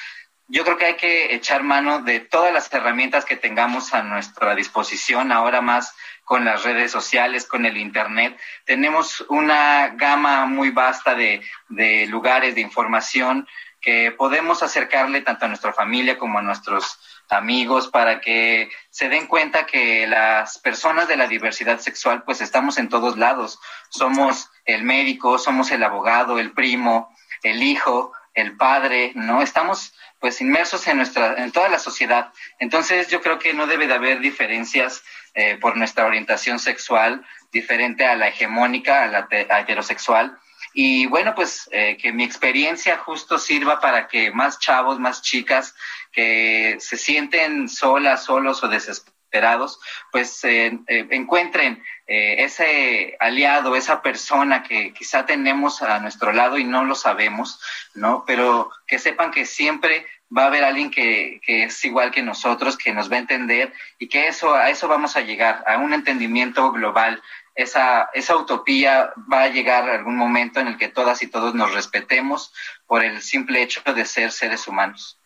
Yo 0.49 0.64
creo 0.64 0.76
que 0.76 0.86
hay 0.86 0.97
que 0.97 1.36
echar 1.36 1.62
mano 1.62 2.01
de 2.01 2.18
todas 2.18 2.53
las 2.53 2.72
herramientas 2.72 3.24
que 3.24 3.36
tengamos 3.36 3.95
a 3.95 4.03
nuestra 4.03 4.57
disposición, 4.57 5.30
ahora 5.30 5.61
más 5.61 5.95
con 6.24 6.45
las 6.45 6.64
redes 6.64 6.91
sociales, 6.91 7.47
con 7.47 7.66
el 7.66 7.76
Internet. 7.76 8.36
Tenemos 8.64 9.24
una 9.28 9.91
gama 9.91 10.47
muy 10.47 10.70
vasta 10.70 11.14
de, 11.14 11.43
de 11.68 12.09
lugares 12.09 12.57
de 12.57 12.62
información 12.62 13.47
que 13.80 14.11
podemos 14.11 14.64
acercarle 14.64 15.20
tanto 15.20 15.45
a 15.45 15.49
nuestra 15.49 15.72
familia 15.72 16.18
como 16.18 16.41
a 16.41 16.43
nuestros 16.43 16.99
amigos, 17.31 17.89
para 17.89 18.20
que 18.20 18.70
se 18.91 19.09
den 19.09 19.26
cuenta 19.26 19.66
que 19.66 20.07
las 20.07 20.59
personas 20.59 21.09
de 21.09 21.16
la 21.16 21.26
diversidad 21.26 21.78
sexual, 21.78 22.22
pues 22.24 22.41
estamos 22.41 22.78
en 22.78 22.89
todos 22.89 23.16
lados. 23.16 23.59
Somos 23.91 24.51
el 24.64 24.83
médico, 24.83 25.39
somos 25.39 25.70
el 25.70 25.83
abogado, 25.83 26.39
el 26.39 26.53
primo, 26.53 27.14
el 27.43 27.62
hijo, 27.62 28.12
el 28.35 28.57
padre, 28.57 29.12
¿no? 29.14 29.43
Estamos 29.43 29.95
pues 30.18 30.41
inmersos 30.41 30.87
en 30.87 30.99
nuestra, 30.99 31.43
en 31.43 31.53
toda 31.53 31.68
la 31.68 31.78
sociedad. 31.78 32.33
Entonces 32.59 33.09
yo 33.09 33.20
creo 33.20 33.39
que 33.39 33.55
no 33.55 33.66
debe 33.66 33.87
de 33.87 33.95
haber 33.95 34.20
diferencias 34.20 35.03
eh, 35.35 35.57
por 35.61 35.76
nuestra 35.76 36.07
orientación 36.07 36.59
sexual 36.59 37.24
diferente 37.53 38.05
a 38.05 38.16
la 38.16 38.28
hegemónica, 38.28 39.05
a 39.05 39.07
la 39.07 39.28
heterosexual. 39.61 40.39
Y 40.73 41.07
bueno, 41.07 41.35
pues 41.35 41.68
eh, 41.73 41.97
que 41.97 42.12
mi 42.12 42.25
experiencia 42.25 42.99
justo 42.99 43.39
sirva 43.39 43.81
para 43.81 44.07
que 44.07 44.31
más 44.31 44.59
chavos, 44.59 44.99
más 45.01 45.23
chicas 45.23 45.75
que 46.12 46.77
se 46.81 46.97
sienten 46.97 47.68
solas, 47.68 48.25
solos 48.25 48.62
o 48.62 48.68
desesperados, 48.68 49.81
pues 50.12 50.43
eh, 50.45 50.79
eh, 50.87 51.07
encuentren 51.11 51.83
ese 52.12 53.16
aliado, 53.21 53.77
esa 53.77 54.03
persona 54.03 54.64
que 54.64 54.93
quizá 54.93 55.27
tenemos 55.27 55.81
a 55.81 56.01
nuestro 56.01 56.33
lado 56.33 56.59
y 56.59 56.64
no 56.64 56.85
lo 56.85 56.97
sabemos, 56.97 57.61
¿no? 57.95 58.25
Pero 58.27 58.73
que 58.89 58.99
sepan 58.99 59.31
que 59.31 59.47
siempre 59.47 60.07
va 60.37 60.43
a 60.43 60.47
haber 60.47 60.64
alguien 60.64 60.91
que, 60.91 61.41
que, 61.45 61.64
es 61.64 61.85
igual 61.85 62.11
que 62.11 62.23
nosotros, 62.23 62.77
que 62.77 62.93
nos 62.93 63.11
va 63.11 63.14
a 63.14 63.21
entender 63.21 63.73
y 64.01 64.09
que 64.09 64.27
eso, 64.27 64.55
a 64.55 64.71
eso 64.71 64.89
vamos 64.89 65.16
a 65.16 65.21
llegar, 65.21 65.62
a 65.68 65.79
un 65.79 65.93
entendimiento 65.93 66.73
global 66.73 67.23
esa, 67.62 68.11
esa 68.14 68.36
utopía 68.36 69.12
va 69.32 69.42
a 69.42 69.48
llegar 69.48 69.88
algún 69.88 70.16
momento 70.16 70.61
en 70.61 70.68
el 70.68 70.76
que 70.76 70.88
todas 70.88 71.22
y 71.22 71.26
todos 71.26 71.54
nos 71.54 71.74
respetemos 71.74 72.52
por 72.86 73.04
el 73.04 73.20
simple 73.20 73.62
hecho 73.62 73.82
de 73.92 74.04
ser 74.04 74.32
seres 74.32 74.66
humanos. 74.66 75.18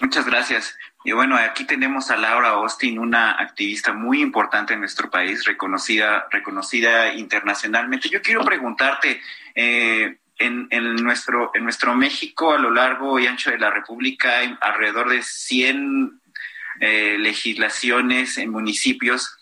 Muchas 0.00 0.26
gracias. 0.26 0.76
Y 1.04 1.12
bueno, 1.12 1.36
aquí 1.36 1.64
tenemos 1.64 2.10
a 2.10 2.16
Laura 2.16 2.50
Austin, 2.50 2.98
una 2.98 3.32
activista 3.32 3.92
muy 3.92 4.20
importante 4.20 4.74
en 4.74 4.80
nuestro 4.80 5.10
país, 5.10 5.44
reconocida, 5.44 6.26
reconocida 6.30 7.14
internacionalmente. 7.14 8.08
Yo 8.08 8.22
quiero 8.22 8.44
preguntarte, 8.44 9.20
eh, 9.54 10.18
en, 10.38 10.68
en, 10.70 10.94
nuestro, 10.96 11.50
en 11.54 11.64
nuestro 11.64 11.94
México, 11.94 12.52
a 12.52 12.58
lo 12.58 12.70
largo 12.70 13.18
y 13.18 13.26
ancho 13.26 13.50
de 13.50 13.58
la 13.58 13.70
República, 13.70 14.38
hay 14.38 14.56
alrededor 14.60 15.08
de 15.10 15.22
100 15.22 16.20
eh, 16.80 17.16
legislaciones 17.18 18.38
en 18.38 18.50
municipios 18.50 19.37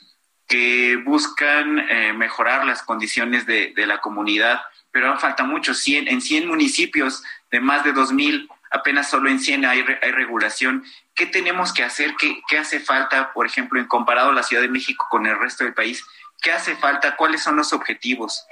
que 0.46 0.96
buscan 1.04 1.78
eh, 1.78 2.12
mejorar 2.12 2.64
las 2.64 2.82
condiciones 2.82 3.46
de, 3.46 3.72
la 3.76 4.00
comunidad, 4.00 4.62
pero 4.90 5.18
falta 5.18 5.44
mucho. 5.44 5.74
100, 5.74 6.08
en 6.08 6.20
100 6.20 6.46
municipios 6.46 7.22
de 7.50 7.60
más 7.60 7.84
de 7.84 7.92
2.000, 7.92 8.48
apenas 8.70 9.10
solo 9.10 9.28
en 9.28 9.40
100 9.40 9.64
hay, 9.64 9.84
hay 10.02 10.12
regulación. 10.12 10.84
¿Qué 11.14 11.26
tenemos 11.26 11.72
que 11.72 11.82
hacer? 11.82 12.14
¿Qué, 12.16 12.40
¿Qué, 12.48 12.58
hace 12.58 12.80
falta, 12.80 13.32
por 13.32 13.46
ejemplo, 13.46 13.80
en 13.80 13.86
comparado 13.86 14.32
la 14.32 14.42
Ciudad 14.42 14.62
de 14.62 14.68
México 14.68 15.06
con 15.10 15.26
el 15.26 15.38
resto 15.38 15.64
del 15.64 15.74
país? 15.74 16.04
¿Qué 16.40 16.52
hace 16.52 16.76
falta? 16.76 17.16
¿Cuáles 17.16 17.42
son 17.42 17.56
los 17.56 17.72
objetivos? 17.72 18.46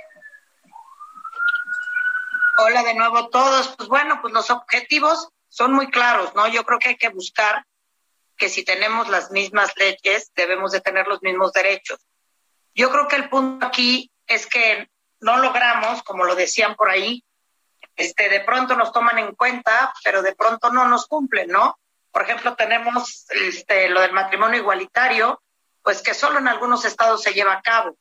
Hola 2.57 2.83
de 2.83 2.95
nuevo 2.95 3.29
todos. 3.29 3.75
Pues 3.77 3.89
bueno, 3.89 4.21
pues 4.21 4.33
los 4.33 4.51
objetivos 4.51 5.29
son 5.49 5.73
muy 5.73 5.91
claros, 5.91 6.35
¿no? 6.35 6.49
Yo 6.49 6.65
creo 6.65 6.79
que 6.79 6.89
hay 6.89 6.97
que 6.97 7.09
buscar 7.09 7.65
que 8.37 8.49
si 8.49 8.65
tenemos 8.65 9.09
las 9.09 9.31
mismas 9.31 9.73
leyes, 9.77 10.33
debemos 10.35 10.73
de 10.73 10.81
tener 10.81 11.07
los 11.07 11.23
mismos 11.23 11.53
derechos. 11.53 11.99
Yo 12.75 12.91
creo 12.91 13.09
que 13.09 13.17
el 13.17 13.29
punto 13.29 13.67
aquí 13.67 14.11
es 14.27 14.47
que 14.47 14.89
no 15.21 15.39
logramos, 15.39 16.03
como 16.03 16.25
lo 16.25 16.35
decían 16.35 16.75
por 16.75 16.91
ahí, 16.91 17.25
este, 17.97 18.29
de 18.29 18.41
pronto 18.41 18.77
nos 18.77 18.93
toman 18.93 19.19
en 19.19 19.35
cuenta, 19.35 19.93
pero 20.03 20.23
de 20.23 20.35
pronto 20.35 20.71
no 20.71 20.87
nos 20.89 21.07
cumplen, 21.07 21.49
¿no? 21.49 21.79
Por 22.11 22.23
ejemplo, 22.23 22.55
tenemos 22.57 23.27
este, 23.31 23.89
lo 23.89 24.01
del 24.01 24.13
matrimonio 24.13 24.61
igualitario, 24.61 25.43
pues 25.83 26.03
que 26.03 26.15
solo 26.15 26.39
en 26.39 26.49
algunos 26.49 26.85
estados 26.85 27.23
se 27.23 27.33
lleva 27.33 27.55
a 27.55 27.63
cabo. 27.63 27.97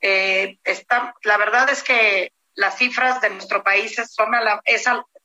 Eh, 0.00 0.58
está, 0.64 1.14
la 1.22 1.36
verdad 1.36 1.68
es 1.70 1.82
que 1.82 2.32
las 2.54 2.76
cifras 2.76 3.20
de 3.20 3.30
nuestro 3.30 3.62
país 3.62 3.96
son 4.10 4.32
la, 4.32 4.60
es, 4.64 4.84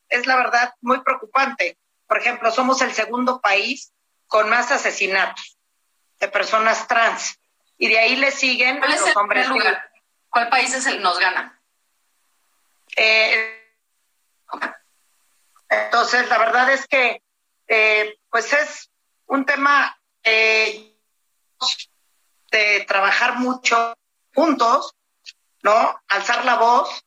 es 0.10 0.28
la 0.28 0.36
verdad 0.36 0.74
muy 0.82 1.02
preocupante. 1.02 1.78
Por 2.08 2.18
ejemplo, 2.18 2.52
somos 2.52 2.82
el 2.82 2.94
segundo 2.94 3.42
país 3.42 3.92
con 4.28 4.50
más 4.50 4.72
asesinatos 4.72 5.58
de 6.20 6.28
personas 6.28 6.88
trans. 6.88 7.40
Y 7.78 7.88
de 7.90 8.00
ahí 8.00 8.16
le 8.16 8.32
siguen 8.32 8.80
los 8.80 9.16
hombres. 9.16 9.48
Lugar? 9.50 9.92
¿Cuál 10.30 10.50
país 10.50 10.74
es 10.74 10.86
el 10.86 11.02
nos 11.02 11.20
gana? 11.20 11.62
Eh, 12.96 13.60
entonces, 15.70 16.28
la 16.30 16.38
verdad 16.38 16.72
es 16.72 16.88
que, 16.88 17.22
eh, 17.68 18.18
pues 18.30 18.54
es 18.54 18.90
un 19.26 19.46
tema 19.46 20.00
eh, 20.24 20.96
de 22.52 22.86
trabajar 22.88 23.40
mucho 23.40 23.96
juntos, 24.34 24.96
¿no? 25.62 26.00
Alzar 26.08 26.46
la 26.46 26.56
voz, 26.56 27.04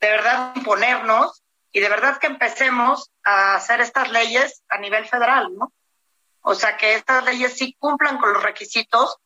de 0.00 0.10
verdad 0.10 0.52
imponernos 0.54 1.42
y 1.72 1.80
de 1.80 1.88
verdad 1.88 2.18
que 2.18 2.26
empecemos 2.26 3.10
a 3.24 3.54
hacer 3.54 3.80
estas 3.80 4.10
leyes 4.10 4.62
a 4.68 4.78
nivel 4.78 5.06
federal, 5.06 5.48
¿no? 5.56 5.72
O 6.42 6.54
sea, 6.54 6.76
que 6.76 6.94
estas 6.94 7.24
leyes 7.24 7.56
sí 7.56 7.76
cumplan 7.78 8.18
con 8.18 8.32
los 8.32 8.42
requisitos, 8.42 9.18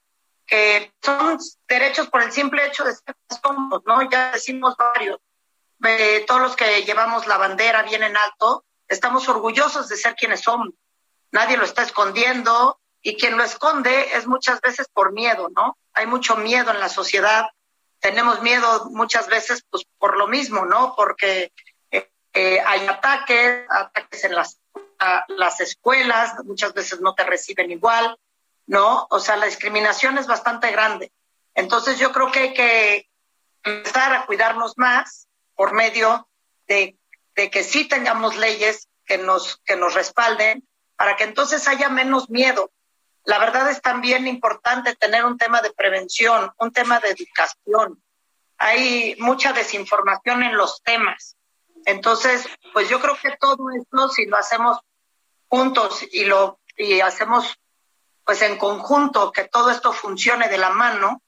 que 0.47 0.93
son 1.03 1.39
derechos 1.69 2.09
por 2.09 2.23
el 2.23 2.33
simple 2.33 2.67
hecho 2.67 2.85
de 2.85 2.95
ser 2.95 3.17
somos, 3.43 3.83
¿no? 3.87 4.09
Ya 4.11 4.33
decimos 4.33 4.77
varios. 4.77 5.19
todos 6.27 6.41
los 6.41 6.57
que 6.57 6.83
llevamos 6.85 7.27
la 7.27 7.37
bandera 7.37 7.83
bien 7.83 8.03
en 8.03 8.17
alto, 8.17 8.65
estamos 8.89 9.29
orgullosos 9.29 9.89
de 9.89 9.97
ser 9.97 10.15
quienes 10.15 10.41
somos. 10.41 10.71
Nadie 11.31 11.57
lo 11.57 11.65
está 11.65 11.83
escondiendo 11.83 12.81
y 13.03 13.17
quien 13.17 13.37
lo 13.37 13.45
esconde 13.45 14.17
es 14.17 14.27
muchas 14.27 14.61
veces 14.61 14.89
por 14.93 15.13
miedo, 15.13 15.49
¿no? 15.55 15.77
Hay 15.93 16.07
mucho 16.07 16.37
miedo 16.37 16.71
en 16.71 16.81
la 16.81 16.89
sociedad. 16.89 17.47
Tenemos 18.01 18.41
miedo 18.43 18.89
muchas 18.91 19.29
veces 19.29 19.65
pues 19.71 19.85
por 19.99 20.17
lo 20.17 20.27
mismo, 20.27 20.65
¿no? 20.65 20.95
Porque 20.97 21.53
eh, 21.91 22.11
eh, 22.33 22.61
hay 22.65 22.87
ataques, 22.87 23.67
ataques 23.69 24.25
en 24.25 24.35
las 24.35 24.59
las 25.29 25.61
escuelas, 25.61 26.35
muchas 26.45 26.73
veces 26.75 27.01
no 27.01 27.15
te 27.15 27.25
reciben 27.25 27.71
igual, 27.71 28.19
¿no? 28.67 29.07
O 29.11 29.21
sea, 29.21 29.37
la 29.37 29.47
discriminación 29.47 30.19
es 30.19 30.27
bastante 30.27 30.71
grande. 30.71 31.13
Entonces 31.55 31.99
yo 31.99 32.13
creo 32.13 32.31
que 32.31 32.39
hay 32.41 32.55
que 32.55 33.09
empezar 33.63 34.13
a 34.13 34.27
cuidarnos 34.27 34.75
más 34.77 35.29
por 35.55 35.73
medio 35.73 36.29
de, 36.67 36.99
de 37.35 37.51
que 37.51 37.63
sí 37.63 37.87
tengamos 37.87 38.37
leyes 38.37 38.89
que 39.07 39.19
nos, 39.19 39.59
que 39.65 39.77
nos 39.77 39.95
respalden 39.95 40.67
para 40.97 41.17
que 41.17 41.25
entonces 41.25 41.67
haya 41.69 41.89
menos 41.89 42.31
miedo. 42.31 42.71
La 43.25 43.39
verdad 43.39 43.71
es 43.71 43.81
también 43.81 44.27
importante 44.27 44.95
tener 44.97 45.25
un 45.25 45.39
tema 45.39 45.63
de 45.63 45.73
prevención, 45.73 46.53
un 46.59 46.73
tema 46.73 47.01
de 47.01 47.09
educación. 47.11 48.03
Hay 48.59 49.17
mucha 49.19 49.53
desinformación 49.53 50.43
en 50.43 50.57
los 50.57 50.83
temas. 50.83 51.37
Entonces, 51.87 52.47
pues 52.73 52.89
yo 52.89 53.01
creo 53.01 53.17
que 53.21 53.37
todo 53.37 53.71
esto, 53.71 54.09
si 54.09 54.27
lo 54.27 54.37
hacemos 54.37 54.79
juntos 55.49 56.05
y 56.13 56.25
lo 56.25 56.59
y 56.77 57.01
hacemos 57.01 57.55
pues 58.25 58.43
en 58.43 58.57
conjunto 58.57 59.31
que 59.31 59.45
todo 59.45 59.71
esto 59.71 59.93
funcione 59.93 60.49
de 60.49 60.59
la 60.59 60.71
mano, 60.71 61.23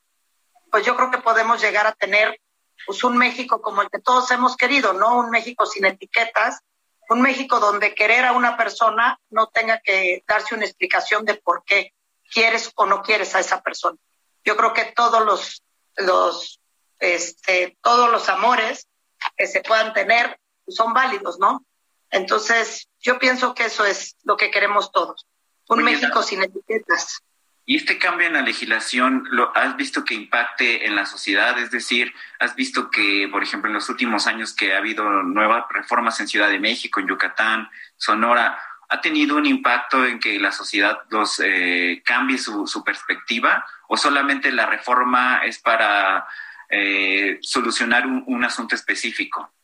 pues 0.71 0.85
yo 0.85 0.97
creo 0.97 1.11
que 1.11 1.19
podemos 1.19 1.61
llegar 1.61 1.87
a 1.87 1.93
tener 1.93 2.41
pues 2.87 3.05
un 3.05 3.17
México 3.17 3.61
como 3.61 3.83
el 3.83 3.91
que 3.91 3.99
todos 3.99 4.31
hemos 4.31 4.57
querido, 4.57 4.93
¿no? 4.93 5.19
Un 5.19 5.31
México 5.31 5.67
sin 5.67 5.85
etiquetas, 5.85 6.61
un 7.09 7.23
México 7.23 7.61
donde 7.61 7.95
querer 7.95 8.25
a 8.25 8.33
una 8.33 8.57
persona 8.57 9.19
no 9.31 9.49
tenga 9.49 9.81
que 9.81 10.25
darse 10.27 10.55
una 10.55 10.65
explicación 10.65 11.25
de 11.25 11.35
por 11.35 11.63
qué 11.65 11.93
quieres 12.33 12.73
o 12.75 12.87
no 12.87 13.03
quieres 13.03 13.35
a 13.35 13.41
esa 13.41 13.63
persona. 13.63 13.99
Yo 14.45 14.57
creo 14.57 14.73
que 14.73 14.87
todos 14.87 15.25
los 15.25 15.63
los 15.97 16.61
este 16.99 17.77
todos 17.83 18.11
los 18.11 18.29
amores 18.29 18.89
que 19.37 19.47
se 19.47 19.61
puedan 19.61 19.93
tener 19.93 20.39
son 20.69 20.93
válidos, 20.93 21.39
¿no? 21.39 21.65
Entonces, 22.11 22.89
yo 23.01 23.19
pienso 23.19 23.55
que 23.55 23.65
eso 23.67 23.85
es 23.85 24.17
lo 24.25 24.37
que 24.37 24.51
queremos 24.51 24.93
todos, 24.93 25.27
un 25.69 25.83
México 25.83 26.23
sin 26.23 26.43
etiquetas. 26.43 27.23
¿Y 27.69 27.77
este 27.77 27.99
cambio 27.99 28.29
en 28.29 28.35
la 28.35 28.43
legislación 28.43 29.25
lo 29.31 29.55
has 29.57 29.77
visto 29.77 30.05
que 30.05 30.15
impacte 30.15 30.87
en 30.87 30.95
la 30.95 31.05
sociedad? 31.05 31.59
Es 31.59 31.73
decir, 31.73 32.15
¿has 32.39 32.55
visto 32.55 32.91
que, 32.91 33.29
por 33.31 33.43
ejemplo, 33.43 33.69
en 33.69 33.75
los 33.75 33.89
últimos 33.89 34.29
años 34.29 34.55
que 34.55 34.73
ha 34.73 34.79
habido 34.79 35.25
nuevas 35.25 35.65
reformas 35.71 36.21
en 36.21 36.29
Ciudad 36.29 36.49
de 36.49 36.61
México, 36.61 37.01
en 37.01 37.09
Yucatán, 37.09 37.69
Sonora, 37.97 38.57
ha 38.89 39.01
tenido 39.01 39.37
un 39.37 39.47
impacto 39.47 40.05
en 40.07 40.21
que 40.21 40.39
la 40.39 40.53
sociedad 40.53 41.01
los 41.11 41.41
eh, 41.41 42.03
cambie 42.05 42.39
su, 42.39 42.69
su, 42.69 42.85
perspectiva 42.85 43.67
o 43.89 43.97
solamente 43.97 44.53
la 44.53 44.67
reforma 44.67 45.41
es 45.45 45.59
para 45.59 46.25
eh, 46.71 47.39
solucionar 47.43 48.07
un, 48.07 48.23
un, 48.29 48.45
asunto 48.45 48.77
específico? 48.77 49.56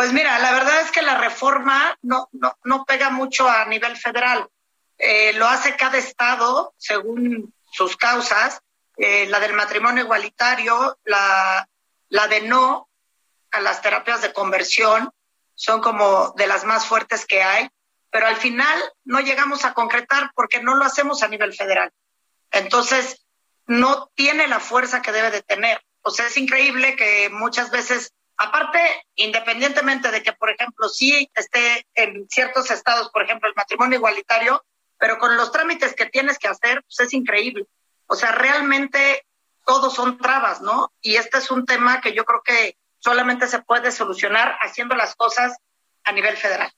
Pues 0.00 0.14
mira, 0.14 0.38
la 0.38 0.52
verdad 0.52 0.80
es 0.80 0.90
que 0.90 1.02
la 1.02 1.18
reforma 1.18 1.94
no, 2.00 2.30
no, 2.32 2.56
no 2.64 2.86
pega 2.86 3.10
mucho 3.10 3.46
a 3.46 3.66
nivel 3.66 3.98
federal. 3.98 4.48
Eh, 4.96 5.34
lo 5.34 5.46
hace 5.46 5.76
cada 5.76 5.98
estado 5.98 6.72
según 6.78 7.52
sus 7.70 7.98
causas. 7.98 8.62
Eh, 8.96 9.26
la 9.26 9.40
del 9.40 9.52
matrimonio 9.52 10.04
igualitario, 10.04 10.98
la, 11.04 11.68
la 12.08 12.28
de 12.28 12.40
no 12.40 12.88
a 13.50 13.60
las 13.60 13.82
terapias 13.82 14.22
de 14.22 14.32
conversión, 14.32 15.12
son 15.54 15.82
como 15.82 16.32
de 16.34 16.46
las 16.46 16.64
más 16.64 16.86
fuertes 16.86 17.26
que 17.26 17.42
hay 17.42 17.68
pero 18.10 18.26
al 18.26 18.36
final 18.36 18.80
no 19.04 19.20
llegamos 19.20 19.66
a 19.66 19.74
concretar 19.74 20.30
porque 20.34 20.62
no 20.62 20.76
lo 20.76 20.84
hacemos 20.84 21.22
a 21.22 21.28
nivel 21.28 21.52
federal. 21.52 21.92
Entonces, 22.50 23.26
no 23.66 24.10
tiene 24.14 24.48
la 24.48 24.60
fuerza 24.60 25.02
que 25.02 25.12
debe 25.12 25.30
de 25.30 25.42
tener. 25.42 25.84
O 26.00 26.10
sea, 26.10 26.26
es 26.26 26.38
increíble 26.38 26.96
que 26.96 27.28
muchas 27.28 27.70
veces, 27.70 28.14
aparte, 28.40 28.80
independientemente 29.16 30.10
de 30.10 30.22
que, 30.22 30.32
por 30.32 30.50
ejemplo, 30.50 30.88
sí 30.88 31.30
esté 31.34 31.86
en 31.94 32.26
ciertos 32.30 32.70
estados, 32.70 33.10
por 33.10 33.22
ejemplo, 33.22 33.46
el 33.50 33.54
matrimonio 33.54 33.98
igualitario, 33.98 34.64
pero 34.98 35.18
con 35.18 35.36
los 35.36 35.52
trámites 35.52 35.94
que 35.94 36.06
tienes 36.06 36.38
que 36.38 36.48
hacer, 36.48 36.82
pues 36.82 37.00
es 37.00 37.12
increíble. 37.12 37.66
O 38.06 38.16
sea, 38.16 38.32
realmente 38.32 39.26
todos 39.66 39.94
son 39.94 40.16
trabas, 40.16 40.62
¿no? 40.62 40.90
Y 41.02 41.16
este 41.16 41.36
es 41.36 41.50
un 41.50 41.66
tema 41.66 42.00
que 42.00 42.14
yo 42.14 42.24
creo 42.24 42.42
que 42.42 42.78
solamente 42.98 43.46
se 43.46 43.60
puede 43.60 43.92
solucionar 43.92 44.56
haciendo 44.62 44.94
las 44.96 45.14
cosas 45.16 45.58
a 46.04 46.12
nivel 46.12 46.38
federal. 46.38 46.72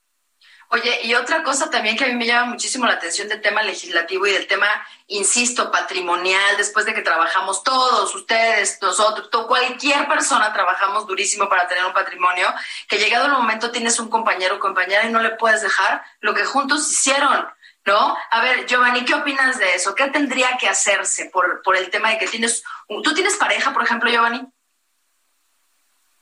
Oye, 0.75 1.01
y 1.03 1.15
otra 1.15 1.43
cosa 1.43 1.69
también 1.69 1.99
que 1.99 2.05
a 2.05 2.07
mí 2.07 2.15
me 2.15 2.25
llama 2.25 2.53
muchísimo 2.53 2.87
la 2.87 2.95
atención 2.95 3.29
del 3.29 3.43
tema 3.43 3.63
legislativo 3.63 4.27
y 4.27 4.33
del 4.33 4.47
tema, 4.47 4.67
insisto, 5.09 5.71
patrimonial, 5.71 6.57
después 6.57 6.87
de 6.87 6.95
que 6.95 7.03
trabajamos 7.03 7.63
todos, 7.63 8.15
ustedes, 8.15 8.79
nosotros, 8.81 9.29
cualquier 9.47 10.09
persona 10.09 10.51
trabajamos 10.51 11.07
durísimo 11.07 11.47
para 11.47 11.69
tener 11.69 11.85
un 11.85 11.93
patrimonio, 11.93 12.47
que 12.89 12.97
llegado 12.97 13.27
el 13.27 13.33
momento 13.33 13.71
tienes 13.71 14.01
un 14.01 14.09
compañero 14.09 14.57
o 14.57 14.61
compañera 14.61 15.05
y 15.05 15.13
no 15.13 15.21
le 15.21 15.33
puedes 15.33 15.61
dejar 15.61 16.03
lo 16.21 16.33
que 16.33 16.47
juntos 16.47 16.91
hicieron. 16.91 17.47
¿No? 17.85 18.17
A 18.31 18.41
ver, 18.41 18.65
Giovanni, 18.65 19.05
¿qué 19.05 19.13
opinas 19.13 19.59
de 19.59 19.75
eso? 19.75 19.95
¿Qué 19.95 20.07
tendría 20.07 20.57
que 20.57 20.69
hacerse 20.69 21.27
por, 21.27 21.61
por 21.63 21.77
el 21.77 21.91
tema 21.91 22.11
de 22.11 22.19
que 22.19 22.29
tienes... 22.29 22.63
¿Tú 22.89 23.13
tienes 23.13 23.37
pareja, 23.37 23.75
por 23.75 23.83
ejemplo, 23.83 24.09
Giovanni? 24.09 24.41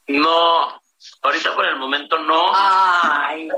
No, 0.08 0.80
Ahorita 1.22 1.54
por 1.54 1.64
el 1.64 1.76
momento 1.76 2.18
no. 2.18 2.52
Ay, 2.54 3.48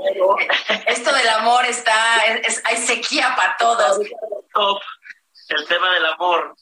esto 0.85 1.13
del 1.13 1.29
amor 1.29 1.65
está, 1.65 2.21
hay 2.21 2.77
sequía 2.77 3.33
para 3.35 3.57
todos. 3.57 3.99
el 5.49 5.67
tema 5.67 5.93
del 5.93 6.05
amor. 6.05 6.55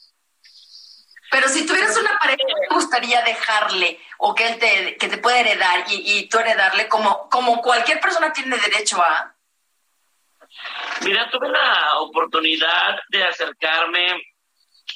Pero 1.29 1.47
si 1.47 1.65
tuvieras 1.65 1.95
una 1.97 2.17
pareja, 2.19 2.43
¿te 2.43 2.75
gustaría 2.75 3.21
dejarle 3.21 3.99
o 4.17 4.35
que 4.35 4.47
él 4.47 4.59
te, 4.59 4.97
que 4.97 5.07
te 5.07 5.17
pueda 5.17 5.39
heredar 5.39 5.85
y, 5.87 6.17
y 6.17 6.27
tú 6.27 6.39
heredarle 6.39 6.89
como, 6.89 7.29
como 7.29 7.61
cualquier 7.61 8.01
persona 8.01 8.33
tiene 8.33 8.57
derecho 8.57 9.01
a? 9.01 9.33
Mira, 11.01 11.29
tuve 11.29 11.47
la 11.47 11.99
oportunidad 11.99 12.99
de 13.07 13.23
acercarme 13.23 14.21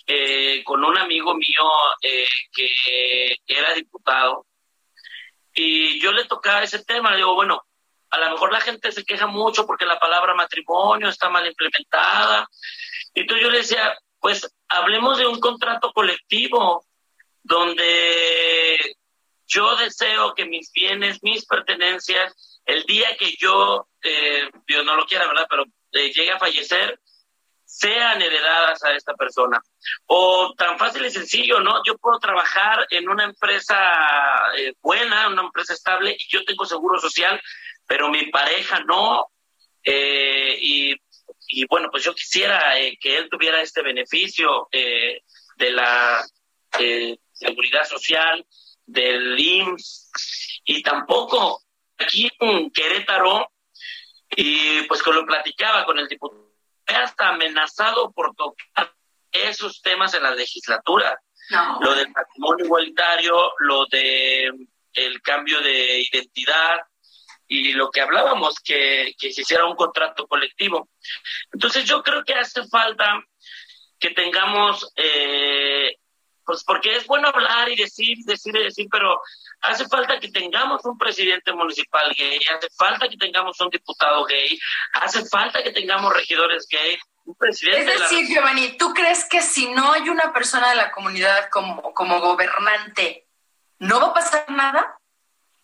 eh, 0.07 0.61
con 0.65 0.83
un 0.83 0.97
amigo 0.97 1.33
mío 1.35 1.63
eh, 2.01 2.27
que 2.51 3.37
era 3.47 3.73
diputado 3.73 4.45
y 5.55 5.99
yo 6.01 6.11
le 6.11 6.25
tocaba 6.25 6.61
ese 6.61 6.83
tema, 6.83 7.11
le 7.11 7.17
digo, 7.17 7.33
bueno, 7.33 7.63
a 8.09 8.19
lo 8.19 8.31
mejor 8.31 8.51
la 8.51 8.61
gente 8.61 8.91
se 8.91 9.05
queja 9.05 9.25
mucho 9.25 9.65
porque 9.65 9.85
la 9.85 9.99
palabra 9.99 10.35
matrimonio 10.35 11.09
está 11.09 11.29
mal 11.29 11.47
implementada. 11.47 12.47
Y 13.13 13.21
entonces 13.21 13.43
yo 13.43 13.51
le 13.51 13.59
decía, 13.59 13.97
pues 14.19 14.53
hablemos 14.67 15.17
de 15.17 15.25
un 15.25 15.39
contrato 15.39 15.91
colectivo 15.93 16.85
donde 17.41 18.97
yo 19.47 19.75
deseo 19.77 20.33
que 20.33 20.45
mis 20.45 20.71
bienes, 20.73 21.23
mis 21.23 21.45
pertenencias, 21.45 22.59
el 22.65 22.83
día 22.83 23.15
que 23.17 23.35
yo, 23.37 23.87
eh, 24.01 24.49
no 24.83 24.95
lo 24.95 25.05
quiera, 25.05 25.27
¿verdad? 25.27 25.47
Pero 25.49 25.65
eh, 25.91 26.11
llegue 26.11 26.31
a 26.31 26.39
fallecer, 26.39 26.99
sean 27.75 28.21
heredadas 28.21 28.81
a 28.83 28.93
esta 28.93 29.13
persona. 29.15 29.61
O 30.05 30.53
tan 30.57 30.77
fácil 30.79 31.05
y 31.05 31.11
sencillo, 31.11 31.59
¿no? 31.59 31.83
Yo 31.85 31.97
puedo 31.97 32.19
trabajar 32.19 32.87
en 32.89 33.09
una 33.09 33.25
empresa 33.25 33.77
eh, 34.57 34.73
buena, 34.81 35.27
una 35.27 35.41
empresa 35.41 35.73
estable, 35.73 36.15
y 36.17 36.29
yo 36.29 36.45
tengo 36.45 36.65
seguro 36.65 36.97
social, 36.99 37.41
pero 37.85 38.09
mi 38.09 38.27
pareja 38.27 38.79
no. 38.79 39.27
Eh, 39.83 40.57
y, 40.61 40.95
y, 41.49 41.65
bueno, 41.67 41.89
pues 41.91 42.03
yo 42.03 42.15
quisiera 42.15 42.79
eh, 42.79 42.97
que 42.99 43.17
él 43.17 43.27
tuviera 43.29 43.61
este 43.61 43.81
beneficio 43.81 44.69
de 44.71 45.71
la 45.71 46.25
seguridad 47.33 47.83
social, 47.85 48.45
del 48.85 49.37
IMSS, 49.37 50.61
y 50.63 50.81
tampoco 50.81 51.61
aquí 51.97 52.29
en 52.39 52.71
Querétaro, 52.71 53.51
y 54.29 54.81
pues 54.83 55.03
que 55.03 55.11
lo 55.11 55.25
platicaba 55.25 55.85
con 55.85 55.99
el 55.99 56.07
diputado 56.07 56.44
hasta 56.87 57.29
amenazado 57.29 58.11
por 58.11 58.35
tocar 58.35 58.93
esos 59.31 59.81
temas 59.81 60.13
en 60.13 60.23
la 60.23 60.33
legislatura. 60.33 61.19
Lo 61.81 61.93
del 61.93 62.11
patrimonio 62.11 62.65
igualitario, 62.65 63.51
lo 63.59 63.85
de 63.85 64.51
el 64.93 65.21
cambio 65.21 65.61
de 65.61 66.01
identidad 66.01 66.79
y 67.47 67.73
lo 67.73 67.91
que 67.91 68.01
hablábamos, 68.01 68.55
que, 68.59 69.13
que 69.19 69.31
se 69.31 69.41
hiciera 69.41 69.65
un 69.65 69.75
contrato 69.75 70.25
colectivo. 70.25 70.89
Entonces 71.51 71.85
yo 71.85 72.01
creo 72.01 72.23
que 72.23 72.33
hace 72.33 72.65
falta 72.67 73.21
que 73.99 74.09
tengamos, 74.11 74.91
eh, 74.95 75.97
pues 76.45 76.63
porque 76.63 76.95
es 76.95 77.07
bueno 77.07 77.27
hablar 77.27 77.69
y 77.69 77.75
decir, 77.75 78.17
decir 78.25 78.55
y 78.55 78.63
decir, 78.63 78.87
pero 78.91 79.19
hace 79.61 79.87
falta 79.87 80.19
que 80.19 80.29
tengamos 80.29 80.83
un 80.85 80.97
presidente 80.97 81.51
municipal 81.53 82.13
gay, 82.17 82.39
hace 82.55 82.67
falta 82.77 83.07
que 83.07 83.17
tengamos 83.17 83.59
un 83.59 83.69
diputado 83.69 84.25
gay, 84.25 84.57
hace 84.93 85.25
falta 85.25 85.63
que 85.63 85.71
tengamos 85.71 86.13
regidores 86.13 86.67
gay, 86.69 86.97
un 87.25 87.35
presidente. 87.35 87.93
Es 87.93 87.99
decir, 88.01 88.27
Giovanni, 88.27 88.77
¿tú 88.77 88.93
crees 88.93 89.27
que 89.29 89.41
si 89.41 89.67
no 89.71 89.91
hay 89.91 90.07
una 90.09 90.31
persona 90.31 90.69
de 90.69 90.75
la 90.75 90.91
comunidad 90.91 91.49
como, 91.49 91.93
como 91.93 92.19
gobernante, 92.19 93.27
no 93.79 93.99
va 93.99 94.07
a 94.07 94.13
pasar 94.13 94.49
nada? 94.49 94.99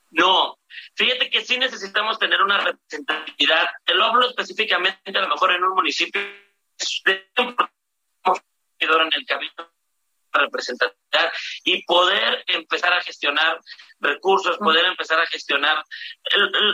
No, 0.10 0.58
fíjate 0.96 1.30
que 1.30 1.46
sí 1.46 1.58
necesitamos 1.58 2.20
tener 2.20 2.42
una 2.42 2.58
representatividad. 2.58 3.66
Te 3.86 3.94
lo 3.94 4.06
hablo 4.06 4.28
específicamente, 4.28 5.18
a 5.18 5.22
lo 5.22 5.30
mejor 5.30 5.52
en 5.54 5.64
un 5.64 5.74
municipio, 5.74 6.22
de 7.06 7.32
un 7.38 7.56
en 8.82 9.14
el 9.14 9.26
cabildo 9.26 9.72
representar 10.34 10.94
y 11.64 11.84
poder 11.84 12.44
empezar 12.48 12.94
a 12.94 13.02
gestionar 13.02 13.60
recursos, 14.00 14.58
poder 14.58 14.86
empezar 14.86 15.20
a 15.20 15.28
gestionar 15.28 15.84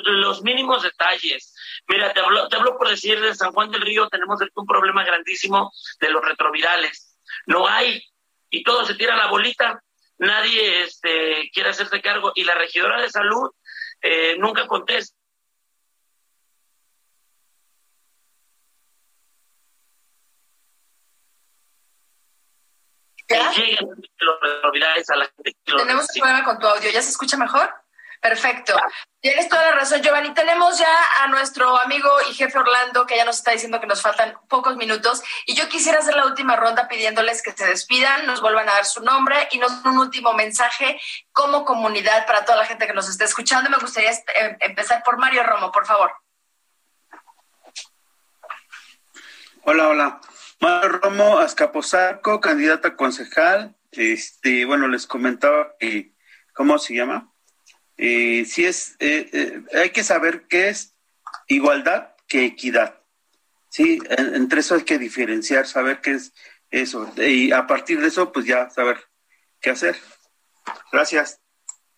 los 0.05 0.41
mínimos 0.43 0.83
detalles. 0.83 1.53
Mira, 1.87 2.13
te 2.13 2.19
hablo, 2.19 2.47
te 2.47 2.55
hablo 2.55 2.77
por 2.77 2.89
decir, 2.89 3.19
de 3.19 3.35
San 3.35 3.51
Juan 3.51 3.71
del 3.71 3.81
Río 3.81 4.07
tenemos 4.09 4.39
un 4.55 4.65
problema 4.65 5.03
grandísimo 5.03 5.71
de 5.99 6.09
los 6.09 6.23
retrovirales. 6.23 7.17
No 7.45 7.67
hay, 7.67 8.01
y 8.49 8.63
todo 8.63 8.85
se 8.85 8.95
tira 8.95 9.15
la 9.15 9.27
bolita, 9.27 9.83
nadie 10.17 10.83
este, 10.83 11.49
quiere 11.53 11.69
hacerse 11.69 12.01
cargo, 12.01 12.31
y 12.35 12.43
la 12.43 12.55
regidora 12.55 13.01
de 13.01 13.09
salud 13.09 13.51
eh, 14.01 14.35
nunca 14.37 14.67
contesta 14.67 15.16
Tenemos 25.65 26.05
un 26.13 26.21
problema 26.21 26.43
con 26.43 26.59
tu 26.59 26.67
audio, 26.67 26.89
¿ya 26.89 27.01
se 27.01 27.09
escucha 27.09 27.37
mejor? 27.37 27.73
Perfecto. 28.21 28.75
Tienes 29.19 29.47
toda 29.47 29.61
la 29.63 29.71
razón, 29.73 30.01
Giovanni. 30.01 30.33
Tenemos 30.33 30.77
ya 30.79 31.23
a 31.23 31.27
nuestro 31.27 31.77
amigo 31.77 32.09
y 32.29 32.33
jefe 32.33 32.57
Orlando, 32.57 33.05
que 33.05 33.15
ya 33.15 33.25
nos 33.25 33.37
está 33.37 33.51
diciendo 33.51 33.79
que 33.79 33.87
nos 33.87 34.01
faltan 34.01 34.37
pocos 34.47 34.75
minutos. 34.75 35.21
Y 35.45 35.55
yo 35.55 35.69
quisiera 35.69 35.99
hacer 35.99 36.15
la 36.15 36.25
última 36.25 36.55
ronda 36.55 36.87
pidiéndoles 36.87 37.41
que 37.43 37.51
se 37.51 37.67
despidan, 37.67 38.25
nos 38.25 38.41
vuelvan 38.41 38.67
a 38.69 38.73
dar 38.73 38.85
su 38.85 39.01
nombre 39.03 39.47
y 39.51 39.59
nos 39.59 39.71
un 39.85 39.97
último 39.97 40.33
mensaje 40.33 40.99
como 41.31 41.65
comunidad 41.65 42.25
para 42.25 42.43
toda 42.43 42.57
la 42.57 42.65
gente 42.65 42.87
que 42.87 42.93
nos 42.93 43.07
está 43.09 43.25
escuchando. 43.25 43.69
Me 43.69 43.77
gustaría 43.77 44.11
em, 44.11 44.57
empezar 44.61 45.03
por 45.03 45.17
Mario 45.17 45.43
Romo, 45.43 45.71
por 45.71 45.85
favor. 45.85 46.11
Hola, 49.63 49.89
hola. 49.89 50.21
Mario 50.59 50.99
Romo 50.99 51.39
Azcapotzalco, 51.39 52.41
candidata 52.41 52.89
a 52.89 52.95
concejal. 52.95 53.75
Este, 53.91 54.65
bueno, 54.65 54.87
les 54.87 55.05
comentaba 55.05 55.75
que, 55.79 56.13
¿cómo 56.53 56.79
se 56.79 56.95
llama? 56.95 57.31
Eh, 57.97 58.45
si 58.45 58.65
es, 58.65 58.95
eh, 58.99 59.29
eh, 59.31 59.61
hay 59.73 59.89
que 59.91 60.03
saber 60.03 60.47
qué 60.47 60.69
es 60.69 60.95
igualdad 61.47 62.15
que 62.27 62.45
equidad. 62.45 63.01
Sí, 63.69 63.99
entre 64.09 64.61
eso 64.61 64.75
hay 64.75 64.83
que 64.83 64.97
diferenciar, 64.97 65.67
saber 65.67 66.01
qué 66.01 66.11
es 66.11 66.33
eso. 66.71 67.11
Y 67.17 67.51
a 67.51 67.67
partir 67.67 68.01
de 68.01 68.07
eso, 68.07 68.31
pues 68.31 68.45
ya 68.45 68.69
saber 68.69 68.97
qué 69.61 69.71
hacer. 69.71 69.95
Gracias. 70.91 71.39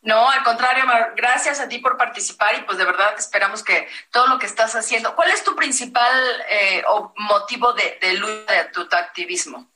No, 0.01 0.29
al 0.29 0.43
contrario, 0.43 0.85
gracias 1.15 1.59
a 1.59 1.67
ti 1.67 1.79
por 1.79 1.97
participar 1.97 2.55
y 2.57 2.61
pues 2.61 2.77
de 2.77 2.85
verdad 2.85 3.13
esperamos 3.17 3.63
que 3.63 3.87
todo 4.11 4.27
lo 4.27 4.39
que 4.39 4.45
estás 4.45 4.75
haciendo. 4.75 5.15
¿Cuál 5.15 5.31
es 5.31 5.43
tu 5.43 5.55
principal 5.55 6.11
eh, 6.49 6.83
motivo 7.17 7.73
de, 7.73 7.97
de 8.01 8.13
lucha 8.13 8.53
de 8.53 8.63
tu 8.65 8.87
activismo? 8.91 9.69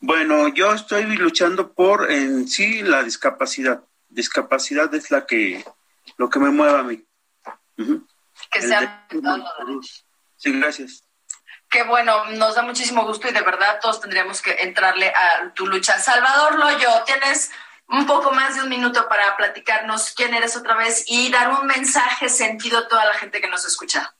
Bueno, 0.00 0.48
yo 0.48 0.72
estoy 0.72 1.04
luchando 1.16 1.72
por 1.72 2.10
en 2.10 2.48
sí 2.48 2.82
la 2.82 3.02
discapacidad. 3.02 3.84
Discapacidad 4.08 4.92
es 4.94 5.10
la 5.10 5.26
que 5.26 5.64
lo 6.16 6.30
que 6.30 6.38
me 6.38 6.50
mueve 6.50 6.78
a 6.78 6.82
mí. 6.82 7.04
Que 8.50 8.62
sea. 8.62 9.06
Sí, 10.36 10.58
gracias. 10.58 11.04
Qué 11.68 11.84
bueno, 11.84 12.24
nos 12.30 12.56
da 12.56 12.62
muchísimo 12.62 13.04
gusto 13.04 13.28
y 13.28 13.32
de 13.32 13.42
verdad 13.42 13.78
todos 13.80 14.00
tendríamos 14.00 14.42
que 14.42 14.52
entrarle 14.62 15.08
a 15.10 15.52
tu 15.54 15.66
lucha. 15.66 15.98
Salvador 15.98 16.58
Loyo, 16.58 16.90
tienes 17.04 17.52
un 17.90 18.06
poco 18.06 18.32
más 18.32 18.54
de 18.54 18.62
un 18.62 18.68
minuto 18.68 19.08
para 19.08 19.36
platicarnos 19.36 20.12
quién 20.12 20.32
eres 20.34 20.56
otra 20.56 20.76
vez 20.76 21.04
y 21.08 21.30
dar 21.30 21.50
un 21.50 21.66
mensaje 21.66 22.28
sentido 22.28 22.78
a 22.78 22.88
toda 22.88 23.04
la 23.04 23.14
gente 23.14 23.40
que 23.40 23.48
nos 23.48 23.64
escucha. 23.64 24.14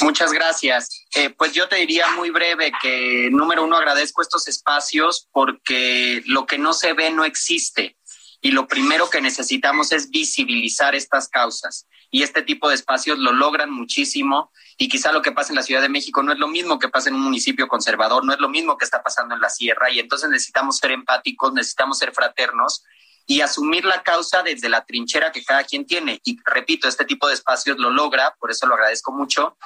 Muchas 0.00 0.32
gracias. 0.32 1.06
Eh, 1.14 1.30
pues 1.30 1.52
yo 1.52 1.68
te 1.68 1.76
diría 1.76 2.06
muy 2.12 2.30
breve 2.30 2.72
que, 2.80 3.28
número 3.32 3.64
uno, 3.64 3.76
agradezco 3.76 4.22
estos 4.22 4.46
espacios 4.48 5.28
porque 5.32 6.22
lo 6.26 6.46
que 6.46 6.58
no 6.58 6.72
se 6.72 6.92
ve 6.92 7.10
no 7.10 7.24
existe 7.24 7.96
y 8.44 8.50
lo 8.50 8.66
primero 8.66 9.08
que 9.08 9.22
necesitamos 9.22 9.92
es 9.92 10.10
visibilizar 10.10 10.96
estas 10.96 11.28
causas. 11.28 11.86
Y 12.10 12.24
este 12.24 12.42
tipo 12.42 12.68
de 12.68 12.74
espacios 12.74 13.18
lo 13.18 13.32
logran 13.32 13.70
muchísimo 13.70 14.50
y 14.76 14.88
quizá 14.88 15.12
lo 15.12 15.22
que 15.22 15.30
pasa 15.30 15.52
en 15.52 15.56
la 15.56 15.62
Ciudad 15.62 15.80
de 15.80 15.88
México 15.88 16.24
no 16.24 16.32
es 16.32 16.38
lo 16.40 16.48
mismo 16.48 16.80
que 16.80 16.88
pasa 16.88 17.08
en 17.08 17.14
un 17.14 17.22
municipio 17.22 17.68
conservador, 17.68 18.24
no 18.24 18.34
es 18.34 18.40
lo 18.40 18.48
mismo 18.48 18.76
que 18.76 18.84
está 18.84 19.00
pasando 19.00 19.36
en 19.36 19.40
la 19.40 19.48
sierra 19.48 19.90
y 19.92 20.00
entonces 20.00 20.28
necesitamos 20.28 20.76
ser 20.78 20.90
empáticos, 20.90 21.52
necesitamos 21.52 21.98
ser 21.98 22.12
fraternos 22.12 22.84
y 23.26 23.40
asumir 23.42 23.84
la 23.84 24.02
causa 24.02 24.42
desde 24.42 24.68
la 24.68 24.84
trinchera 24.84 25.30
que 25.30 25.44
cada 25.44 25.62
quien 25.62 25.86
tiene. 25.86 26.20
Y 26.24 26.36
repito, 26.44 26.88
este 26.88 27.04
tipo 27.04 27.28
de 27.28 27.34
espacios 27.34 27.78
lo 27.78 27.90
logra, 27.90 28.34
por 28.40 28.50
eso 28.50 28.66
lo 28.66 28.74
agradezco 28.74 29.12
mucho. 29.12 29.56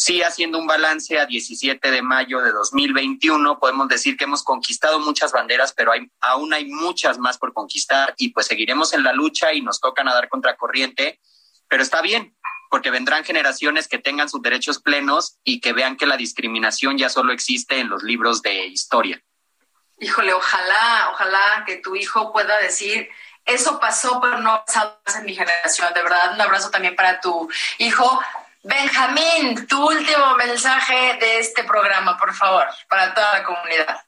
Sí, 0.00 0.22
haciendo 0.22 0.60
un 0.60 0.68
balance 0.68 1.18
a 1.18 1.26
17 1.26 1.90
de 1.90 2.02
mayo 2.02 2.40
de 2.40 2.52
2021, 2.52 3.58
podemos 3.58 3.88
decir 3.88 4.16
que 4.16 4.22
hemos 4.22 4.44
conquistado 4.44 5.00
muchas 5.00 5.32
banderas, 5.32 5.72
pero 5.72 5.90
hay, 5.90 6.08
aún 6.20 6.54
hay 6.54 6.66
muchas 6.66 7.18
más 7.18 7.36
por 7.36 7.52
conquistar 7.52 8.14
y 8.16 8.28
pues 8.28 8.46
seguiremos 8.46 8.92
en 8.92 9.02
la 9.02 9.12
lucha 9.12 9.52
y 9.52 9.60
nos 9.60 9.80
toca 9.80 10.04
nadar 10.04 10.28
contracorriente, 10.28 11.18
pero 11.66 11.82
está 11.82 12.00
bien, 12.00 12.36
porque 12.70 12.92
vendrán 12.92 13.24
generaciones 13.24 13.88
que 13.88 13.98
tengan 13.98 14.28
sus 14.28 14.40
derechos 14.40 14.80
plenos 14.80 15.38
y 15.42 15.60
que 15.60 15.72
vean 15.72 15.96
que 15.96 16.06
la 16.06 16.16
discriminación 16.16 16.96
ya 16.96 17.08
solo 17.08 17.32
existe 17.32 17.80
en 17.80 17.88
los 17.88 18.04
libros 18.04 18.40
de 18.40 18.66
historia. 18.68 19.20
Híjole, 19.98 20.32
ojalá, 20.32 21.10
ojalá 21.10 21.64
que 21.66 21.78
tu 21.78 21.96
hijo 21.96 22.32
pueda 22.32 22.56
decir, 22.60 23.08
eso 23.44 23.80
pasó, 23.80 24.20
pero 24.20 24.38
no 24.38 24.52
ha 24.52 24.64
pasado 24.64 25.00
en 25.18 25.24
mi 25.24 25.34
generación. 25.34 25.92
De 25.92 26.04
verdad, 26.04 26.34
un 26.34 26.40
abrazo 26.40 26.70
también 26.70 26.94
para 26.94 27.20
tu 27.20 27.50
hijo. 27.78 28.20
Benjamín, 28.68 29.66
tu 29.66 29.82
último 29.82 30.36
mensaje 30.36 31.16
de 31.18 31.38
este 31.38 31.64
programa, 31.64 32.18
por 32.18 32.34
favor, 32.34 32.66
para 32.86 33.14
toda 33.14 33.38
la 33.38 33.42
comunidad. 33.42 34.07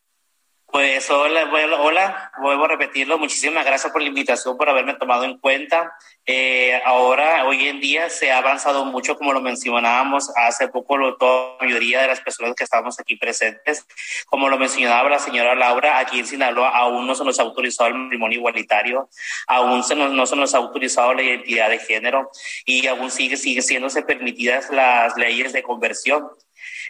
Pues 0.73 1.11
hola, 1.11 1.51
hola, 1.81 2.33
vuelvo 2.41 2.65
a 2.65 2.69
repetirlo. 2.69 3.19
Muchísimas 3.19 3.65
gracias 3.65 3.93
por 3.93 4.03
la 4.03 4.09
invitación, 4.09 4.57
por 4.57 4.69
haberme 4.69 4.95
tomado 4.95 5.25
en 5.25 5.37
cuenta. 5.39 5.93
Eh, 6.27 6.81
ahora, 6.85 7.45
hoy 7.47 7.67
en 7.67 7.81
día, 7.81 8.09
se 8.09 8.31
ha 8.31 8.39
avanzado 8.39 8.85
mucho, 8.85 9.17
como 9.17 9.33
lo 9.33 9.41
mencionábamos 9.41 10.31
hace 10.37 10.69
poco, 10.69 10.97
lo, 10.97 11.17
toda 11.17 11.57
la 11.59 11.67
mayoría 11.67 12.03
de 12.03 12.07
las 12.07 12.21
personas 12.21 12.55
que 12.55 12.63
estamos 12.63 13.01
aquí 13.01 13.17
presentes. 13.17 13.85
Como 14.27 14.49
lo 14.49 14.59
mencionaba 14.59 15.11
la 15.11 15.19
señora 15.19 15.57
Laura, 15.57 15.99
aquí 15.99 16.21
en 16.21 16.27
Sinaloa 16.27 16.69
aún 16.69 17.05
no 17.05 17.17
se 17.17 17.25
nos 17.25 17.41
ha 17.41 17.43
autorizado 17.43 17.89
el 17.89 17.97
matrimonio 17.97 18.39
igualitario, 18.39 19.09
aún 19.49 19.83
se 19.83 19.97
nos, 19.97 20.13
no 20.13 20.25
se 20.25 20.37
nos 20.37 20.55
ha 20.55 20.59
autorizado 20.59 21.15
la 21.15 21.23
identidad 21.23 21.69
de 21.69 21.79
género 21.79 22.31
y 22.65 22.87
aún 22.87 23.11
sigue, 23.11 23.37
sigue 23.37 23.63
siéndose 23.63 24.03
permitidas 24.03 24.71
las 24.71 25.17
leyes 25.17 25.53
de 25.53 25.65
conversión. 25.65 26.29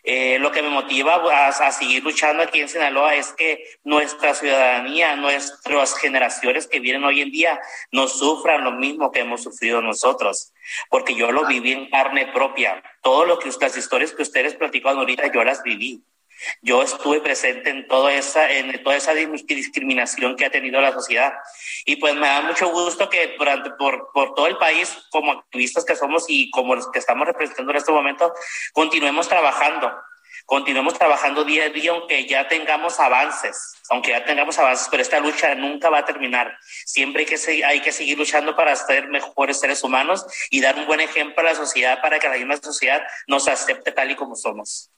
Eh, 0.03 0.39
lo 0.39 0.51
que 0.51 0.63
me 0.63 0.71
motiva 0.71 1.49
a, 1.49 1.73
seguir 1.73 2.03
luchando 2.03 2.43
aquí 2.43 2.61
en 2.61 2.69
Sinaloa 2.69 3.15
es 3.15 3.33
que 3.33 3.65
nuestra 3.85 4.35
ciudadanía, 4.35 5.17
nuestras 5.17 5.97
generaciones 5.97 6.67
que 6.67 6.81
vienen 6.81 7.05
hoy 7.05 7.21
en 7.21 7.31
día, 7.31 7.61
no 7.93 8.09
sufran 8.09 8.65
lo 8.65 8.73
mismo 8.73 9.11
que 9.11 9.21
hemos 9.21 9.43
sufrido 9.43 9.83
nosotros, 9.83 10.53
porque 10.89 11.15
yo 11.15 11.33
lo 11.33 11.47
viví 11.47 11.73
en 11.73 11.91
carne 11.91 12.31
propia. 12.33 12.83
Todo 13.03 13.25
lo 13.25 13.39
que 13.39 13.51
las 13.61 13.77
historias 13.77 14.13
que 14.13 14.23
ustedes 14.23 14.55
platican 14.55 14.97
ahorita, 14.97 15.33
yo 15.33 15.45
las 15.45 15.63
viví. 15.63 16.03
Yo 16.63 16.83
estuve 16.83 17.21
presente 17.21 17.71
en, 17.71 17.87
toda 17.87 18.13
esa, 18.13 18.51
en 18.51 18.83
toda 18.83 18.97
esa 18.97 19.15
discriminación 19.15 20.37
que 20.37 20.47
ha 20.47 20.51
tenido 20.51 20.81
la 20.81 20.93
sociedad. 20.93 21.33
Y 21.85 21.97
pues 21.97 22.15
me 22.15 22.27
da 22.27 22.43
mucho 22.43 22.71
gusto 22.71 23.09
que 23.09 23.35
durante, 23.39 23.71
por, 23.71 24.11
por 24.13 24.35
todo 24.35 24.47
el 24.47 24.57
país, 24.57 24.97
como 25.11 25.33
activistas 25.33 25.85
que 25.85 25.97
somos 25.97 26.25
y 26.29 26.51
como 26.51 26.75
los 26.75 26.91
que 26.91 26.99
estamos 26.99 27.27
representando 27.27 27.73
en 27.73 27.79
este 27.79 27.93
momento, 27.93 28.33
continuemos 28.73 29.29
trabajando. 29.29 29.93
Continuemos 30.47 30.95
trabajando 30.95 31.45
día 31.45 31.67
a 31.67 31.69
día, 31.69 31.93
aunque 31.93 32.27
ya 32.27 32.49
tengamos 32.49 32.99
avances, 32.99 33.75
aunque 33.89 34.11
ya 34.11 34.25
tengamos 34.25 34.59
avances, 34.59 34.89
pero 34.91 35.01
esta 35.01 35.21
lucha 35.21 35.55
nunca 35.55 35.91
va 35.91 35.99
a 35.99 36.05
terminar. 36.05 36.59
Siempre 36.87 37.23
hay 37.23 37.27
que, 37.27 37.65
hay 37.65 37.81
que 37.81 37.93
seguir 37.93 38.19
luchando 38.19 38.57
para 38.57 38.75
ser 38.75 39.09
mejores 39.09 39.61
seres 39.61 39.85
humanos 39.85 40.27
y 40.51 40.61
dar 40.61 40.77
un 40.77 40.87
buen 40.87 41.01
ejemplo 41.01 41.41
a 41.41 41.45
la 41.45 41.55
sociedad 41.55 42.01
para 42.03 42.19
que 42.19 42.29
la 42.29 42.37
misma 42.37 42.57
sociedad 42.57 43.03
nos 43.29 43.47
acepte 43.47 43.93
tal 43.93 44.11
y 44.11 44.17
como 44.17 44.35
somos. 44.35 44.91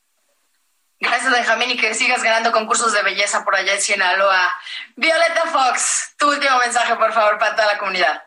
Gracias, 1.03 1.32
Benjamín, 1.32 1.70
y 1.70 1.76
que 1.76 1.94
sigas 1.94 2.22
ganando 2.22 2.53
concursos 2.53 2.92
de 2.92 3.03
belleza 3.03 3.42
por 3.44 3.57
allá 3.57 3.74
en 3.74 3.82
Sinaloa. 3.82 4.57
Violeta 4.94 5.46
Fox, 5.46 6.14
tu 6.16 6.28
último 6.28 6.57
mensaje, 6.59 6.94
por 6.94 7.12
favor, 7.12 7.40
para 7.40 7.57
toda 7.57 7.72
la 7.72 7.78
comunidad. 7.78 8.22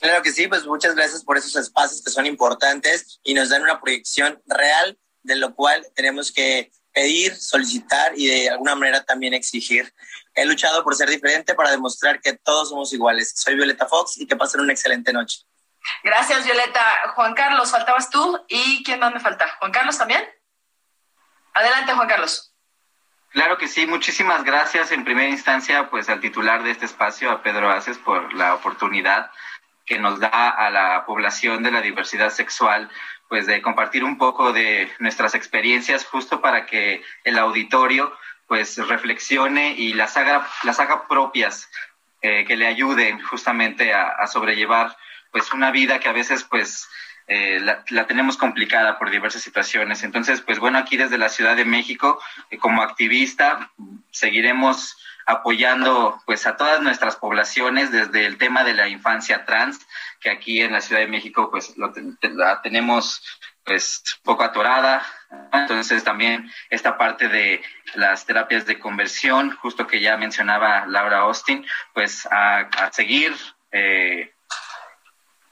Claro 0.00 0.20
que 0.24 0.32
sí, 0.32 0.48
pues 0.48 0.66
muchas 0.66 0.96
gracias 0.96 1.22
por 1.22 1.38
esos 1.38 1.54
espacios 1.54 2.02
que 2.02 2.10
son 2.10 2.26
importantes 2.26 3.20
y 3.22 3.34
nos 3.34 3.50
dan 3.50 3.62
una 3.62 3.80
proyección 3.80 4.42
real 4.46 4.98
de 5.22 5.36
lo 5.36 5.54
cual 5.54 5.86
tenemos 5.94 6.32
que 6.32 6.72
pedir, 6.92 7.36
solicitar 7.36 8.14
y 8.16 8.26
de 8.26 8.50
alguna 8.50 8.74
manera 8.74 9.04
también 9.04 9.32
exigir. 9.32 9.94
He 10.34 10.44
luchado 10.44 10.82
por 10.82 10.96
ser 10.96 11.08
diferente 11.08 11.54
para 11.54 11.70
demostrar 11.70 12.20
que 12.20 12.32
todos 12.32 12.70
somos 12.70 12.92
iguales. 12.92 13.32
Soy 13.36 13.54
Violeta 13.54 13.86
Fox 13.86 14.18
y 14.18 14.26
que 14.26 14.34
pasen 14.34 14.60
una 14.60 14.72
excelente 14.72 15.12
noche. 15.12 15.42
Gracias, 16.02 16.44
Violeta. 16.44 16.84
Juan 17.14 17.34
Carlos, 17.34 17.70
faltabas 17.70 18.10
tú. 18.10 18.44
¿Y 18.48 18.82
quién 18.82 18.98
más 18.98 19.14
me 19.14 19.20
falta? 19.20 19.46
¿Juan 19.60 19.70
Carlos 19.70 19.96
también? 19.96 20.28
Adelante, 21.54 21.92
Juan 21.92 22.08
Carlos. 22.08 22.52
Claro 23.30 23.56
que 23.56 23.68
sí, 23.68 23.86
muchísimas 23.86 24.44
gracias 24.44 24.92
en 24.92 25.04
primera 25.04 25.28
instancia 25.28 25.88
pues 25.88 26.08
al 26.10 26.20
titular 26.20 26.62
de 26.62 26.70
este 26.70 26.84
espacio, 26.84 27.30
a 27.30 27.42
Pedro 27.42 27.70
Aces, 27.70 27.96
por 27.96 28.34
la 28.34 28.54
oportunidad 28.54 29.30
que 29.86 29.98
nos 29.98 30.20
da 30.20 30.50
a 30.50 30.70
la 30.70 31.04
población 31.06 31.62
de 31.62 31.70
la 31.70 31.80
diversidad 31.80 32.30
sexual 32.30 32.90
pues 33.28 33.46
de 33.46 33.62
compartir 33.62 34.04
un 34.04 34.18
poco 34.18 34.52
de 34.52 34.92
nuestras 34.98 35.34
experiencias 35.34 36.04
justo 36.04 36.42
para 36.42 36.66
que 36.66 37.02
el 37.24 37.38
auditorio 37.38 38.14
pues 38.46 38.76
reflexione 38.76 39.72
y 39.72 39.94
las 39.94 40.18
haga, 40.18 40.46
las 40.64 40.78
haga 40.78 41.08
propias, 41.08 41.70
eh, 42.20 42.44
que 42.44 42.56
le 42.56 42.66
ayuden 42.66 43.22
justamente 43.22 43.94
a, 43.94 44.08
a 44.08 44.26
sobrellevar 44.26 44.94
pues 45.30 45.50
una 45.54 45.70
vida 45.70 45.98
que 45.98 46.08
a 46.10 46.12
veces 46.12 46.44
pues 46.44 46.86
eh, 47.26 47.60
la, 47.60 48.06
tenemos 48.06 48.36
complicada 48.36 48.98
por 48.98 49.10
diversas 49.10 49.42
situaciones. 49.42 50.02
Entonces, 50.02 50.40
pues 50.40 50.58
bueno, 50.58 50.78
aquí 50.78 50.96
desde 50.96 51.18
la 51.18 51.28
Ciudad 51.28 51.56
de 51.56 51.64
México, 51.64 52.20
eh, 52.50 52.58
como 52.58 52.82
activista, 52.82 53.70
seguiremos 54.10 54.96
apoyando 55.26 56.20
pues 56.26 56.46
a 56.46 56.56
todas 56.56 56.80
nuestras 56.80 57.16
poblaciones 57.16 57.92
desde 57.92 58.26
el 58.26 58.38
tema 58.38 58.64
de 58.64 58.74
la 58.74 58.88
infancia 58.88 59.44
trans, 59.44 59.86
que 60.20 60.30
aquí 60.30 60.60
en 60.60 60.72
la 60.72 60.80
Ciudad 60.80 61.00
de 61.00 61.06
México 61.06 61.50
pues 61.50 61.76
lo, 61.76 61.92
la 62.34 62.60
tenemos 62.60 63.22
pues 63.64 64.02
poco 64.22 64.42
atorada. 64.42 65.02
Entonces 65.52 66.02
también 66.04 66.50
esta 66.70 66.98
parte 66.98 67.28
de 67.28 67.62
las 67.94 68.26
terapias 68.26 68.66
de 68.66 68.78
conversión, 68.78 69.56
justo 69.56 69.86
que 69.86 70.00
ya 70.00 70.16
mencionaba 70.16 70.86
Laura 70.86 71.20
Austin, 71.20 71.64
pues 71.94 72.26
a, 72.30 72.68
seguir 72.92 73.34
eh, 73.70 74.32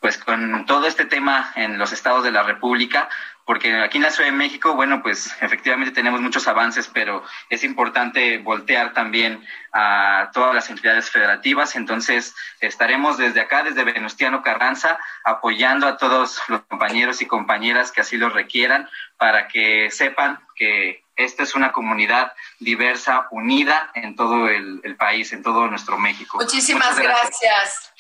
pues 0.01 0.18
con 0.18 0.64
todo 0.66 0.86
este 0.86 1.05
tema 1.05 1.53
en 1.57 1.78
los 1.78 1.92
estados 1.92 2.24
de 2.24 2.32
la 2.32 2.42
República, 2.42 3.09
porque 3.44 3.74
aquí 3.80 3.98
en 3.98 4.05
la 4.05 4.11
Ciudad 4.11 4.30
de 4.30 4.36
México, 4.36 4.74
bueno, 4.74 5.03
pues 5.03 5.34
efectivamente 5.40 5.92
tenemos 5.92 6.20
muchos 6.20 6.46
avances, 6.46 6.88
pero 6.92 7.24
es 7.48 7.64
importante 7.64 8.38
voltear 8.38 8.92
también 8.92 9.44
a 9.72 10.30
todas 10.32 10.55
las 10.55 10.70
entidades 10.70 11.11
federativas. 11.11 11.74
Entonces, 11.74 12.34
estaremos 12.61 13.18
desde 13.18 13.40
acá, 13.40 13.62
desde 13.62 13.84
Venustiano 13.84 14.42
Carranza, 14.42 14.98
apoyando 15.24 15.86
a 15.88 15.96
todos 15.96 16.40
los 16.48 16.61
compañeros 16.62 17.22
y 17.22 17.26
compañeras 17.26 17.92
que 17.92 18.03
así 18.03 18.16
lo 18.16 18.28
requieran, 18.28 18.88
para 19.16 19.48
que 19.48 19.90
sepan 19.90 20.40
que 20.55 21.05
esta 21.16 21.42
es 21.42 21.55
una 21.55 21.72
comunidad 21.72 22.32
diversa, 22.61 23.26
unida 23.30 23.90
en 23.94 24.16
todo 24.16 24.48
el, 24.48 24.96
país, 24.96 25.32
en 25.32 25.42
todo 25.42 25.66
nuestro 25.66 25.98
México. 25.98 26.38
Muchísimas 26.38 26.98
gracias. 26.98 27.92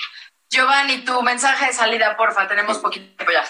Giovanni, 0.50 1.04
tu 1.04 1.22
mensaje 1.22 1.66
de 1.66 1.72
salida, 1.72 2.16
porfa, 2.16 2.48
tenemos 2.48 2.78
poquito 2.78 3.06
tiempo 3.16 3.32
ya. 3.32 3.44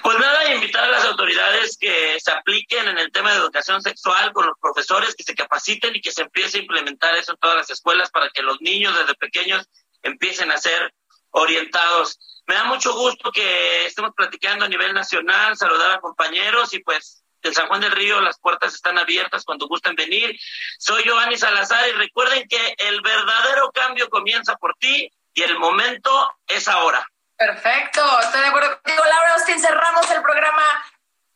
Pues 0.00 0.16
nada, 0.20 0.54
invitar 0.54 0.84
a 0.84 0.88
las 0.88 1.04
autoridades 1.04 1.76
que 1.76 2.16
se 2.20 2.30
apliquen 2.30 2.86
en 2.86 2.98
el 2.98 3.10
tema 3.10 3.32
de 3.32 3.38
educación 3.38 3.82
sexual 3.82 4.32
con 4.32 4.46
los 4.46 4.56
profesores, 4.60 5.16
que 5.16 5.24
se 5.24 5.34
capaciten 5.34 5.96
y 5.96 6.00
que 6.00 6.12
se 6.12 6.22
empiece 6.22 6.58
a 6.58 6.60
implementar 6.60 7.16
eso 7.16 7.32
en 7.32 7.38
todas 7.38 7.56
las 7.56 7.70
escuelas 7.70 8.12
para 8.12 8.30
que 8.30 8.42
los 8.42 8.60
niños 8.60 8.96
desde 8.96 9.16
pequeños 9.16 9.68
empiecen 10.02 10.52
a 10.52 10.58
ser 10.58 10.94
orientados. 11.30 12.42
Me 12.46 12.54
da 12.54 12.62
mucho 12.62 12.94
gusto 12.94 13.32
que 13.32 13.86
estemos 13.86 14.12
platicando 14.16 14.64
a 14.64 14.68
nivel 14.68 14.94
nacional, 14.94 15.56
saludar 15.56 15.90
a 15.90 16.00
compañeros 16.00 16.72
y 16.74 16.78
pues 16.78 17.24
en 17.42 17.54
San 17.54 17.66
Juan 17.66 17.80
del 17.80 17.90
Río 17.90 18.20
las 18.20 18.38
puertas 18.38 18.72
están 18.72 18.98
abiertas 18.98 19.44
cuando 19.44 19.66
gusten 19.66 19.96
venir. 19.96 20.38
Soy 20.78 21.02
Giovanni 21.02 21.36
Salazar 21.36 21.88
y 21.88 21.92
recuerden 21.92 22.46
que 22.48 22.76
el 22.78 23.00
verdadero 23.00 23.72
cambio 23.72 24.08
comienza 24.08 24.54
por 24.54 24.76
ti 24.76 25.10
y 25.36 25.42
el 25.42 25.58
momento 25.58 26.38
es 26.48 26.66
ahora. 26.66 27.06
Perfecto, 27.36 28.00
estoy 28.20 28.40
de 28.40 28.46
acuerdo 28.46 28.80
contigo, 28.80 29.04
Laura 29.04 29.34
Austin. 29.34 29.60
Cerramos 29.60 30.10
el 30.10 30.22
programa. 30.22 30.62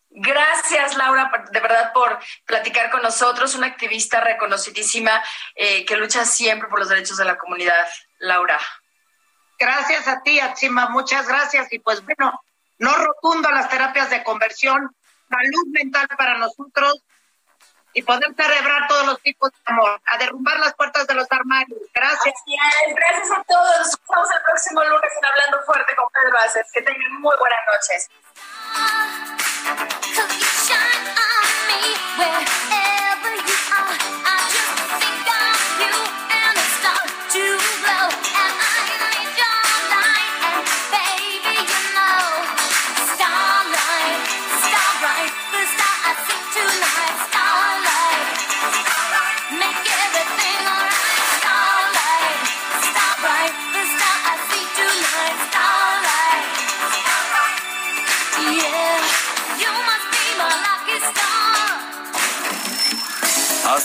Gracias, 0.08 0.96
Laura, 0.96 1.30
de 1.52 1.60
verdad, 1.60 1.92
por 1.92 2.18
platicar 2.46 2.90
con 2.90 3.02
nosotros. 3.02 3.54
Una 3.54 3.66
activista 3.66 4.20
reconocidísima 4.20 5.22
eh, 5.54 5.84
que 5.84 5.98
lucha 5.98 6.24
siempre 6.24 6.68
por 6.68 6.78
los 6.78 6.88
derechos 6.88 7.18
de 7.18 7.26
la 7.26 7.36
comunidad. 7.36 7.86
Laura. 8.18 8.58
Gracias 9.58 10.08
a 10.08 10.22
ti, 10.22 10.40
Atsima, 10.40 10.88
muchas 10.88 11.28
gracias. 11.28 11.70
Y 11.70 11.78
pues 11.80 12.02
bueno, 12.02 12.40
no 12.78 12.94
rotundo 12.96 13.50
las 13.50 13.68
terapias 13.68 14.08
de 14.08 14.24
conversión, 14.24 14.96
salud 15.28 15.66
mental 15.72 16.08
para 16.16 16.38
nosotros 16.38 17.04
y 17.92 18.02
poder 18.02 18.34
celebrar 18.36 18.86
todos 18.88 19.06
los 19.06 19.20
tipos 19.22 19.50
de 19.50 19.58
amor, 19.64 20.00
a 20.06 20.18
derrumbar 20.18 20.58
las 20.60 20.74
puertas 20.74 21.06
de 21.06 21.14
los 21.14 21.26
armarios. 21.30 21.80
Gracias. 21.92 22.34
Gracias 22.94 23.30
a 23.30 23.42
todos. 23.44 23.78
Nos 23.78 24.00
vemos 24.08 24.28
el 24.36 24.42
próximo 24.42 24.84
lunes 24.84 25.10
en 25.16 25.26
Hablando 25.26 25.66
Fuerte 25.66 25.96
con 25.96 26.08
Pedro 26.10 26.38
Aces. 26.38 26.66
Que 26.72 26.82
tengan 26.82 27.20
muy 27.20 27.36
buenas 27.38 27.60
noches. 27.72 28.08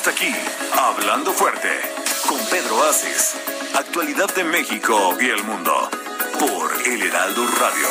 Aquí, 0.08 0.32
Hablando 0.78 1.34
Fuerte, 1.34 1.70
con 2.28 2.38
Pedro 2.52 2.84
Aces. 2.84 3.34
Actualidad 3.74 4.32
de 4.36 4.44
México 4.44 5.18
y 5.20 5.30
el 5.30 5.44
mundo. 5.44 5.90
Por 6.40 6.88
El 6.88 7.02
Heraldo 7.02 7.44
Radio. 7.60 7.88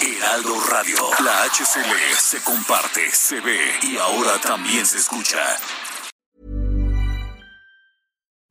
Heraldo 0.00 0.60
Radio. 0.68 0.96
La 1.22 1.44
HCL 1.44 2.16
se 2.18 2.42
comparte, 2.42 3.08
se 3.12 3.40
ve 3.40 3.78
y 3.82 3.98
ahora 3.98 4.40
también 4.40 4.84
se 4.84 4.98
escucha. 4.98 5.38